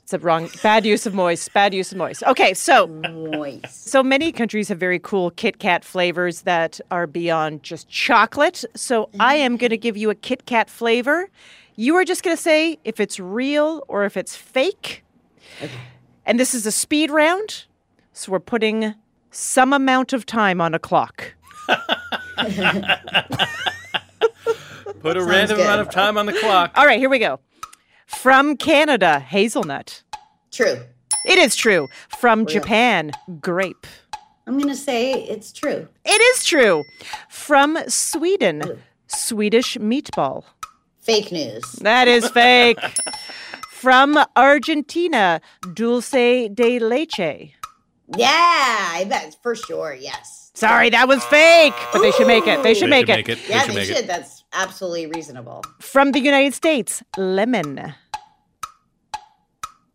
It's 0.05 0.13
a 0.13 0.19
wrong, 0.19 0.49
bad 0.61 0.85
use 0.85 1.07
of 1.07 1.15
moist, 1.15 1.51
bad 1.51 1.73
use 1.73 1.91
of 1.91 1.97
moist. 1.97 2.21
Okay, 2.23 2.53
so 2.53 2.85
Moist. 2.85 3.89
so 3.89 4.03
many 4.03 4.31
countries 4.31 4.69
have 4.69 4.77
very 4.77 4.99
cool 4.99 5.31
Kit 5.31 5.57
Kat 5.57 5.83
flavors 5.83 6.41
that 6.43 6.79
are 6.91 7.07
beyond 7.07 7.63
just 7.63 7.89
chocolate. 7.89 8.63
So 8.75 9.09
I 9.19 9.33
am 9.37 9.57
going 9.57 9.71
to 9.71 9.77
give 9.77 9.97
you 9.97 10.11
a 10.11 10.15
Kit 10.15 10.45
Kat 10.45 10.69
flavor. 10.69 11.27
You 11.75 11.95
are 11.95 12.05
just 12.05 12.21
going 12.21 12.37
to 12.37 12.41
say 12.41 12.77
if 12.83 12.99
it's 12.99 13.19
real 13.19 13.83
or 13.87 14.05
if 14.05 14.15
it's 14.15 14.35
fake. 14.35 15.03
Okay. 15.59 15.71
And 16.23 16.39
this 16.39 16.53
is 16.53 16.67
a 16.67 16.71
speed 16.71 17.09
round. 17.09 17.65
So 18.17 18.31
we're 18.31 18.39
putting 18.39 18.95
some 19.29 19.73
amount 19.73 20.13
of 20.13 20.25
time 20.25 20.61
on 20.61 20.73
a 20.73 20.79
clock. 20.79 21.33
Put 25.01 25.17
a 25.17 25.21
random 25.21 25.57
good. 25.57 25.65
amount 25.65 25.81
of 25.81 25.89
time 25.89 26.17
on 26.17 26.25
the 26.25 26.31
clock. 26.31 26.71
All 26.75 26.85
right, 26.85 26.97
here 26.97 27.09
we 27.09 27.19
go. 27.19 27.41
From 28.05 28.55
Canada, 28.55 29.19
hazelnut. 29.19 30.01
True. 30.49 30.79
It 31.25 31.37
is 31.39 31.57
true. 31.57 31.89
From 32.17 32.45
Japan, 32.45 33.11
grape. 33.41 33.85
I'm 34.47 34.57
going 34.57 34.69
to 34.69 34.75
say 34.75 35.11
it's 35.25 35.51
true. 35.51 35.89
It 36.05 36.21
is 36.37 36.45
true. 36.45 36.85
From 37.27 37.77
Sweden, 37.89 38.79
Swedish 39.07 39.75
meatball. 39.75 40.45
Fake 41.01 41.33
news. 41.33 41.63
That 41.81 42.07
is 42.07 42.29
fake. 42.29 42.79
From 43.69 44.17
Argentina, 44.37 45.41
dulce 45.73 46.47
de 46.47 46.79
leche. 46.79 47.51
Yeah, 48.15 48.27
I 48.29 49.05
bet 49.09 49.35
for 49.41 49.55
sure. 49.55 49.93
Yes. 49.99 50.51
Sorry, 50.53 50.89
that 50.91 51.07
was 51.07 51.23
fake, 51.25 51.73
but 51.91 51.99
they 51.99 52.11
should 52.11 52.27
make 52.27 52.45
it. 52.47 52.61
They 52.63 52.73
should 52.73 52.85
They 52.85 53.03
make 53.03 53.07
should 53.07 53.19
it. 53.19 53.27
make 53.27 53.29
it. 53.29 53.49
Yeah, 53.49 53.59
they 53.59 53.65
should 53.65 53.71
they 53.71 53.75
make 53.75 53.87
should. 53.87 53.97
it. 53.97 54.07
That's 54.07 54.43
absolutely 54.53 55.07
reasonable. 55.07 55.63
From 55.79 56.11
the 56.11 56.19
United 56.19 56.53
States, 56.53 57.03
lemon. 57.17 57.93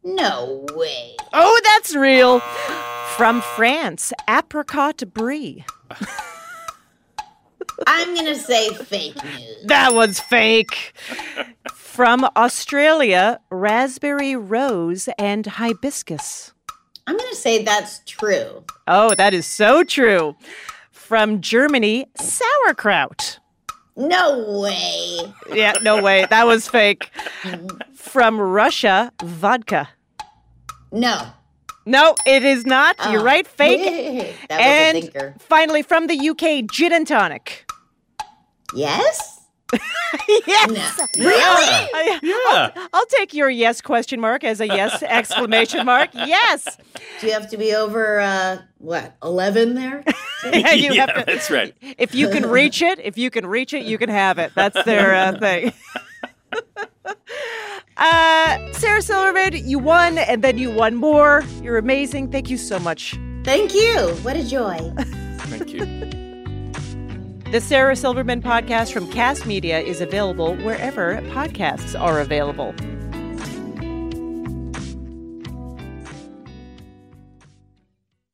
No 0.02 0.66
way. 0.74 1.14
Oh, 1.32 1.60
that's 1.64 1.94
real. 1.94 2.40
From 3.16 3.42
France, 3.42 4.12
apricot 4.28 5.02
brie. 5.12 5.64
I'm 7.86 8.14
going 8.14 8.26
to 8.26 8.36
say 8.36 8.70
fake 8.74 9.22
news. 9.24 9.64
That 9.66 9.94
was 9.94 10.20
fake. 10.20 10.94
From 11.72 12.26
Australia, 12.36 13.40
raspberry 13.50 14.36
rose 14.36 15.08
and 15.18 15.46
hibiscus. 15.46 16.52
I'm 17.06 17.16
going 17.16 17.30
to 17.30 17.36
say 17.36 17.62
that's 17.64 18.00
true. 18.06 18.64
Oh, 18.86 19.14
that 19.16 19.34
is 19.34 19.46
so 19.46 19.82
true. 19.84 20.36
From 20.90 21.40
Germany, 21.40 22.06
sauerkraut. 22.16 23.38
No 23.96 24.60
way. 24.60 25.32
Yeah, 25.52 25.72
no 25.82 26.00
way. 26.02 26.26
That 26.30 26.46
was 26.46 26.68
fake. 26.68 27.10
From 27.94 28.40
Russia, 28.40 29.12
vodka. 29.22 29.88
No. 30.92 31.26
No, 31.86 32.14
it 32.26 32.44
is 32.44 32.64
not. 32.66 32.96
You're 33.10 33.20
Oh. 33.20 33.24
right. 33.24 33.46
Fake. 33.46 34.36
that 34.48 34.58
was 34.58 34.66
and 34.66 34.98
a 34.98 35.00
thinker. 35.00 35.34
finally, 35.40 35.82
from 35.82 36.06
the 36.06 36.28
UK, 36.30 36.70
gin 36.70 36.92
and 36.92 37.06
tonic. 37.06 37.68
Yes? 38.74 39.39
yes. 40.46 40.68
No. 41.16 41.24
Really? 41.24 41.38
I- 41.38 42.18
Yeah. 42.22 42.86
I'll 42.92 43.06
take 43.06 43.32
your 43.34 43.48
yes 43.50 43.80
question 43.80 44.20
mark 44.20 44.44
as 44.44 44.60
a 44.60 44.66
yes 44.66 45.02
exclamation 45.06 45.86
mark. 45.86 46.10
Yes. 46.14 46.76
Do 47.20 47.26
you 47.26 47.32
have 47.32 47.48
to 47.50 47.56
be 47.56 47.74
over, 47.74 48.20
uh, 48.20 48.58
what, 48.78 49.16
11 49.22 49.74
there? 49.74 50.04
Yeah, 50.42 50.72
you 50.72 50.94
yeah, 50.94 51.04
have 51.06 51.14
to- 51.16 51.24
that's 51.30 51.50
right. 51.50 51.74
If 51.98 52.14
you 52.14 52.30
can 52.30 52.46
reach 52.48 52.80
it, 52.80 52.98
if 52.98 53.18
you 53.18 53.30
can 53.30 53.46
reach 53.46 53.74
it, 53.74 53.84
you 53.84 53.98
can 53.98 54.08
have 54.08 54.38
it. 54.38 54.52
That's 54.54 54.82
their 54.84 55.14
uh, 55.14 55.38
thing. 55.38 55.72
uh, 57.98 58.72
Sarah 58.72 59.02
Silverman, 59.02 59.52
you 59.68 59.78
won, 59.78 60.16
and 60.16 60.42
then 60.42 60.56
you 60.56 60.70
won 60.70 60.94
more. 60.94 61.44
You're 61.62 61.76
amazing. 61.76 62.30
Thank 62.30 62.48
you 62.48 62.56
so 62.56 62.78
much. 62.78 63.18
Thank 63.44 63.74
you. 63.74 63.98
What 64.22 64.36
a 64.36 64.44
joy. 64.44 64.78
Thank 65.40 65.74
you. 65.74 66.10
The 67.50 67.60
Sarah 67.60 67.96
Silverman 67.96 68.42
podcast 68.42 68.92
from 68.92 69.10
Cast 69.10 69.44
Media 69.44 69.80
is 69.80 70.00
available 70.00 70.54
wherever 70.58 71.16
podcasts 71.32 72.00
are 72.00 72.20
available. 72.20 72.72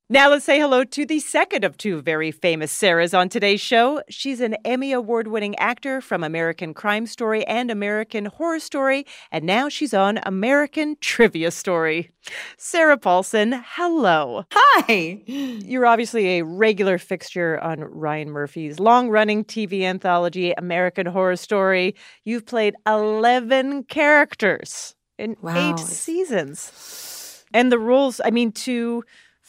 Now 0.08 0.30
let's 0.30 0.44
say 0.44 0.60
hello 0.60 0.84
to 0.84 1.04
the 1.04 1.18
second 1.18 1.64
of 1.64 1.76
two 1.76 2.00
very 2.00 2.30
famous 2.30 2.72
Sarahs 2.72 3.12
on 3.12 3.28
today's 3.28 3.60
show. 3.60 4.00
She's 4.08 4.40
an 4.40 4.54
Emmy 4.64 4.92
Award 4.92 5.26
winning 5.26 5.56
actor 5.58 6.00
from 6.00 6.22
American 6.22 6.74
Crime 6.74 7.06
Story 7.06 7.44
and 7.44 7.72
American 7.72 8.26
Horror 8.26 8.60
Story, 8.60 9.04
and 9.32 9.44
now 9.44 9.68
she's 9.68 9.92
on 9.92 10.20
American 10.22 10.96
Trivia 11.00 11.50
Story. 11.50 12.12
Sarah 12.56 12.96
Paulson, 12.96 13.60
hello. 13.66 14.44
Hi. 14.52 15.22
You're 15.26 15.86
obviously 15.86 16.38
a 16.38 16.44
regular 16.44 16.98
fixture 16.98 17.58
on 17.58 17.80
Ryan 17.80 18.30
Murphy's 18.30 18.78
long 18.78 19.08
running 19.10 19.44
TV 19.44 19.82
anthology, 19.82 20.52
American 20.56 21.06
Horror 21.06 21.34
Story. 21.34 21.96
You've 22.24 22.46
played 22.46 22.76
11 22.86 23.82
characters 23.84 24.94
in 25.18 25.34
Wow. 25.42 25.70
eight 25.72 25.80
seasons. 25.80 27.42
And 27.52 27.72
the 27.72 27.78
roles, 27.78 28.20
I 28.24 28.30
mean, 28.30 28.52
to, 28.52 29.02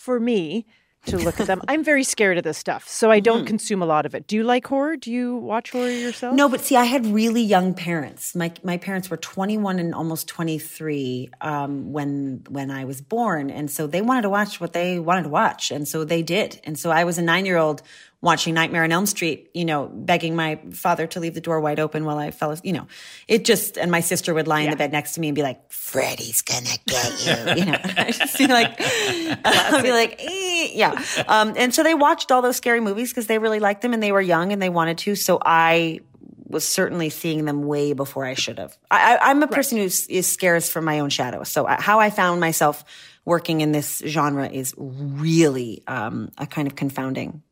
for 0.08 0.20
me, 0.32 0.66
to 1.12 1.18
look 1.28 1.40
at 1.40 1.48
them, 1.48 1.62
I'm 1.72 1.84
very 1.84 2.04
scared 2.04 2.38
of 2.38 2.44
this 2.44 2.58
stuff. 2.58 2.84
So 3.00 3.12
I 3.12 3.18
Mm-hmm. 3.18 3.24
don't 3.30 3.46
consume 3.54 3.82
a 3.82 3.86
lot 3.96 4.06
of 4.08 4.14
it. 4.18 4.28
Do 4.28 4.36
you 4.36 4.44
like 4.54 4.66
horror? 4.68 4.96
Do 4.98 5.10
you 5.12 5.28
watch 5.52 5.72
horror 5.72 5.90
yourself? 6.06 6.34
No, 6.36 6.50
but 6.50 6.60
see, 6.62 6.76
I 6.76 6.84
had 6.96 7.06
really 7.22 7.42
young 7.56 7.74
parents. 7.74 8.36
My 8.36 8.50
my 8.72 8.78
parents 8.88 9.10
were 9.12 9.18
21 9.18 9.80
and 9.80 9.94
almost 9.96 10.28
23 10.28 11.30
um, 11.42 11.92
when 11.96 12.44
when 12.58 12.70
I 12.72 12.84
was 12.92 13.00
born, 13.02 13.50
and 13.50 13.68
so 13.72 13.88
they 13.88 14.02
wanted 14.02 14.24
to 14.24 14.30
watch 14.30 14.60
what 14.62 14.72
they 14.74 15.00
wanted 15.00 15.24
to 15.24 15.30
watch, 15.42 15.72
and 15.76 15.88
so 15.88 16.04
they 16.04 16.24
did. 16.24 16.60
And 16.68 16.76
so 16.82 16.88
I 17.00 17.04
was 17.10 17.18
a 17.18 17.22
nine 17.34 17.46
year 17.46 17.58
old 17.66 17.82
watching 18.22 18.54
Nightmare 18.56 18.84
on 18.84 18.92
Elm 18.92 19.06
Street, 19.06 19.50
you 19.54 19.64
know, 19.64 19.88
begging 19.94 20.36
my 20.36 20.60
father 20.72 21.06
to 21.08 21.20
leave 21.20 21.36
the 21.36 21.42
door 21.42 21.60
wide 21.60 21.80
open 21.80 22.04
while 22.04 22.18
I 22.18 22.32
fell. 22.32 22.56
You 22.64 22.74
know, 22.74 22.88
it 23.28 23.46
just 23.46 23.78
and 23.78 23.92
my 23.92 24.00
sister 24.00 24.34
would 24.34 24.48
lie 24.48 24.62
in 24.62 24.72
the 24.72 24.76
bed 24.76 24.92
next 24.92 25.14
to 25.14 25.22
me 25.22 25.28
and 25.28 25.36
be 25.36 25.44
like, 25.44 25.72
"Freddy's 25.72 26.42
gonna 26.42 26.78
get 26.86 27.26
you," 27.26 27.54
you 27.64 27.72
know. 27.72 27.80
I 27.84 28.12
just 28.12 28.38
be 28.38 28.48
like, 28.48 28.76
I'd 28.80 29.84
be 29.84 29.92
like, 29.92 30.20
"Eh," 30.20 30.72
yeah. 30.74 31.02
Um, 31.28 31.54
and 31.56 31.74
so 31.74 31.84
they 31.84 31.94
watched 31.94 32.32
all 32.32 32.42
those 32.42 32.58
scary 32.58 32.80
movies 32.80 33.10
because 33.10 33.28
they 33.28 33.38
really 33.40 33.60
liked 33.60 33.82
them 33.82 33.94
and 33.94 34.02
they 34.02 34.12
were 34.12 34.22
young 34.22 34.52
and 34.52 34.62
they 34.62 34.70
wanted 34.70 34.98
to. 35.00 35.16
So 35.16 35.40
I 35.44 36.02
was 36.50 36.68
certainly 36.68 37.10
seeing 37.10 37.46
them 37.46 37.64
way 37.64 37.94
before 37.94 38.26
I 38.26 38.34
should 38.34 38.58
have. 38.58 38.78
I, 38.90 39.16
I, 39.16 39.30
I'm 39.30 39.44
a 39.44 39.48
person 39.48 39.78
who 39.78 39.84
is 39.84 40.28
scares 40.28 40.70
from 40.70 40.86
my 40.86 41.00
own 41.00 41.10
shadow. 41.10 41.44
So 41.44 41.68
I, 41.68 41.80
how 41.80 42.00
I 42.00 42.10
found 42.10 42.40
myself 42.40 42.86
working 43.26 43.60
in 43.60 43.74
this 43.74 44.02
genre 44.06 44.48
is 44.48 44.74
really 44.78 45.84
um, 45.88 46.32
a 46.38 46.48
kind 46.48 46.68
of 46.68 46.76
confounding. 46.76 47.44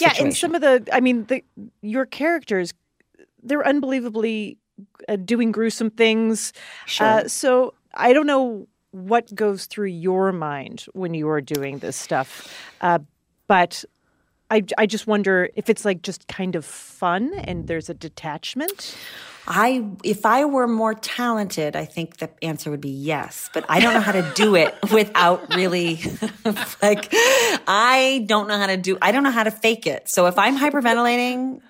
Yeah, 0.00 0.14
and 0.18 0.34
some 0.34 0.54
of 0.54 0.60
the, 0.60 0.86
I 0.92 1.00
mean, 1.00 1.24
the 1.26 1.42
your 1.82 2.06
characters, 2.06 2.72
they're 3.42 3.66
unbelievably 3.66 4.58
uh, 5.08 5.16
doing 5.16 5.52
gruesome 5.52 5.90
things. 5.90 6.52
Sure. 6.86 7.06
Uh, 7.06 7.28
so 7.28 7.74
I 7.94 8.12
don't 8.12 8.26
know 8.26 8.66
what 8.90 9.34
goes 9.34 9.66
through 9.66 9.88
your 9.88 10.32
mind 10.32 10.86
when 10.92 11.14
you 11.14 11.28
are 11.28 11.40
doing 11.40 11.78
this 11.78 11.96
stuff, 11.96 12.52
uh, 12.80 12.98
but 13.46 13.84
I, 14.50 14.62
I 14.78 14.86
just 14.86 15.06
wonder 15.06 15.48
if 15.56 15.68
it's 15.68 15.84
like 15.84 16.02
just 16.02 16.28
kind 16.28 16.54
of 16.54 16.64
fun 16.64 17.34
and 17.34 17.66
there's 17.66 17.88
a 17.88 17.94
detachment. 17.94 18.96
I 19.48 19.84
if 20.02 20.26
I 20.26 20.44
were 20.44 20.66
more 20.66 20.94
talented, 20.94 21.76
I 21.76 21.84
think 21.84 22.16
the 22.18 22.30
answer 22.42 22.70
would 22.70 22.80
be 22.80 22.90
yes. 22.90 23.48
But 23.52 23.64
I 23.68 23.80
don't 23.80 23.94
know 23.94 24.00
how 24.00 24.12
to 24.12 24.32
do 24.34 24.56
it 24.56 24.74
without 24.92 25.54
really 25.54 26.00
like 26.82 27.08
I 27.12 28.24
don't 28.26 28.48
know 28.48 28.58
how 28.58 28.66
to 28.66 28.76
do 28.76 28.98
I 29.00 29.12
don't 29.12 29.22
know 29.22 29.30
how 29.30 29.44
to 29.44 29.50
fake 29.52 29.86
it. 29.86 30.08
So 30.08 30.26
if 30.26 30.38
I'm 30.38 30.58
hyperventilating, 30.58 31.60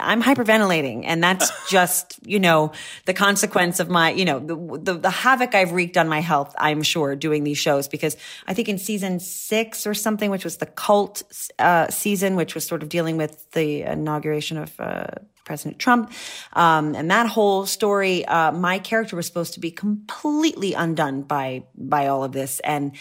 I'm 0.00 0.22
hyperventilating 0.22 1.04
and 1.04 1.22
that's 1.22 1.50
just, 1.70 2.18
you 2.24 2.40
know, 2.40 2.72
the 3.04 3.14
consequence 3.14 3.80
of 3.80 3.88
my, 3.88 4.10
you 4.10 4.24
know, 4.24 4.38
the, 4.38 4.92
the 4.92 4.98
the 4.98 5.10
havoc 5.10 5.54
I've 5.54 5.72
wreaked 5.72 5.96
on 5.96 6.08
my 6.08 6.20
health, 6.20 6.54
I'm 6.58 6.82
sure 6.82 7.16
doing 7.16 7.44
these 7.44 7.58
shows 7.58 7.88
because 7.88 8.16
I 8.46 8.54
think 8.54 8.68
in 8.68 8.78
season 8.78 9.20
6 9.20 9.86
or 9.86 9.94
something 9.94 10.30
which 10.30 10.44
was 10.44 10.58
the 10.58 10.66
cult 10.66 11.22
uh, 11.58 11.88
season 11.88 12.36
which 12.36 12.54
was 12.54 12.64
sort 12.64 12.82
of 12.82 12.88
dealing 12.88 13.16
with 13.16 13.50
the 13.52 13.82
inauguration 13.82 14.58
of 14.58 14.78
uh, 14.80 15.06
President 15.48 15.78
Trump, 15.78 16.12
um, 16.52 16.94
and 16.94 17.10
that 17.10 17.26
whole 17.26 17.64
story. 17.64 18.24
Uh, 18.26 18.52
my 18.52 18.78
character 18.78 19.16
was 19.16 19.26
supposed 19.26 19.54
to 19.54 19.60
be 19.60 19.70
completely 19.70 20.74
undone 20.74 21.22
by 21.22 21.64
by 21.74 22.06
all 22.08 22.22
of 22.22 22.32
this, 22.32 22.60
and 22.60 22.92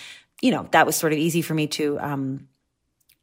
you 0.41 0.51
know 0.51 0.65
that 0.71 0.85
was 0.85 0.95
sort 0.95 1.11
of 1.11 1.19
easy 1.19 1.41
for 1.41 1.53
me 1.53 1.67
to 1.67 1.99
um, 1.99 2.47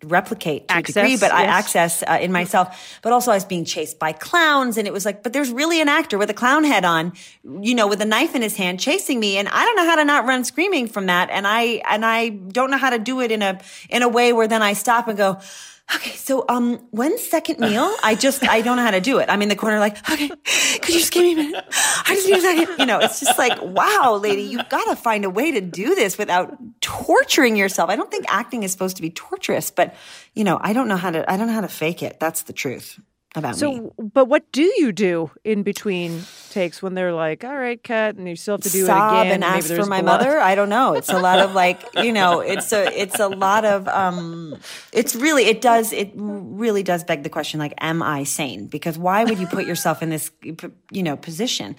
replicate 0.03 0.69
to 0.69 0.75
Access, 0.75 0.97
a 0.97 1.01
degree, 1.01 1.17
but 1.17 1.33
I 1.33 1.45
access 1.45 2.03
uh, 2.03 2.19
in 2.21 2.33
myself. 2.33 2.99
But 3.03 3.13
also, 3.13 3.31
I 3.31 3.35
was 3.35 3.45
being 3.45 3.65
chased 3.65 3.99
by 3.99 4.13
clowns, 4.13 4.77
and 4.77 4.87
it 4.87 4.93
was 4.93 5.05
like, 5.05 5.23
but 5.23 5.33
there's 5.33 5.51
really 5.51 5.81
an 5.81 5.89
actor 5.89 6.19
with 6.19 6.31
a 6.31 6.35
clown 6.35 6.65
head 6.65 6.85
on, 6.85 7.13
you 7.61 7.75
know, 7.75 7.87
with 7.87 8.01
a 8.01 8.05
knife 8.05 8.35
in 8.35 8.43
his 8.43 8.57
hand, 8.57 8.81
chasing 8.81 9.21
me, 9.21 9.39
and 9.39 9.49
I 9.49 9.65
don't 9.65 9.77
know 9.77 9.87
how 9.87 9.97
to 9.97 10.05
not 10.05 10.27
run 10.27 10.45
screaming 10.45 10.89
from 10.89 11.07
that, 11.07 11.31
and 11.31 11.47
I 11.47 11.83
and 11.89 12.05
I 12.05 12.29
don't 12.29 12.71
know 12.71 12.79
how 12.79 12.91
to 12.91 12.99
do 12.99 13.21
it 13.21 13.31
in 13.31 13.43
a 13.43 13.61
in 13.89 14.03
a 14.03 14.09
way 14.09 14.33
where 14.33 14.49
then 14.49 14.63
I 14.63 14.73
stop 14.73 15.09
and 15.09 15.17
go 15.17 15.41
okay, 15.95 16.13
so 16.13 16.45
um, 16.49 16.79
one 16.91 17.19
second 17.19 17.59
meal, 17.61 17.95
I 18.03 18.15
just 18.15 18.47
I 18.49 18.61
don't 18.61 18.77
know 18.77 18.83
how 18.83 18.91
to 18.91 19.01
do 19.01 19.19
it. 19.19 19.29
I'm 19.29 19.43
in 19.43 19.49
the 19.49 19.57
corner 19.57 19.79
like, 19.79 19.99
okay, 20.11 20.29
could 20.29 20.89
you 20.89 21.01
just 21.01 21.13
give 21.13 21.23
me 21.23 21.33
a 21.33 21.37
minute? 21.37 21.65
I 22.07 22.15
just 22.15 22.27
need 22.27 22.39
a 22.39 22.41
second. 22.41 22.79
You 22.79 22.87
know, 22.87 22.99
it's 23.01 23.21
just 23.21 23.39
like, 23.39 23.61
wow, 23.63 24.19
lady, 24.21 24.43
you've 24.43 24.69
got 24.69 24.85
to 24.85 24.97
find 24.97 25.25
a 25.25 25.31
way 25.31 25.53
to 25.53 25.61
do 25.61 25.95
this 25.95 26.17
without 26.17 26.57
torturing 26.81 27.57
yourself. 27.57 27.91
I 27.91 27.97
don't 27.97 28.11
think 28.11 28.27
acting 28.29 28.63
is 28.63 28.73
supposed 28.73 28.97
to 28.97 29.03
be 29.03 29.11
torturous, 29.11 29.71
but 29.71 29.95
you 30.35 30.45
know, 30.45 30.59
I 30.61 30.73
don't 30.73 30.89
know 30.89 30.97
how 30.97 31.11
to 31.11 31.31
I 31.31 31.37
don't 31.37 31.47
know 31.47 31.55
how 31.55 31.61
to 31.61 31.69
fake 31.69 32.03
it. 32.03 32.19
That's 32.21 32.43
the 32.43 32.53
truth 32.53 33.01
about 33.35 33.57
so, 33.57 33.73
me. 33.73 33.77
So, 33.79 33.95
but 33.99 34.27
what 34.27 34.51
do 34.53 34.63
you 34.63 34.93
do 34.93 35.31
in 35.45 35.63
between 35.63 36.23
takes 36.55 36.81
when 36.81 36.95
they're 36.95 37.13
like, 37.13 37.45
"All 37.45 37.57
right, 37.57 37.83
cut," 37.83 38.17
and 38.17 38.27
you 38.29 38.37
still 38.37 38.55
have 38.55 38.63
to 38.63 38.71
do 38.71 38.87
Sob 38.87 38.97
it 38.97 39.21
again? 39.21 39.33
and 39.35 39.45
ask 39.45 39.69
for 39.69 39.85
my 39.87 40.01
blood? 40.01 40.21
mother. 40.21 40.39
I 40.39 40.55
don't 40.55 40.69
know. 40.71 40.95
It's 40.95 41.11
a 41.11 41.19
lot 41.19 41.41
of 41.41 41.53
like, 41.63 41.83
you 41.97 42.13
know, 42.13 42.41
it's 42.41 42.73
a 42.73 42.83
it's 42.99 43.19
a 43.21 43.29
lot 43.29 43.65
of 43.65 43.87
um 43.89 44.57
it's 44.93 45.15
really 45.15 45.45
it 45.45 45.61
does 45.61 45.93
it 45.93 46.13
really 46.15 46.83
does 46.83 47.05
beg 47.05 47.23
the 47.25 47.29
question 47.29 47.61
like 47.61 47.75
am 47.79 48.03
I 48.03 48.25
sane? 48.25 48.67
Because 48.67 48.97
why 48.97 49.25
would 49.25 49.39
you 49.39 49.47
put 49.47 49.67
yourself 49.67 50.03
in 50.03 50.09
this 50.11 50.31
you 50.91 51.03
know 51.03 51.17
position 51.17 51.77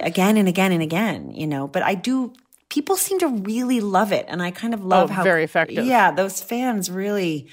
again 0.00 0.36
and 0.36 0.48
again 0.48 0.72
and 0.72 0.82
again, 0.82 1.30
you 1.30 1.46
know? 1.46 1.66
But 1.68 1.82
I 1.84 1.94
do 1.94 2.32
people 2.68 2.96
seem 2.96 3.18
to 3.20 3.28
really 3.28 3.80
love 3.80 4.12
it 4.12 4.26
and 4.28 4.42
I 4.42 4.50
kind 4.50 4.74
of 4.74 4.84
love 4.84 5.10
Oh, 5.10 5.14
how 5.14 5.22
very 5.22 5.44
effective. 5.44 5.84
Yeah, 5.86 6.10
those 6.12 6.42
fans 6.42 6.90
really 6.90 7.48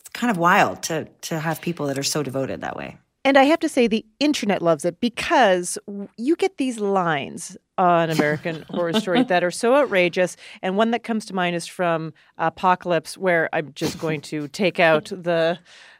it's 0.00 0.10
kind 0.10 0.30
of 0.30 0.36
wild 0.38 0.82
to 0.84 1.08
to 1.22 1.38
have 1.38 1.60
people 1.60 1.86
that 1.86 1.98
are 1.98 2.02
so 2.02 2.22
devoted 2.22 2.60
that 2.62 2.76
way. 2.76 2.98
And 3.24 3.36
I 3.36 3.44
have 3.44 3.60
to 3.60 3.68
say, 3.68 3.86
the 3.86 4.04
internet 4.18 4.62
loves 4.62 4.84
it 4.84 4.98
because 5.00 5.78
you 6.16 6.36
get 6.36 6.56
these 6.56 6.78
lines 6.78 7.56
on 7.76 8.08
American 8.16 8.64
Horror 8.70 8.94
Story 8.94 9.24
that 9.24 9.44
are 9.44 9.50
so 9.50 9.74
outrageous. 9.74 10.36
And 10.62 10.76
one 10.76 10.90
that 10.92 11.02
comes 11.02 11.26
to 11.26 11.34
mind 11.34 11.54
is 11.54 11.66
from 11.66 12.14
Apocalypse, 12.38 13.18
where 13.18 13.50
I'm 13.52 13.72
just 13.74 13.98
going 14.00 14.22
to 14.22 14.48
take 14.48 14.80
out 14.80 15.06
the 15.06 15.58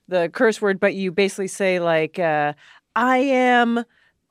the 0.09 0.29
curse 0.33 0.61
word, 0.61 0.81
but 0.81 0.95
you 0.95 1.13
basically 1.13 1.47
say 1.47 1.79
like, 1.79 2.19
uh, 2.19 2.55
"I 2.97 3.19
am 3.19 3.85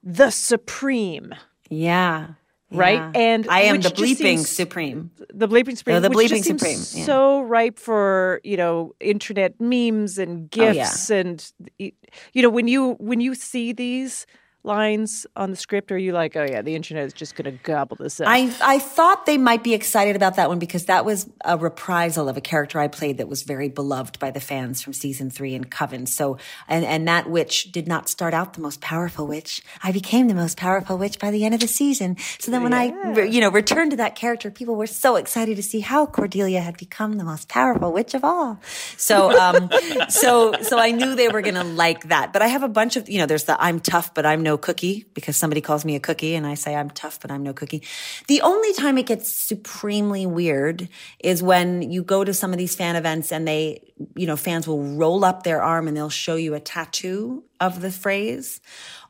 the 0.04 0.30
supreme." 0.30 1.34
Yeah. 1.70 2.30
Right? 2.72 2.94
yeah. 2.96 3.12
And 3.16 3.48
I 3.50 3.62
am 3.62 3.82
the 3.82 3.90
bleeping 3.90 4.40
supreme. 4.46 5.12
the 5.34 5.48
bleeping 5.48 5.76
supreme, 5.76 6.02
the 6.02 6.10
which 6.10 6.30
bleeping 6.30 6.44
supreme, 6.44 6.78
yeah. 6.94 7.06
so 7.06 7.42
ripe 7.42 7.80
for 7.80 8.42
you 8.44 8.58
know 8.58 8.94
internet 9.00 9.60
memes 9.60 10.18
and 10.20 10.50
Oh, 10.58 10.70
yeah. 10.72 11.16
and 11.16 11.52
you 11.80 12.42
know 12.42 12.50
when 12.50 12.68
you 12.68 12.94
when 13.00 13.22
you 13.22 13.34
see 13.34 13.74
these 13.74 14.28
lines 14.64 15.26
on 15.36 15.52
the 15.52 15.56
script, 15.56 15.92
are 15.92 15.98
you 15.98 16.12
like, 16.12 16.36
oh 16.36 16.44
yeah, 16.44 16.62
the 16.62 16.76
internet 16.76 17.06
is 17.06 17.14
just 17.14 17.36
going 17.36 17.46
to 17.46 17.64
gobble 17.64 17.96
this 17.98 18.20
up? 18.20 18.28
I 18.28 18.54
I 18.62 18.80
thought 18.80 19.26
they 19.26 19.38
might 19.38 19.64
be 19.64 19.74
excited 19.74 20.16
about 20.16 20.36
that 20.36 20.50
one 20.50 20.60
because 20.60 20.86
that 20.86 21.06
was 21.06 21.30
a 21.46 21.58
reprisal 21.58 22.28
of 22.28 22.38
a 22.38 22.42
character 22.42 22.80
I 22.80 22.88
played 22.88 23.18
that 23.18 23.28
was 23.28 23.44
very 23.44 23.70
beloved 23.70 24.20
by 24.20 24.32
the 24.32 24.40
fans 24.40 24.82
from 24.82 24.94
season 24.94 25.30
three 25.30 25.54
in 25.54 25.66
Coven. 25.66 26.06
So 26.06 26.38
and 26.68 26.84
and 26.84 27.08
that 27.08 27.30
witch 27.30 27.72
did 27.72 27.88
not 27.88 28.10
start 28.10 28.34
out 28.34 28.54
the 28.54 28.62
most 28.62 28.82
powerful 28.82 29.28
witch. 29.28 29.62
I 29.82 29.92
became 29.92 30.28
the 30.28 30.36
most 30.36 30.58
powerful 30.58 30.98
witch 30.98 31.20
by 31.20 31.32
the 31.32 31.46
end 31.46 31.54
of 31.54 31.62
the 31.62 31.68
season. 31.68 32.18
So 32.40 32.52
then 32.52 32.64
when 32.64 32.74
I 32.74 32.92
re- 33.14 33.30
you 33.30 33.42
know 33.42 33.50
returned 33.50 33.92
to 33.92 33.98
that 33.98 34.16
character, 34.16 34.52
people 34.52 34.76
were 34.76 34.88
so 34.88 35.16
excited 35.16 35.56
to 35.56 35.64
see 35.64 35.80
how 35.80 36.06
Cordelia 36.06 36.62
had 36.62 36.78
become 36.78 37.14
the 37.14 37.24
most 37.24 37.48
powerful 37.48 37.94
witch 37.94 38.14
of 38.14 38.24
all. 38.24 38.60
So 38.98 39.32
um 39.40 39.70
so 40.10 40.54
so 40.62 40.78
I 40.78 40.92
knew 40.92 41.16
they 41.16 41.30
were 41.30 41.42
gonna 41.42 41.64
like 41.64 42.10
that. 42.10 42.34
But 42.34 42.42
I 42.42 42.48
have 42.48 42.64
a 42.64 42.70
bunch 42.70 42.98
of 42.98 43.10
you 43.10 43.20
know 43.20 43.26
there's 43.26 43.46
the 43.46 43.62
I'm 43.62 43.80
tough 43.80 44.14
but 44.14 44.26
I'm 44.26 44.44
no 44.44 44.49
cookie 44.58 45.06
because 45.14 45.38
somebody 45.38 45.62
calls 45.62 45.86
me 45.86 45.96
a 45.96 46.00
cookie 46.00 46.36
and 46.36 46.46
I 46.46 46.54
say 46.54 46.76
I'm 46.76 46.90
tough 46.90 47.20
but 47.20 47.32
I'm 47.32 47.44
no 47.44 47.54
cookie. 47.54 47.84
The 48.28 48.42
only 48.42 48.74
time 48.74 48.98
it 48.98 49.06
gets 49.06 49.32
supremely 49.32 50.26
weird 50.26 50.90
is 51.20 51.42
when 51.44 51.82
you 51.82 52.04
go 52.04 52.24
to 52.24 52.34
some 52.34 52.52
of 52.52 52.58
these 52.58 52.76
fan 52.76 52.96
events 52.96 53.32
and 53.32 53.48
they, 53.48 53.94
you 54.16 54.28
know, 54.28 54.36
fans 54.36 54.68
will 54.68 54.84
roll 54.84 55.26
up 55.26 55.44
their 55.44 55.62
arm 55.62 55.88
and 55.88 55.96
they'll 55.96 56.10
show 56.10 56.36
you 56.36 56.54
a 56.54 56.60
tattoo 56.60 57.44
of 57.60 57.82
the 57.82 57.92
phrase. 57.92 58.62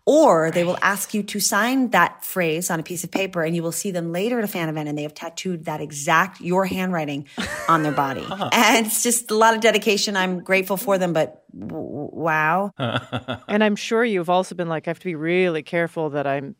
Or 0.09 0.49
they 0.49 0.63
will 0.63 0.79
ask 0.81 1.13
you 1.13 1.21
to 1.21 1.39
sign 1.39 1.91
that 1.91 2.25
phrase 2.25 2.71
on 2.71 2.79
a 2.79 2.83
piece 2.83 3.03
of 3.03 3.11
paper 3.11 3.43
and 3.43 3.55
you 3.55 3.61
will 3.61 3.71
see 3.71 3.91
them 3.91 4.11
later 4.11 4.39
at 4.39 4.43
a 4.43 4.47
fan 4.47 4.67
event 4.67 4.89
and 4.89 4.97
they 4.97 5.03
have 5.03 5.13
tattooed 5.13 5.65
that 5.65 5.81
exact, 5.81 6.41
your 6.41 6.65
handwriting 6.65 7.27
on 7.67 7.83
their 7.83 7.91
body. 7.91 8.25
And 8.51 8.87
it's 8.87 9.03
just 9.03 9.29
a 9.29 9.35
lot 9.35 9.53
of 9.53 9.61
dedication. 9.61 10.17
I'm 10.17 10.39
grateful 10.39 10.77
for 10.77 10.97
them, 10.97 11.13
but 11.13 11.43
w- 11.53 12.09
wow. 12.11 12.71
and 13.47 13.63
I'm 13.63 13.75
sure 13.75 14.03
you've 14.03 14.31
also 14.31 14.55
been 14.55 14.67
like, 14.67 14.87
I 14.87 14.89
have 14.89 14.99
to 14.99 15.05
be 15.05 15.13
really 15.13 15.61
careful 15.61 16.09
that 16.11 16.25
I'm 16.25 16.55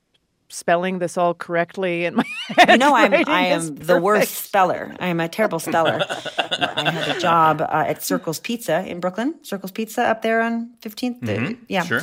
spelling 0.49 0.99
this 0.99 1.17
all 1.17 1.33
correctly 1.33 2.05
in 2.05 2.17
my 2.17 2.25
head. 2.49 2.69
You 2.69 2.77
know, 2.77 2.93
I'm 2.95 3.13
I 3.13 3.47
am 3.47 3.75
the 3.75 3.99
worst 3.99 4.33
speller. 4.35 4.95
I 4.99 5.07
am 5.07 5.19
a 5.19 5.27
terrible 5.27 5.59
speller. 5.59 6.03
I 6.37 6.91
had 6.91 7.17
a 7.17 7.19
job 7.19 7.61
uh, 7.61 7.85
at 7.87 8.03
Circle's 8.03 8.39
Pizza 8.39 8.85
in 8.85 8.99
Brooklyn. 8.99 9.35
Circle's 9.43 9.71
Pizza 9.71 10.03
up 10.03 10.21
there 10.21 10.41
on 10.41 10.71
15th. 10.81 11.27
Uh, 11.27 11.55
yeah. 11.67 11.83
Sure. 11.83 12.01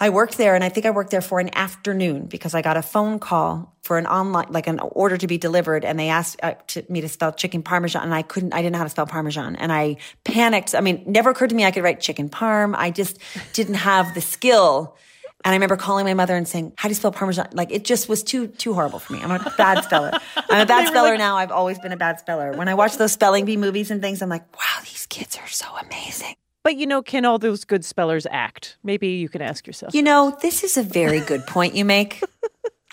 I 0.00 0.10
worked 0.10 0.36
there, 0.36 0.56
and 0.56 0.64
I 0.64 0.70
think 0.70 0.86
I 0.86 0.90
worked 0.90 1.10
there 1.10 1.20
for 1.20 1.38
an 1.38 1.56
afternoon 1.56 2.26
because 2.26 2.52
I 2.52 2.62
got 2.62 2.76
a 2.76 2.82
phone 2.82 3.20
call 3.20 3.76
for 3.82 3.96
an 3.96 4.06
online, 4.06 4.46
like 4.50 4.66
an 4.66 4.80
order 4.80 5.16
to 5.16 5.26
be 5.28 5.38
delivered, 5.38 5.84
and 5.84 5.98
they 5.98 6.08
asked 6.08 6.40
uh, 6.42 6.54
to, 6.68 6.84
me 6.88 7.00
to 7.00 7.08
spell 7.08 7.32
chicken 7.32 7.62
parmesan, 7.62 8.02
and 8.02 8.14
I 8.14 8.22
couldn't, 8.22 8.54
I 8.54 8.58
didn't 8.58 8.72
know 8.72 8.78
how 8.78 8.84
to 8.84 8.90
spell 8.90 9.06
parmesan, 9.06 9.54
and 9.54 9.72
I 9.72 9.98
panicked. 10.24 10.74
I 10.74 10.80
mean, 10.80 11.04
never 11.06 11.30
occurred 11.30 11.50
to 11.50 11.56
me 11.56 11.64
I 11.64 11.70
could 11.70 11.84
write 11.84 12.00
chicken 12.00 12.28
parm. 12.28 12.74
I 12.76 12.90
just 12.90 13.18
didn't 13.52 13.74
have 13.74 14.14
the 14.14 14.20
skill. 14.20 14.96
And 15.44 15.52
I 15.52 15.56
remember 15.56 15.76
calling 15.76 16.06
my 16.06 16.14
mother 16.14 16.34
and 16.34 16.48
saying, 16.48 16.72
"How 16.76 16.88
do 16.88 16.90
you 16.90 16.96
spell 16.96 17.12
parmesan?" 17.12 17.48
Like 17.52 17.70
it 17.70 17.84
just 17.84 18.08
was 18.08 18.22
too 18.22 18.48
too 18.48 18.72
horrible 18.72 18.98
for 18.98 19.12
me. 19.12 19.20
I'm 19.22 19.30
a 19.30 19.54
bad 19.58 19.84
speller. 19.84 20.10
I'm 20.48 20.62
a 20.62 20.66
bad 20.74 20.88
speller 20.88 21.18
now. 21.18 21.36
I've 21.36 21.52
always 21.52 21.78
been 21.78 21.92
a 21.92 21.98
bad 21.98 22.18
speller. 22.18 22.52
When 22.52 22.66
I 22.66 22.74
watch 22.74 22.96
those 22.96 23.12
spelling 23.12 23.44
bee 23.44 23.58
movies 23.58 23.90
and 23.90 24.00
things, 24.00 24.22
I'm 24.22 24.30
like, 24.30 24.50
"Wow, 24.56 24.80
these 24.80 25.06
kids 25.06 25.36
are 25.36 25.48
so 25.48 25.66
amazing." 25.82 26.34
But 26.64 26.76
you 26.76 26.86
know, 26.86 27.02
can 27.02 27.24
all 27.26 27.38
those 27.38 27.64
good 27.64 27.84
spellers 27.84 28.26
act? 28.30 28.78
Maybe 28.82 29.08
you 29.08 29.28
can 29.28 29.42
ask 29.42 29.66
yourself. 29.66 29.94
You 29.94 30.02
know, 30.02 30.36
this 30.40 30.64
is 30.64 30.76
a 30.76 30.82
very 30.82 31.20
good 31.20 31.46
point 31.46 31.74
you 31.74 31.84
make. 31.84 32.24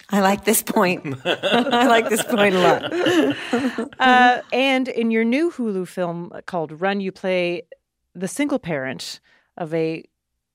I 0.09 0.19
like 0.19 0.43
this 0.43 0.61
point. 0.61 1.15
I 1.26 1.88
like 1.88 2.09
this 2.09 2.22
point 2.24 2.55
a 2.55 2.59
lot. 2.59 3.88
Uh, 3.99 4.41
and 4.51 4.88
in 4.88 5.11
your 5.11 5.24
new 5.24 5.51
Hulu 5.51 5.88
film 5.88 6.32
called 6.47 6.82
Run, 6.82 7.01
you 7.01 7.11
play 7.11 7.61
the 8.15 8.28
single 8.28 8.57
parent 8.57 9.19
of 9.57 9.74
a 9.76 10.03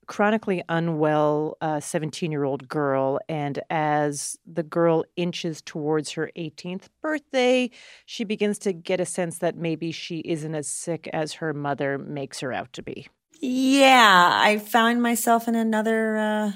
chronically 0.06 0.62
unwell 0.68 1.56
17 1.80 2.30
year 2.30 2.44
old 2.44 2.68
girl. 2.68 3.18
And 3.28 3.60
as 3.70 4.36
the 4.46 4.62
girl 4.62 5.04
inches 5.16 5.62
towards 5.62 6.12
her 6.12 6.30
18th 6.36 6.88
birthday, 7.02 7.70
she 8.04 8.24
begins 8.24 8.58
to 8.60 8.72
get 8.72 9.00
a 9.00 9.06
sense 9.06 9.38
that 9.38 9.56
maybe 9.56 9.92
she 9.92 10.18
isn't 10.20 10.54
as 10.54 10.68
sick 10.68 11.08
as 11.12 11.34
her 11.34 11.52
mother 11.52 11.98
makes 11.98 12.40
her 12.40 12.52
out 12.52 12.72
to 12.74 12.82
be. 12.82 13.08
Yeah, 13.40 14.30
I 14.32 14.58
found 14.58 15.02
myself 15.02 15.46
in 15.46 15.54
another 15.54 16.16
uh, 16.16 16.52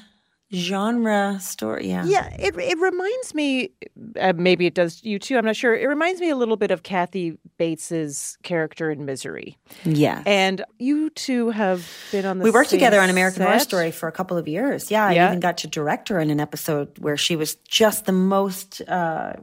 genre 0.52 1.38
story. 1.40 1.88
Yeah. 1.88 2.04
Yeah, 2.04 2.28
it 2.38 2.56
it 2.56 2.78
reminds 2.78 3.34
me. 3.34 3.70
Uh, 4.18 4.32
maybe 4.36 4.66
it 4.66 4.74
does 4.74 5.02
you 5.04 5.18
too. 5.18 5.36
I'm 5.36 5.44
not 5.44 5.56
sure. 5.56 5.74
It 5.76 5.86
reminds 5.86 6.20
me 6.20 6.28
a 6.28 6.36
little 6.36 6.56
bit 6.56 6.70
of 6.70 6.82
Kathy 6.82 7.38
Bates's 7.58 8.36
character 8.42 8.90
in 8.90 9.04
Misery. 9.04 9.56
Yeah. 9.84 10.22
And 10.26 10.64
you 10.78 11.10
two 11.10 11.50
have 11.50 11.88
been 12.10 12.24
on 12.26 12.38
the. 12.38 12.44
we 12.44 12.50
worked 12.50 12.70
same 12.70 12.78
together 12.78 13.00
on 13.00 13.10
American 13.10 13.42
Horror. 13.42 13.58
Story 13.60 13.90
for 13.90 14.08
a 14.08 14.12
couple 14.12 14.36
of 14.36 14.48
years. 14.48 14.90
Yeah, 14.90 15.06
I 15.06 15.14
even 15.14 15.40
got 15.40 15.58
to 15.58 15.66
direct 15.66 16.08
her 16.08 16.18
in 16.18 16.30
an 16.30 16.40
episode 16.40 16.98
where 16.98 17.16
she 17.16 17.36
was 17.36 17.54
just 17.56 18.06
the 18.06 18.12
most 18.12 18.80
uh, 18.88 19.34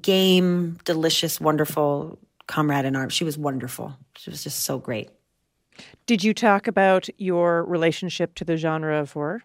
game, 0.00 0.78
delicious, 0.84 1.40
wonderful 1.40 2.18
comrade 2.46 2.84
in 2.84 2.96
arms. 2.96 3.12
She 3.12 3.24
was 3.24 3.38
wonderful. 3.38 3.96
She 4.16 4.30
was 4.30 4.42
just 4.42 4.60
so 4.60 4.78
great. 4.78 5.10
Did 6.06 6.22
you 6.22 6.34
talk 6.34 6.66
about 6.68 7.08
your 7.18 7.64
relationship 7.64 8.34
to 8.36 8.44
the 8.44 8.56
genre 8.56 9.00
of 9.00 9.12
horror? 9.12 9.42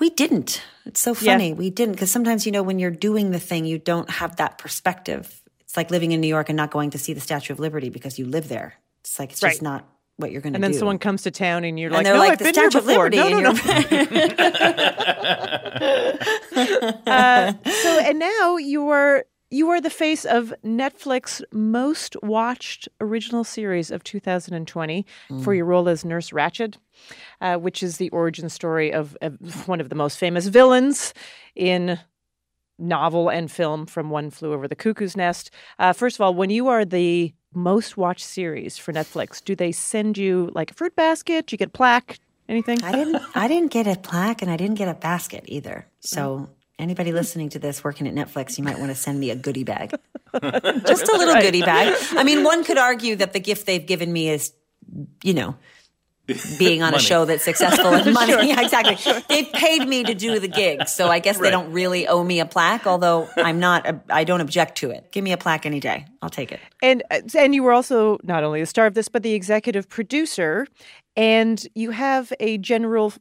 We 0.00 0.10
didn't. 0.10 0.62
It's 0.86 1.00
so 1.00 1.10
Yeah. 1.20 1.32
funny. 1.32 1.52
We 1.52 1.70
didn't 1.70 1.94
because 1.94 2.10
sometimes 2.10 2.46
you 2.46 2.52
know 2.52 2.62
when 2.62 2.78
you're 2.78 2.90
doing 2.90 3.30
the 3.30 3.40
thing, 3.40 3.64
you 3.64 3.78
don't 3.78 4.10
have 4.10 4.36
that 4.36 4.58
perspective. 4.58 5.40
It's 5.60 5.76
like 5.76 5.90
living 5.90 6.12
in 6.12 6.20
New 6.20 6.28
York 6.28 6.48
and 6.48 6.56
not 6.56 6.70
going 6.70 6.90
to 6.90 6.98
see 6.98 7.12
the 7.14 7.20
Statue 7.20 7.52
of 7.52 7.58
Liberty 7.60 7.90
because 7.90 8.18
you 8.18 8.26
live 8.26 8.48
there. 8.48 8.74
It's 9.00 9.18
like 9.18 9.32
it's 9.32 9.42
Right. 9.42 9.50
just 9.50 9.62
not 9.62 9.88
what 10.16 10.30
you're 10.30 10.40
going 10.40 10.52
to 10.52 10.58
do. 10.58 10.64
And 10.64 10.72
do. 10.72 10.74
then 10.74 10.78
someone 10.78 10.98
comes 10.98 11.22
to 11.22 11.30
town 11.30 11.64
and 11.64 11.78
you're 11.78 11.88
and 11.88 11.94
like, 11.96 12.04
they're 12.04 12.14
no, 12.14 12.20
like 12.20 12.32
I've 12.32 12.38
the 12.38 12.44
been 12.44 12.54
here 12.54 12.70
Statue 12.70 12.78
of 12.78 12.86
before. 12.86 13.04
Liberty, 13.10 13.16
No, 13.16 13.40
no, 13.40 13.50
and 13.50 13.56
no. 13.56 13.62
Uh, 17.06 17.52
so 17.64 17.98
and 18.00 18.18
now 18.18 18.56
you 18.56 18.88
are 18.88 19.24
you 19.50 19.68
are 19.70 19.80
the 19.80 19.90
face 19.90 20.24
of 20.24 20.52
Netflix 20.64 21.42
most 21.52 22.16
watched 22.22 22.88
original 23.00 23.44
series 23.44 23.90
of 23.90 24.02
2020 24.04 25.04
Mm. 25.30 25.44
for 25.44 25.54
your 25.54 25.64
role 25.66 25.88
as 25.88 26.04
Nurse 26.04 26.30
Ratched, 26.30 26.76
uh, 27.40 27.56
which 27.56 27.82
is 27.82 27.96
the 27.96 28.10
origin 28.10 28.48
story 28.48 28.92
of, 28.92 29.16
of 29.22 29.68
one 29.68 29.80
of 29.80 29.88
the 29.88 29.94
most 29.94 30.18
famous 30.18 30.46
villains 30.46 31.14
in 31.54 31.98
novel 32.78 33.28
and 33.28 33.50
film 33.50 33.86
from 33.86 34.10
One 34.10 34.30
Flew 34.30 34.52
Over 34.52 34.68
the 34.68 34.76
Cuckoo's 34.76 35.16
Nest. 35.16 35.50
Uh, 35.78 35.92
first 35.92 36.16
of 36.16 36.20
all, 36.20 36.34
when 36.34 36.50
you 36.50 36.68
are 36.68 36.84
the 36.84 37.32
most 37.52 37.96
watched 37.96 38.24
series 38.24 38.76
for 38.78 38.92
Netflix, 38.92 39.42
do 39.42 39.54
they 39.54 39.72
send 39.72 40.18
you 40.18 40.50
like 40.54 40.70
a 40.70 40.74
fruit 40.74 40.96
basket? 40.96 41.46
Do 41.46 41.54
you 41.54 41.58
get 41.58 41.68
a 41.68 41.72
plaque? 41.72 42.18
Anything? 42.48 42.82
I 42.82 42.92
didn't. 42.92 43.22
I 43.34 43.48
didn't 43.48 43.70
get 43.70 43.86
a 43.86 43.98
plaque, 43.98 44.42
and 44.42 44.50
I 44.50 44.56
didn't 44.56 44.76
get 44.76 44.88
a 44.88 44.94
basket 44.94 45.44
either. 45.46 45.86
So 46.00 46.50
anybody 46.78 47.12
listening 47.12 47.48
to 47.50 47.58
this 47.58 47.82
working 47.82 48.06
at 48.06 48.14
Netflix, 48.14 48.58
you 48.58 48.64
might 48.64 48.78
want 48.78 48.90
to 48.90 48.94
send 48.94 49.18
me 49.18 49.30
a 49.30 49.36
goodie 49.36 49.64
bag, 49.64 49.94
just 50.42 51.08
a 51.08 51.16
little 51.16 51.40
goodie 51.40 51.62
bag. 51.62 51.96
I 52.10 52.22
mean, 52.22 52.44
one 52.44 52.64
could 52.64 52.78
argue 52.78 53.16
that 53.16 53.32
the 53.32 53.40
gift 53.40 53.66
they've 53.66 53.84
given 53.84 54.12
me 54.12 54.28
is, 54.28 54.52
you 55.22 55.32
know, 55.32 55.56
being 56.58 56.82
on 56.82 56.94
a 56.94 56.98
show 56.98 57.24
that's 57.24 57.44
successful 57.44 57.90
with 57.90 58.06
money. 58.12 58.48
Yeah, 58.48 58.60
exactly. 58.60 58.96
They've 59.28 59.52
paid 59.52 59.86
me 59.86 60.04
to 60.04 60.14
do 60.14 60.38
the 60.40 60.48
gig, 60.48 60.88
so 60.88 61.08
I 61.08 61.18
guess 61.18 61.38
they 61.38 61.50
don't 61.50 61.72
really 61.72 62.06
owe 62.06 62.24
me 62.24 62.40
a 62.40 62.46
plaque. 62.46 62.86
Although 62.86 63.28
I'm 63.36 63.60
not, 63.60 63.86
I 64.10 64.24
don't 64.24 64.40
object 64.40 64.76
to 64.78 64.90
it. 64.90 65.10
Give 65.12 65.22
me 65.22 65.32
a 65.32 65.36
plaque 65.36 65.66
any 65.66 65.80
day. 65.80 66.06
I'll 66.22 66.30
take 66.30 66.52
it. 66.52 66.60
And 66.82 67.02
uh, 67.10 67.20
and 67.36 67.54
you 67.54 67.62
were 67.62 67.72
also 67.72 68.18
not 68.22 68.44
only 68.44 68.60
the 68.60 68.66
star 68.66 68.86
of 68.86 68.94
this, 68.94 69.08
but 69.08 69.22
the 69.22 69.34
executive 69.34 69.88
producer. 69.88 70.66
And 71.16 71.64
you 71.74 71.90
have 71.92 72.32
a 72.40 72.58
general 72.58 73.12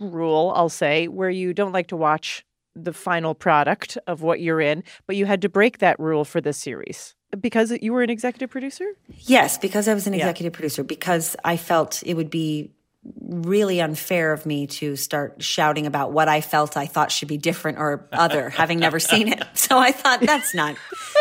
rule, 0.00 0.52
I'll 0.56 0.68
say, 0.68 1.08
where 1.08 1.30
you 1.30 1.52
don't 1.52 1.72
like 1.72 1.88
to 1.88 1.96
watch 1.96 2.44
the 2.74 2.92
final 2.92 3.34
product 3.34 3.98
of 4.06 4.22
what 4.22 4.40
you're 4.40 4.60
in, 4.60 4.82
but 5.06 5.16
you 5.16 5.26
had 5.26 5.42
to 5.42 5.48
break 5.48 5.78
that 5.78 5.98
rule 6.00 6.24
for 6.24 6.40
this 6.40 6.56
series 6.56 7.14
because 7.40 7.72
you 7.80 7.92
were 7.92 8.02
an 8.02 8.10
executive 8.10 8.50
producer. 8.50 8.86
Yes, 9.20 9.58
because 9.58 9.88
I 9.88 9.94
was 9.94 10.06
an 10.06 10.12
Yeah. 10.14 10.20
executive 10.20 10.52
producer, 10.52 10.84
because 10.84 11.36
I 11.44 11.56
felt 11.56 12.02
it 12.04 12.14
would 12.14 12.30
be 12.30 12.72
really 13.20 13.80
unfair 13.80 14.32
of 14.32 14.46
me 14.46 14.66
to 14.68 14.94
start 14.94 15.42
shouting 15.42 15.86
about 15.86 16.12
what 16.12 16.28
I 16.28 16.40
felt 16.40 16.76
I 16.76 16.86
thought 16.86 17.10
should 17.10 17.26
be 17.28 17.36
different 17.38 17.78
or 17.78 18.06
other, 18.12 18.48
having 18.62 18.78
never 18.78 19.00
seen 19.00 19.28
it. 19.28 19.42
So 19.54 19.76
I 19.78 19.90
thought 19.90 20.20
that's 20.20 20.54
not 20.54 20.76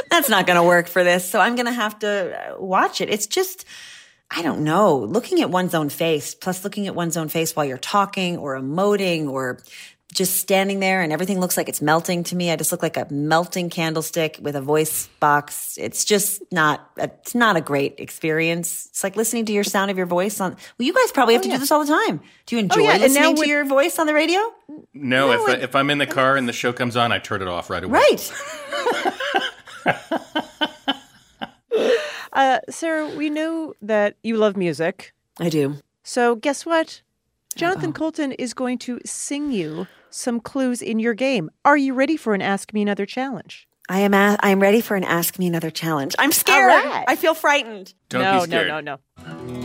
that's 0.10 0.30
not 0.30 0.46
going 0.46 0.58
to 0.58 0.64
work 0.64 0.88
for 0.88 1.04
this. 1.04 1.28
So 1.28 1.40
I'm 1.40 1.56
going 1.56 1.66
to 1.66 1.72
have 1.72 1.98
to 2.00 2.54
uh, 2.54 2.62
watch 2.62 3.02
it. 3.02 3.10
It's 3.10 3.26
just 3.28 3.66
I 4.34 4.44
don't 4.44 4.64
know, 4.64 4.96
looking 4.98 5.42
at 5.42 5.50
one's 5.50 5.74
own 5.74 5.90
face, 5.90 6.36
plus 6.36 6.64
looking 6.64 6.88
at 6.88 6.96
one's 6.96 7.18
own 7.18 7.28
face 7.30 7.54
while 7.56 7.66
you're 7.66 7.78
talking 7.78 8.38
or 8.38 8.58
emoting 8.58 9.28
or 9.30 9.60
just 10.14 10.38
standing 10.38 10.80
there 10.80 11.02
and 11.02 11.14
everything 11.14 11.40
looks 11.40 11.56
like 11.58 11.70
it's 11.70 11.82
melting 11.82 12.24
to 12.26 12.36
me. 12.36 12.52
I 12.52 12.56
just 12.56 12.72
look 12.72 12.84
like 12.84 12.98
a 12.98 13.08
melting 13.10 13.70
candlestick 13.70 14.40
with 14.42 14.56
a 14.56 14.62
voice 14.62 15.08
box. 15.20 15.78
It's 15.80 16.04
just 16.04 16.42
not, 16.52 16.90
it's 16.98 17.34
not 17.34 17.56
a 17.56 17.62
great 17.62 18.00
experience. 18.00 18.88
It's 18.88 19.04
like 19.04 19.16
listening 19.16 19.46
to 19.46 19.54
your 19.54 19.64
sound 19.64 19.90
of 19.90 19.98
your 19.98 20.06
voice 20.06 20.42
on, 20.42 20.52
well, 20.52 20.86
you 20.86 20.94
guys 20.94 21.12
probably 21.12 21.34
have 21.36 21.44
to 21.44 21.50
do 21.50 21.58
this 21.58 21.72
all 21.72 21.86
the 21.86 21.92
time. 21.92 22.22
Do 22.46 22.56
you 22.56 22.62
enjoy 22.62 22.82
yeah, 22.82 22.94
and 22.94 23.14
now 23.14 23.30
listening 23.30 23.36
to 23.38 23.48
your 23.48 23.66
voice 23.66 24.00
on 24.00 24.08
the 24.08 24.14
radio? 24.14 24.40
No, 24.94 25.32
if, 25.32 25.64
if 25.64 25.76
I'm 25.76 25.90
in 25.90 25.98
the 25.98 26.08
car 26.08 26.36
and 26.36 26.48
the 26.48 26.54
show 26.54 26.74
comes 26.74 26.98
on, 26.98 27.12
I 27.12 27.20
turn 27.20 27.42
it 27.42 27.48
off 27.48 27.70
right 27.70 27.84
away. 27.84 28.00
Right. 28.00 28.34
Uh, 32.34 32.60
Sarah, 32.70 33.10
we 33.10 33.30
know 33.30 33.74
that 33.82 34.16
you 34.24 34.38
love 34.38 34.56
music. 34.56 35.14
I 35.40 35.50
do. 35.50 35.76
So 36.04 36.36
guess 36.36 36.66
what? 36.66 37.02
Jonathan 37.56 37.92
Coulton 37.92 38.32
is 38.32 38.54
going 38.54 38.78
to 38.80 39.00
sing 39.06 39.52
you 39.52 39.88
some 40.14 40.40
clues 40.40 40.82
in 40.82 41.00
your 41.00 41.14
game. 41.14 41.50
Are 41.66 41.78
you 41.78 41.94
ready 41.94 42.18
for 42.18 42.34
an 42.34 42.42
Ask 42.42 42.74
Me 42.74 42.82
Another 42.82 43.06
challenge? 43.06 43.68
I 43.90 44.00
am, 44.00 44.14
a- 44.14 44.38
I 44.40 44.50
am 44.52 44.60
ready 44.62 44.80
for 44.82 44.96
an 44.96 45.04
Ask 45.04 45.38
Me 45.40 45.48
Another 45.48 45.70
challenge. 45.72 46.16
I'm 46.20 46.32
scared. 46.32 46.68
right. 46.68 47.06
I 47.08 47.16
feel 47.16 47.34
frightened. 47.34 47.94
Don't 48.10 48.22
no, 48.22 48.40
be 48.42 48.46
scared. 48.46 48.68
no, 48.68 48.80
no, 48.80 48.98
no. 49.26 49.62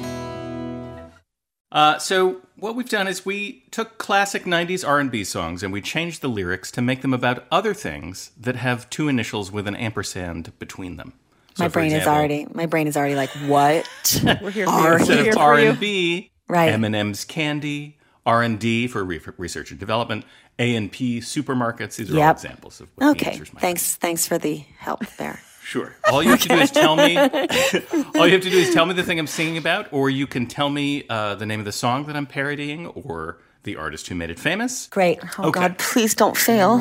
Uh, 1.72 1.98
so 1.98 2.40
what 2.56 2.74
we've 2.74 2.88
done 2.88 3.06
is 3.08 3.26
we 3.26 3.64
took 3.70 3.98
classic 3.98 4.44
'90s 4.44 4.86
R&B 4.86 5.24
songs 5.24 5.62
and 5.62 5.72
we 5.72 5.80
changed 5.82 6.22
the 6.22 6.28
lyrics 6.28 6.70
to 6.70 6.80
make 6.80 7.02
them 7.02 7.12
about 7.12 7.44
other 7.50 7.74
things 7.74 8.30
that 8.38 8.56
have 8.56 8.88
two 8.88 9.08
initials 9.08 9.50
with 9.52 9.66
an 9.66 9.76
ampersand 9.76 10.56
between 10.58 10.96
them. 10.96 11.12
So, 11.54 11.64
my 11.64 11.68
for 11.68 11.72
brain 11.74 11.92
is 11.92 12.06
already, 12.06 12.46
my 12.52 12.66
brain 12.66 12.86
is 12.86 12.96
already 12.96 13.14
like, 13.16 13.30
what? 13.46 13.88
We're 14.42 14.50
here 14.50 14.66
for 14.66 14.72
Are 14.72 14.92
you. 14.92 14.98
instead 14.98 15.28
of 15.28 15.36
R&B, 15.38 16.30
Right. 16.48 16.72
M&M's 16.72 17.24
Candy, 17.24 17.98
R 18.26 18.42
and 18.42 18.58
D 18.58 18.86
for 18.88 19.02
re- 19.04 19.20
research 19.38 19.70
and 19.70 19.80
development, 19.80 20.24
A 20.58 20.74
and 20.74 20.92
P 20.92 21.20
supermarkets. 21.20 21.96
These 21.96 22.12
are 22.12 22.20
all 22.20 22.30
examples 22.32 22.80
of 22.82 22.88
what 22.96 23.12
Okay. 23.12 23.30
answers 23.30 23.54
might 23.54 23.60
be. 23.60 23.66
Thanks. 23.66 23.94
Thanks 23.96 24.26
for 24.26 24.36
the 24.36 24.64
help 24.78 25.06
there. 25.16 25.40
Sure. 25.66 25.96
All 26.12 26.22
you 26.22 26.30
have 26.30 26.40
to 26.42 26.48
do 26.48 26.54
is 26.54 26.70
tell 26.70 26.94
me. 26.94 27.16
all 27.18 27.28
you 28.24 28.34
have 28.34 28.42
to 28.42 28.50
do 28.50 28.56
is 28.56 28.72
tell 28.72 28.86
me 28.86 28.94
the 28.94 29.02
thing 29.02 29.18
I'm 29.18 29.26
singing 29.26 29.56
about, 29.58 29.92
or 29.92 30.08
you 30.08 30.24
can 30.28 30.46
tell 30.46 30.70
me 30.70 31.04
uh, 31.10 31.34
the 31.34 31.44
name 31.44 31.58
of 31.58 31.64
the 31.66 31.72
song 31.72 32.06
that 32.06 32.14
I'm 32.14 32.24
parodying, 32.26 32.86
or 32.86 33.38
the 33.64 33.74
artist 33.74 34.06
who 34.06 34.14
made 34.14 34.30
it 34.30 34.38
famous. 34.38 34.86
Great. 34.86 35.18
Oh 35.40 35.48
Okay. 35.48 35.58
God, 35.58 35.78
please 35.78 36.14
don't 36.14 36.36
fail. 36.36 36.78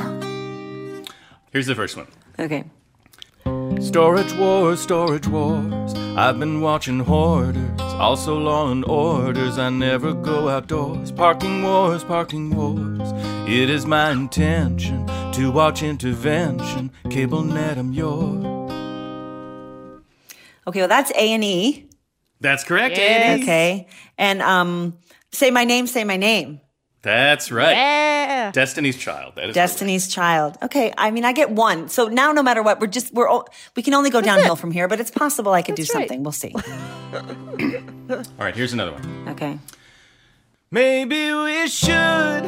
Here's 1.51 1.65
the 1.65 1.73
first 1.73 1.97
one. 1.97 2.05
Okay. 2.37 2.65
Storage 3.81 4.33
wars, 4.33 4.81
storage 4.81 5.27
wars. 5.27 5.93
I've 6.17 6.39
been 6.39 6.61
watching 6.61 6.99
hoarders, 7.01 7.79
also 7.81 8.37
law 8.37 8.71
and 8.71 8.85
orders. 8.85 9.57
I 9.57 9.69
never 9.69 10.13
go 10.13 10.47
outdoors. 10.47 11.11
Parking 11.11 11.61
wars, 11.61 12.05
parking 12.05 12.55
wars. 12.55 13.11
It 13.49 13.69
is 13.69 13.85
my 13.85 14.11
intention 14.11 15.05
to 15.33 15.51
watch 15.51 15.83
intervention. 15.83 16.91
Cable 17.09 17.43
net, 17.43 17.77
I'm 17.77 17.91
yours. 17.91 18.45
Okay. 20.67 20.79
Well, 20.79 20.87
that's 20.87 21.11
A 21.11 21.33
and 21.33 21.43
E. 21.43 21.89
That's 22.39 22.63
correct, 22.63 22.97
Yes. 22.97 23.29
Annie. 23.31 23.43
Okay. 23.43 23.87
And 24.17 24.41
um, 24.41 24.97
say 25.33 25.51
my 25.51 25.65
name. 25.65 25.85
Say 25.85 26.05
my 26.05 26.17
name. 26.17 26.61
That's 27.05 27.51
right. 27.51 27.71
Yeah. 27.71 28.51
Destiny's 28.51 28.97
Child. 28.97 29.35
That 29.35 29.49
is 29.49 29.55
Destiny's 29.55 30.07
Child. 30.07 30.57
Okay. 30.63 30.91
I 30.97 31.11
mean, 31.11 31.23
I 31.23 31.33
get 31.33 31.51
one. 31.51 31.87
So 31.87 32.07
now, 32.07 32.31
no 32.31 32.41
matter 32.41 32.63
what, 32.63 32.79
we're 32.81 32.87
just 32.87 33.13
we're 33.13 33.29
o- 33.29 33.45
we 33.75 33.83
can 33.83 33.93
only 33.93 34.09
go 34.09 34.21
downhill 34.21 34.55
from 34.55 34.71
here. 34.71 34.87
But 34.87 34.99
it's 34.99 35.11
possible 35.11 35.53
I 35.53 35.61
could 35.61 35.75
do 35.75 35.83
right. 35.83 35.89
something. 35.91 36.23
We'll 36.23 36.31
see. 36.31 36.53
All 38.09 38.23
right, 38.39 38.55
here's 38.55 38.73
another 38.73 38.91
one. 38.91 39.29
Okay. 39.29 39.59
Maybe 40.71 41.31
we 41.31 41.67
should 41.67 42.43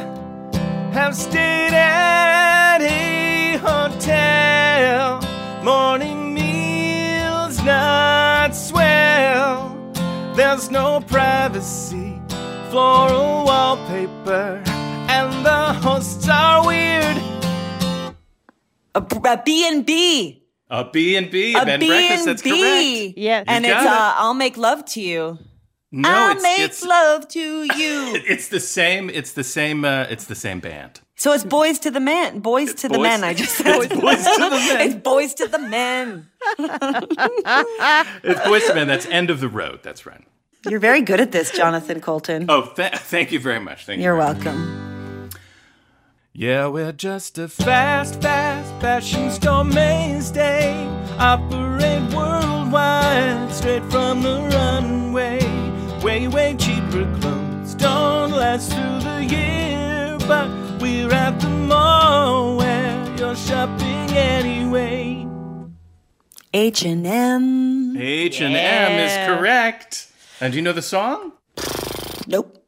have 0.92 1.14
stayed 1.14 1.72
at 1.72 2.78
a 2.82 3.56
hotel. 3.58 5.20
Morning 5.62 6.34
meals 6.34 7.62
not 7.62 8.56
swell. 8.56 9.76
There's 10.34 10.70
no 10.70 11.00
privacy, 11.00 12.17
floral 12.70 13.44
wallpaper, 13.44 14.62
and 15.08 15.44
the 15.44 15.72
hosts 15.74 16.28
are 16.28 16.66
weird. 16.66 17.16
A, 18.94 19.00
b- 19.00 19.16
a 19.24 19.42
B 19.44 19.68
and 19.68 19.86
B. 19.86 20.42
A 20.70 20.84
B 20.84 21.16
and 21.16 21.30
B, 21.30 21.54
A 21.54 21.62
a 21.62 21.64
bed 21.64 21.80
B 21.80 21.86
and 21.86 21.90
breakfast. 21.90 22.18
and 22.20 22.28
That's 22.28 22.42
B. 22.42 22.50
correct. 22.50 23.18
Yes. 23.18 23.44
And 23.48 23.64
You 23.64 23.72
it's 23.72 23.80
uh. 23.86 24.14
I'll 24.16 24.34
make 24.34 24.56
love 24.58 24.84
to 24.86 25.00
you. 25.00 25.38
No, 25.90 26.08
I'll 26.10 26.32
it's 26.32 26.42
make 26.42 26.60
it's 26.60 26.84
love 26.84 27.26
to 27.28 27.40
you. 27.40 28.20
it's 28.28 28.48
the 28.48 28.60
same. 28.60 29.08
It's 29.08 29.32
the 29.32 29.44
same. 29.44 29.84
Uh, 29.86 30.06
it's 30.10 30.26
the 30.26 30.34
same 30.34 30.60
band. 30.60 31.00
so 31.16 31.32
it's 31.32 31.44
boys 31.44 31.78
to 31.80 31.90
the 31.90 32.00
men. 32.00 32.40
Boys 32.40 32.74
to 32.74 32.88
the 32.88 32.98
boys- 32.98 33.02
men. 33.02 33.24
I 33.24 33.32
just 33.32 33.54
said. 33.56 33.76
It's 33.82 33.94
boys 33.98 34.22
to 34.24 34.34
the 34.44 34.50
men. 34.50 34.80
it's 34.82 34.94
boys 34.96 35.34
to 35.34 35.46
the 35.48 35.58
men. 35.58 36.28
It's 38.22 38.40
Boyz 38.40 38.68
II 38.68 38.74
Men. 38.74 38.88
That's 38.88 39.06
end 39.06 39.30
of 39.30 39.40
the 39.40 39.48
road. 39.48 39.80
That's 39.82 40.04
right. 40.04 40.24
You're 40.66 40.80
very 40.80 41.02
good 41.02 41.20
at 41.20 41.32
this, 41.32 41.50
Jonathan 41.50 42.00
Coulton. 42.00 42.46
Oh, 42.48 42.72
th- 42.74 42.92
thank 42.94 43.32
you 43.32 43.38
very 43.38 43.60
much. 43.60 43.86
Thank 43.86 43.98
you. 43.98 44.04
You're 44.04 44.16
very 44.16 44.34
much. 44.34 44.44
welcome. 44.44 45.30
Yeah, 46.32 46.68
we're 46.68 46.92
just 46.92 47.38
a 47.38 47.48
fast, 47.48 48.20
fast 48.22 48.70
fashion 48.80 49.30
store 49.30 49.64
mainstay. 49.64 50.86
Operate 51.18 52.14
worldwide, 52.14 53.52
straight 53.52 53.82
from 53.90 54.22
the 54.22 54.48
runway. 54.52 55.38
Way, 56.02 56.28
way 56.28 56.54
cheaper 56.56 57.04
clothes 57.20 57.74
don't 57.74 58.30
last 58.30 58.72
through 58.72 59.00
the 59.00 59.24
year, 59.24 60.16
but 60.28 60.48
we're 60.80 61.12
at 61.12 61.40
the 61.40 61.48
mall 61.48 62.56
where 62.56 63.16
you're 63.16 63.34
shopping 63.34 64.10
anyway. 64.16 65.26
H 66.54 66.84
and 66.84 67.04
M. 67.06 67.96
H 67.96 68.40
and 68.40 68.54
M 68.54 68.92
is 69.00 69.38
correct. 69.38 70.07
And 70.40 70.52
do 70.52 70.58
you 70.58 70.62
know 70.62 70.72
the 70.72 70.82
song? 70.82 71.32
Nope. 72.26 72.64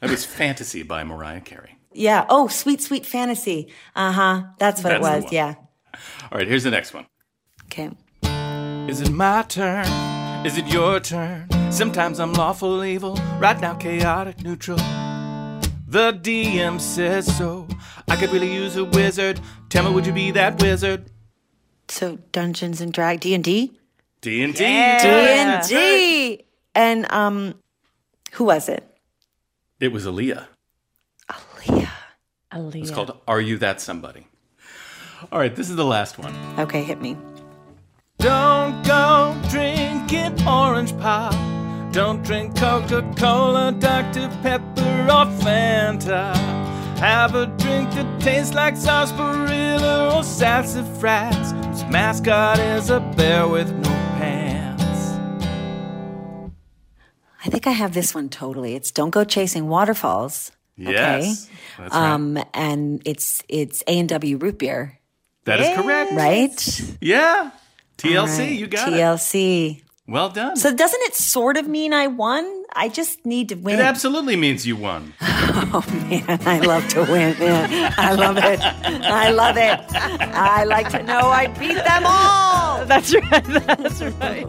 That 0.00 0.10
was 0.10 0.24
"Fantasy" 0.24 0.82
by 0.82 1.04
Mariah 1.04 1.40
Carey. 1.40 1.78
Yeah. 1.92 2.26
Oh, 2.28 2.48
sweet, 2.48 2.80
sweet 2.82 3.06
fantasy. 3.06 3.72
Uh 3.96 4.12
huh. 4.12 4.42
That's 4.58 4.82
what 4.82 4.90
That's 4.90 5.06
it 5.06 5.24
was. 5.24 5.32
Yeah. 5.32 5.54
All 6.30 6.38
right, 6.38 6.46
here's 6.46 6.64
the 6.64 6.70
next 6.70 6.94
one. 6.94 7.06
Okay. 7.66 7.90
Is 8.88 9.00
it 9.00 9.10
my 9.10 9.42
turn? 9.42 9.86
Is 10.46 10.58
it 10.58 10.66
your 10.66 11.00
turn? 11.00 11.48
Sometimes 11.70 12.18
I'm 12.18 12.32
lawful 12.32 12.84
evil, 12.84 13.14
right 13.38 13.60
now 13.60 13.74
chaotic 13.74 14.42
neutral. 14.42 14.78
The 15.86 16.12
DM 16.12 16.80
says 16.80 17.36
so. 17.36 17.66
I 18.08 18.16
could 18.16 18.30
really 18.30 18.52
use 18.52 18.76
a 18.76 18.84
wizard. 18.84 19.40
Tell 19.68 19.84
me, 19.84 19.92
would 19.94 20.06
you 20.06 20.12
be 20.12 20.30
that 20.32 20.60
wizard? 20.60 21.10
So 21.88 22.18
Dungeons 22.32 22.80
and 22.80 22.92
Drag 22.92 23.20
D 23.20 23.34
and 23.34 23.44
D. 23.44 23.78
D 24.20 24.42
and 24.42 24.54
D. 24.54 24.58
D 24.58 24.64
and 24.64 25.68
D. 25.68 26.44
And 26.74 27.10
um, 27.12 27.54
who 28.32 28.44
was 28.44 28.68
it? 28.68 28.86
It 29.80 29.92
was 29.92 30.06
Aaliyah. 30.06 30.46
Leah. 31.68 31.90
Aaliyah. 32.52 32.82
It's 32.82 32.90
called 32.90 33.16
"Are 33.28 33.40
You 33.40 33.58
That 33.58 33.80
Somebody?" 33.80 34.26
All 35.30 35.38
right, 35.38 35.54
this 35.54 35.68
is 35.68 35.76
the 35.76 35.84
last 35.84 36.18
one. 36.18 36.34
Okay, 36.58 36.82
hit 36.82 37.00
me. 37.00 37.16
Don't 38.18 38.82
go 38.84 39.36
drinking 39.50 40.46
orange 40.46 40.96
pop. 40.98 41.34
Don't 41.92 42.22
drink 42.22 42.56
Coca 42.56 43.02
Cola, 43.16 43.72
Dr. 43.72 44.28
Pepper, 44.42 45.06
or 45.08 45.26
Fanta. 45.42 46.34
Have 46.98 47.34
a 47.34 47.46
drink 47.46 47.90
that 47.92 48.20
tastes 48.20 48.54
like 48.54 48.76
sarsaparilla 48.76 50.16
or 50.16 50.22
sassafras. 50.22 51.52
Whose 51.66 51.84
mascot 51.86 52.58
is 52.58 52.90
a 52.90 53.00
bear 53.16 53.48
with 53.48 53.70
no 53.72 53.99
I 57.40 57.44
think 57.44 57.52
think 57.52 57.66
I 57.66 57.70
have 57.72 57.94
this 57.94 58.14
one 58.14 58.28
totally. 58.28 58.74
It's 58.74 58.90
Don't 58.90 59.10
Go 59.10 59.24
Chasing 59.24 59.68
Waterfalls. 59.68 60.52
Yes. 60.76 61.48
That's 61.78 61.94
right. 61.94 62.12
Um, 62.12 62.38
and 62.54 63.02
it's 63.04 63.42
it's 63.48 63.82
A 63.86 63.98
and 63.98 64.08
W 64.08 64.36
root 64.38 64.58
beer, 64.58 64.98
That 65.44 65.60
is 65.60 65.76
correct. 65.76 66.12
right? 66.12 66.96
Yeah. 67.00 67.50
TLC, 67.98 68.16
All 68.18 68.26
right, 68.26 68.52
you 68.52 68.66
got 68.66 68.88
it. 68.88 68.94
TLC. 68.96 69.82
Well 70.06 70.28
done. 70.30 70.56
So 70.56 70.74
doesn't 70.74 71.00
it 71.02 71.14
sort 71.14 71.56
of 71.56 71.68
mean 71.68 71.92
I 71.92 72.06
won? 72.08 72.44
I 72.74 72.88
just 72.88 73.24
need 73.26 73.48
to 73.50 73.54
win. 73.56 73.78
it 73.78 73.82
absolutely 73.82 74.36
means 74.36 74.66
you 74.66 74.76
won. 74.76 75.12
Oh 75.72 75.84
man, 76.08 76.24
I 76.46 76.60
love 76.60 76.86
to 76.88 77.00
win. 77.02 77.38
Man. 77.38 77.92
I 77.98 78.12
love 78.14 78.36
it. 78.38 78.60
I 78.60 79.30
love 79.30 79.56
it. 79.56 79.80
I 79.94 80.64
like 80.64 80.88
to 80.90 81.02
know 81.02 81.28
I 81.28 81.46
beat 81.48 81.74
them 81.74 82.02
all. 82.06 82.84
That's 82.86 83.14
right. 83.14 83.44
That's 83.66 84.00
right. 84.02 84.46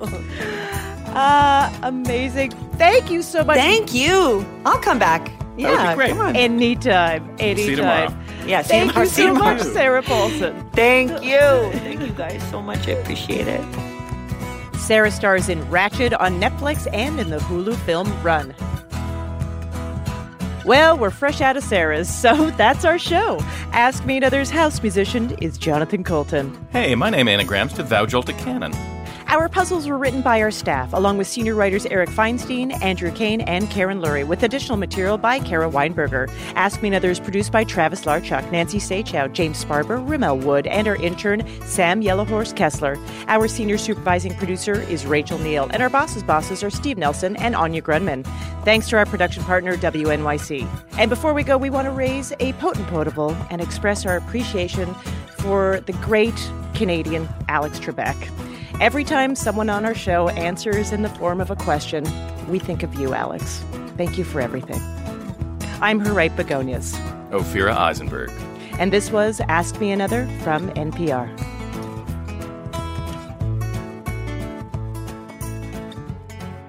Uh, 1.16 1.72
amazing. 1.84 2.52
Thank 2.78 3.12
you 3.12 3.22
so 3.22 3.44
much. 3.44 3.58
Thank 3.58 3.94
you. 3.94 4.46
I'll 4.66 4.80
come 4.80 5.00
back. 5.00 5.32
Yeah, 5.58 5.94
great. 5.96 6.10
come 6.12 6.22
on. 6.22 6.36
Anytime. 6.36 7.30
Anytime. 7.40 7.58
See 7.58 7.70
you 7.72 7.76
tomorrow. 7.76 8.18
yeah, 8.46 8.62
see 8.62 8.70
Thank 8.70 8.96
you 8.96 9.02
you 9.02 9.06
so 9.08 9.28
tomorrow. 9.34 9.54
much, 9.58 9.64
Sarah 9.68 10.02
Paulson. 10.02 10.70
Thank 10.74 11.12
you. 11.24 11.40
Thank 11.80 12.02
you 12.02 12.14
guys 12.14 12.42
so 12.50 12.62
much. 12.62 12.88
I 12.88 12.92
appreciate 12.92 13.48
it. 13.48 13.62
Sarah 14.78 15.12
stars 15.12 15.50
in 15.50 15.60
Ratched 15.66 16.20
on 16.20 16.40
Netflix 16.42 16.88
and 16.94 17.20
in 17.20 17.30
the 17.30 17.38
Hulu 17.38 17.76
film 17.86 18.08
Run. 18.24 18.56
Well, 20.66 20.98
we're 20.98 21.10
fresh 21.12 21.42
out 21.42 21.58
of 21.58 21.64
Sarah's, 21.64 22.14
so 22.22 22.50
that's 22.52 22.86
our 22.86 22.98
show. 23.00 23.40
Ask 23.74 24.06
Me 24.06 24.18
Another's 24.18 24.50
house 24.50 24.82
musician 24.82 25.32
is 25.40 25.58
Jonathan 25.58 26.04
Coulton. 26.04 26.56
Hey, 26.72 26.96
my 26.96 27.10
name 27.10 27.28
anagrams 27.28 27.74
to 27.74 27.84
Thou 27.84 28.06
Jolted 28.06 28.38
Cannon. 28.38 28.74
Our 29.32 29.48
puzzles 29.48 29.88
were 29.88 29.98
written 29.98 30.22
by 30.22 30.42
our 30.42 30.52
staff, 30.52 30.92
along 30.92 31.18
with 31.18 31.26
senior 31.26 31.56
writers 31.56 31.86
Eric 31.86 32.10
Feinstein, 32.10 32.78
Andrew 32.84 33.14
Kane, 33.14 33.40
and 33.40 33.70
Karen 33.70 34.02
Lurie, 34.02 34.28
with 34.28 34.44
additional 34.44 34.78
material 34.78 35.18
by 35.18 35.40
Kara 35.40 35.72
Weinberger. 35.72 36.30
Ask 36.56 36.82
Me 36.82 36.90
Another 36.90 37.12
is 37.12 37.22
produced 37.22 37.50
by 37.50 37.64
Travis 37.64 38.02
Larchuk, 38.04 38.52
Nancy 38.52 38.78
Saechao, 38.78 39.32
James 39.32 39.64
Sparber, 39.64 40.06
Rommel 40.06 40.38
Wood, 40.38 40.68
and 40.68 40.86
our 40.86 40.98
intern, 40.98 41.48
Sam 41.62 42.02
Yellowhorse 42.02 42.54
Kessler. 42.58 42.98
Our 43.28 43.48
senior 43.48 43.78
supervising 43.78 44.36
producer 44.36 44.74
is 44.74 45.06
Rachel 45.06 45.40
Neal, 45.40 45.70
and 45.72 45.82
our 45.82 45.90
bosses' 45.90 46.24
bosses 46.24 46.62
are 46.62 46.70
Steve 46.70 46.98
Nelson 46.98 47.38
and 47.38 47.56
Anya 47.56 47.82
Grundmann. 47.82 48.26
Thanks 48.66 48.90
to 48.90 48.98
our 48.98 49.06
production 49.06 49.46
partner, 49.46 49.78
WNYC. 49.78 50.68
And 50.98 51.10
before 51.10 51.34
we 51.34 51.44
go, 51.44 51.58
we 51.58 51.70
want 51.70 51.86
to 51.86 51.92
raise 51.92 52.34
a 52.42 52.52
potent 52.54 52.90
potable 52.90 53.38
and 53.50 53.62
express 53.62 54.06
our 54.06 54.18
appreciation 54.18 54.94
for 55.38 55.80
the 55.86 55.94
great 55.94 56.36
Canadian 56.74 57.30
Alex 57.48 57.80
Trebek. 57.80 58.51
Every 58.80 59.04
time 59.04 59.36
someone 59.36 59.70
on 59.70 59.86
our 59.86 59.94
show 59.94 60.30
answers 60.30 60.92
in 60.92 61.04
the 61.04 61.10
form 61.10 61.40
of 61.40 61.52
a 61.52 61.56
question, 61.56 62.04
we 62.48 62.58
think 62.60 62.84
of 62.84 62.96
you, 62.96 63.14
Alex. 63.14 63.64
Thank 63.98 64.18
you 64.18 64.24
for 64.24 64.42
everything. 64.42 64.82
I'm 65.82 66.00
Harriet 66.00 66.36
Begonias, 66.36 66.96
Ophira 67.32 67.76
Eisenberg. 67.76 68.32
and 68.80 68.92
this 68.92 69.12
was 69.12 69.40
Ask 69.42 69.80
Me 69.80 69.92
Another 69.92 70.26
from 70.44 70.70
NPR. 70.72 71.28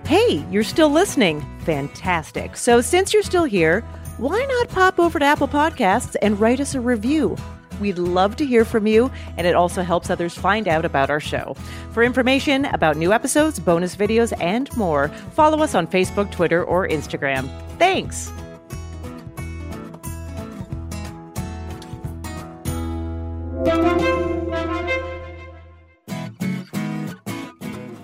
Hey, 0.06 0.44
you're 0.50 0.62
still 0.64 0.90
listening. 0.90 1.44
Fantastic. 1.60 2.56
So, 2.56 2.80
since 2.80 3.14
you're 3.14 3.22
still 3.22 3.44
here, 3.44 3.80
why 4.18 4.44
not 4.44 4.68
pop 4.68 4.98
over 4.98 5.18
to 5.18 5.24
Apple 5.24 5.48
Podcasts 5.48 6.16
and 6.20 6.38
write 6.38 6.60
us 6.60 6.74
a 6.74 6.80
review? 6.80 7.36
We'd 7.82 7.98
love 7.98 8.36
to 8.36 8.46
hear 8.46 8.64
from 8.64 8.86
you, 8.86 9.10
and 9.36 9.44
it 9.44 9.56
also 9.56 9.82
helps 9.82 10.08
others 10.08 10.34
find 10.38 10.68
out 10.68 10.84
about 10.84 11.10
our 11.10 11.18
show. 11.18 11.56
For 11.90 12.04
information 12.04 12.64
about 12.66 12.96
new 12.96 13.12
episodes, 13.12 13.58
bonus 13.58 13.96
videos, 13.96 14.32
and 14.40 14.74
more, 14.76 15.08
follow 15.32 15.58
us 15.62 15.74
on 15.74 15.88
Facebook, 15.88 16.30
Twitter, 16.30 16.62
or 16.62 16.86
Instagram. 16.86 17.50
Thanks. 17.78 18.32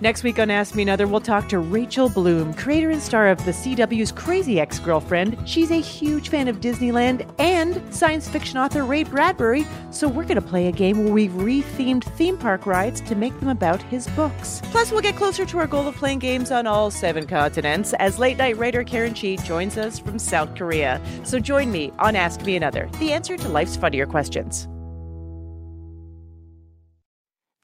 Next 0.01 0.23
week 0.23 0.39
on 0.39 0.49
Ask 0.49 0.75
Me 0.75 0.83
Another, 0.83 1.07
we'll 1.07 1.19
talk 1.19 1.49
to 1.49 1.59
Rachel 1.59 2.07
Bloom, 2.07 2.53
creator 2.53 2.89
and 2.89 3.01
star 3.01 3.27
of 3.27 3.43
the 3.43 3.51
CW's 3.51 4.13
Crazy 4.13 4.57
Ex 4.57 4.79
Girlfriend. 4.79 5.37
She's 5.43 5.71
a 5.71 5.81
huge 5.81 6.29
fan 6.29 6.47
of 6.47 6.61
Disneyland 6.61 7.29
and 7.37 7.83
science 7.93 8.29
fiction 8.29 8.57
author 8.57 8.85
Ray 8.85 9.03
Bradbury, 9.03 9.67
so 9.91 10.07
we're 10.07 10.23
going 10.23 10.35
to 10.35 10.41
play 10.41 10.67
a 10.67 10.71
game 10.71 11.03
where 11.03 11.11
we've 11.11 11.31
rethemed 11.31 12.05
theme 12.15 12.37
park 12.37 12.65
rides 12.65 13.01
to 13.01 13.15
make 13.15 13.37
them 13.41 13.49
about 13.49 13.81
his 13.83 14.07
books. 14.09 14.61
Plus, 14.71 14.89
we'll 14.89 15.01
get 15.01 15.17
closer 15.17 15.45
to 15.45 15.57
our 15.57 15.67
goal 15.67 15.85
of 15.85 15.95
playing 15.95 16.19
games 16.19 16.49
on 16.49 16.65
all 16.65 16.89
seven 16.89 17.27
continents 17.27 17.93
as 17.99 18.17
late 18.17 18.37
night 18.37 18.55
writer 18.55 18.85
Karen 18.85 19.13
Chee 19.13 19.35
joins 19.35 19.77
us 19.77 19.99
from 19.99 20.17
South 20.17 20.55
Korea. 20.55 21.01
So 21.25 21.39
join 21.39 21.73
me 21.73 21.91
on 21.99 22.15
Ask 22.15 22.41
Me 22.43 22.55
Another, 22.55 22.89
the 22.99 23.11
answer 23.11 23.35
to 23.35 23.49
life's 23.49 23.75
funnier 23.75 24.05
questions. 24.05 24.69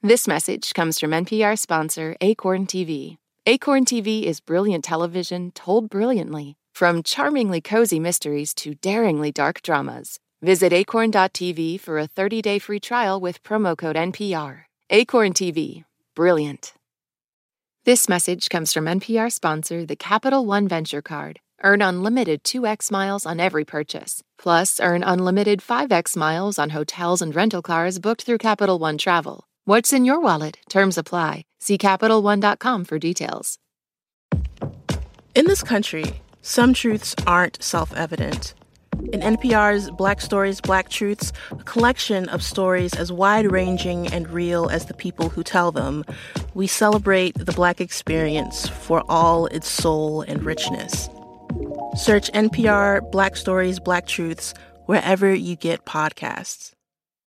This 0.06 0.28
message 0.28 0.76
comes 0.76 1.00
from 1.00 1.10
NPR 1.10 1.58
sponsor 1.58 2.16
Acorn 2.22 2.68
TV. 2.68 3.18
Acorn 3.48 3.86
TV 3.86 4.22
is 4.22 4.40
brilliant 4.40 4.84
television 4.84 5.50
told 5.50 5.90
brilliantly, 5.90 6.58
from 6.76 7.02
charmingly 7.02 7.60
cozy 7.60 8.00
mysteries 8.00 8.54
to 8.54 8.76
daringly 8.76 9.32
dark 9.32 9.64
dramas. 9.64 10.20
Visit 10.44 10.74
acorn.tv 10.74 11.80
for 11.80 11.98
a 11.98 12.06
30 12.06 12.44
day 12.44 12.60
free 12.60 12.80
trial 12.80 13.20
with 13.20 13.42
promo 13.42 13.76
code 13.76 13.96
NPR. 13.96 14.66
Acorn 14.92 15.34
TV, 15.34 15.86
brilliant. 16.14 16.74
This 17.86 18.08
message 18.08 18.48
comes 18.48 18.72
from 18.72 18.86
NPR 18.86 19.32
sponsor, 19.32 19.88
the 19.88 19.96
Capital 19.96 20.46
One 20.46 20.68
Venture 20.68 21.02
Card. 21.02 21.40
Earn 21.64 21.82
unlimited 21.82 22.44
2x 22.44 22.92
miles 22.92 23.26
on 23.26 23.40
every 23.40 23.66
purchase. 23.66 24.22
Plus, 24.38 24.80
earn 24.80 25.02
unlimited 25.02 25.62
5x 25.62 26.16
miles 26.16 26.60
on 26.60 26.70
hotels 26.70 27.24
and 27.24 27.36
rental 27.36 27.64
cars 27.64 27.98
booked 27.98 28.22
through 28.22 28.38
Capital 28.38 28.78
One 28.78 29.00
Travel. 29.00 29.46
What's 29.68 29.92
in 29.92 30.06
your 30.06 30.20
wallet? 30.22 30.60
Terms 30.70 30.96
apply. 30.96 31.46
See 31.60 31.80
CapitalOne.com 31.80 32.86
for 32.86 33.00
details. 33.00 33.58
In 35.34 35.48
this 35.48 35.64
country, 35.64 36.22
some 36.44 36.72
truths 36.72 37.16
aren't 37.26 37.64
self 37.64 37.92
evident. 37.96 38.54
In 39.12 39.22
NPR's 39.22 39.90
Black 39.90 40.22
Stories, 40.22 40.62
Black 40.62 40.90
Truths, 40.90 41.34
a 41.50 41.64
collection 41.64 42.30
of 42.30 42.44
stories 42.44 42.94
as 42.94 43.12
wide 43.12 43.52
ranging 43.52 44.06
and 44.14 44.30
real 44.30 44.70
as 44.70 44.86
the 44.86 44.94
people 44.94 45.30
who 45.30 45.42
tell 45.42 45.72
them, 45.72 46.06
we 46.54 46.68
celebrate 46.68 47.34
the 47.36 47.52
Black 47.54 47.82
experience 47.82 48.70
for 48.70 49.04
all 49.10 49.48
its 49.48 49.68
soul 49.68 50.22
and 50.22 50.44
richness. 50.44 51.10
Search 51.96 52.32
NPR 52.34 53.02
Black 53.12 53.36
Stories, 53.36 53.80
Black 53.80 54.06
Truths 54.06 54.54
wherever 54.86 55.34
you 55.34 55.56
get 55.56 55.86
podcasts. 55.86 56.75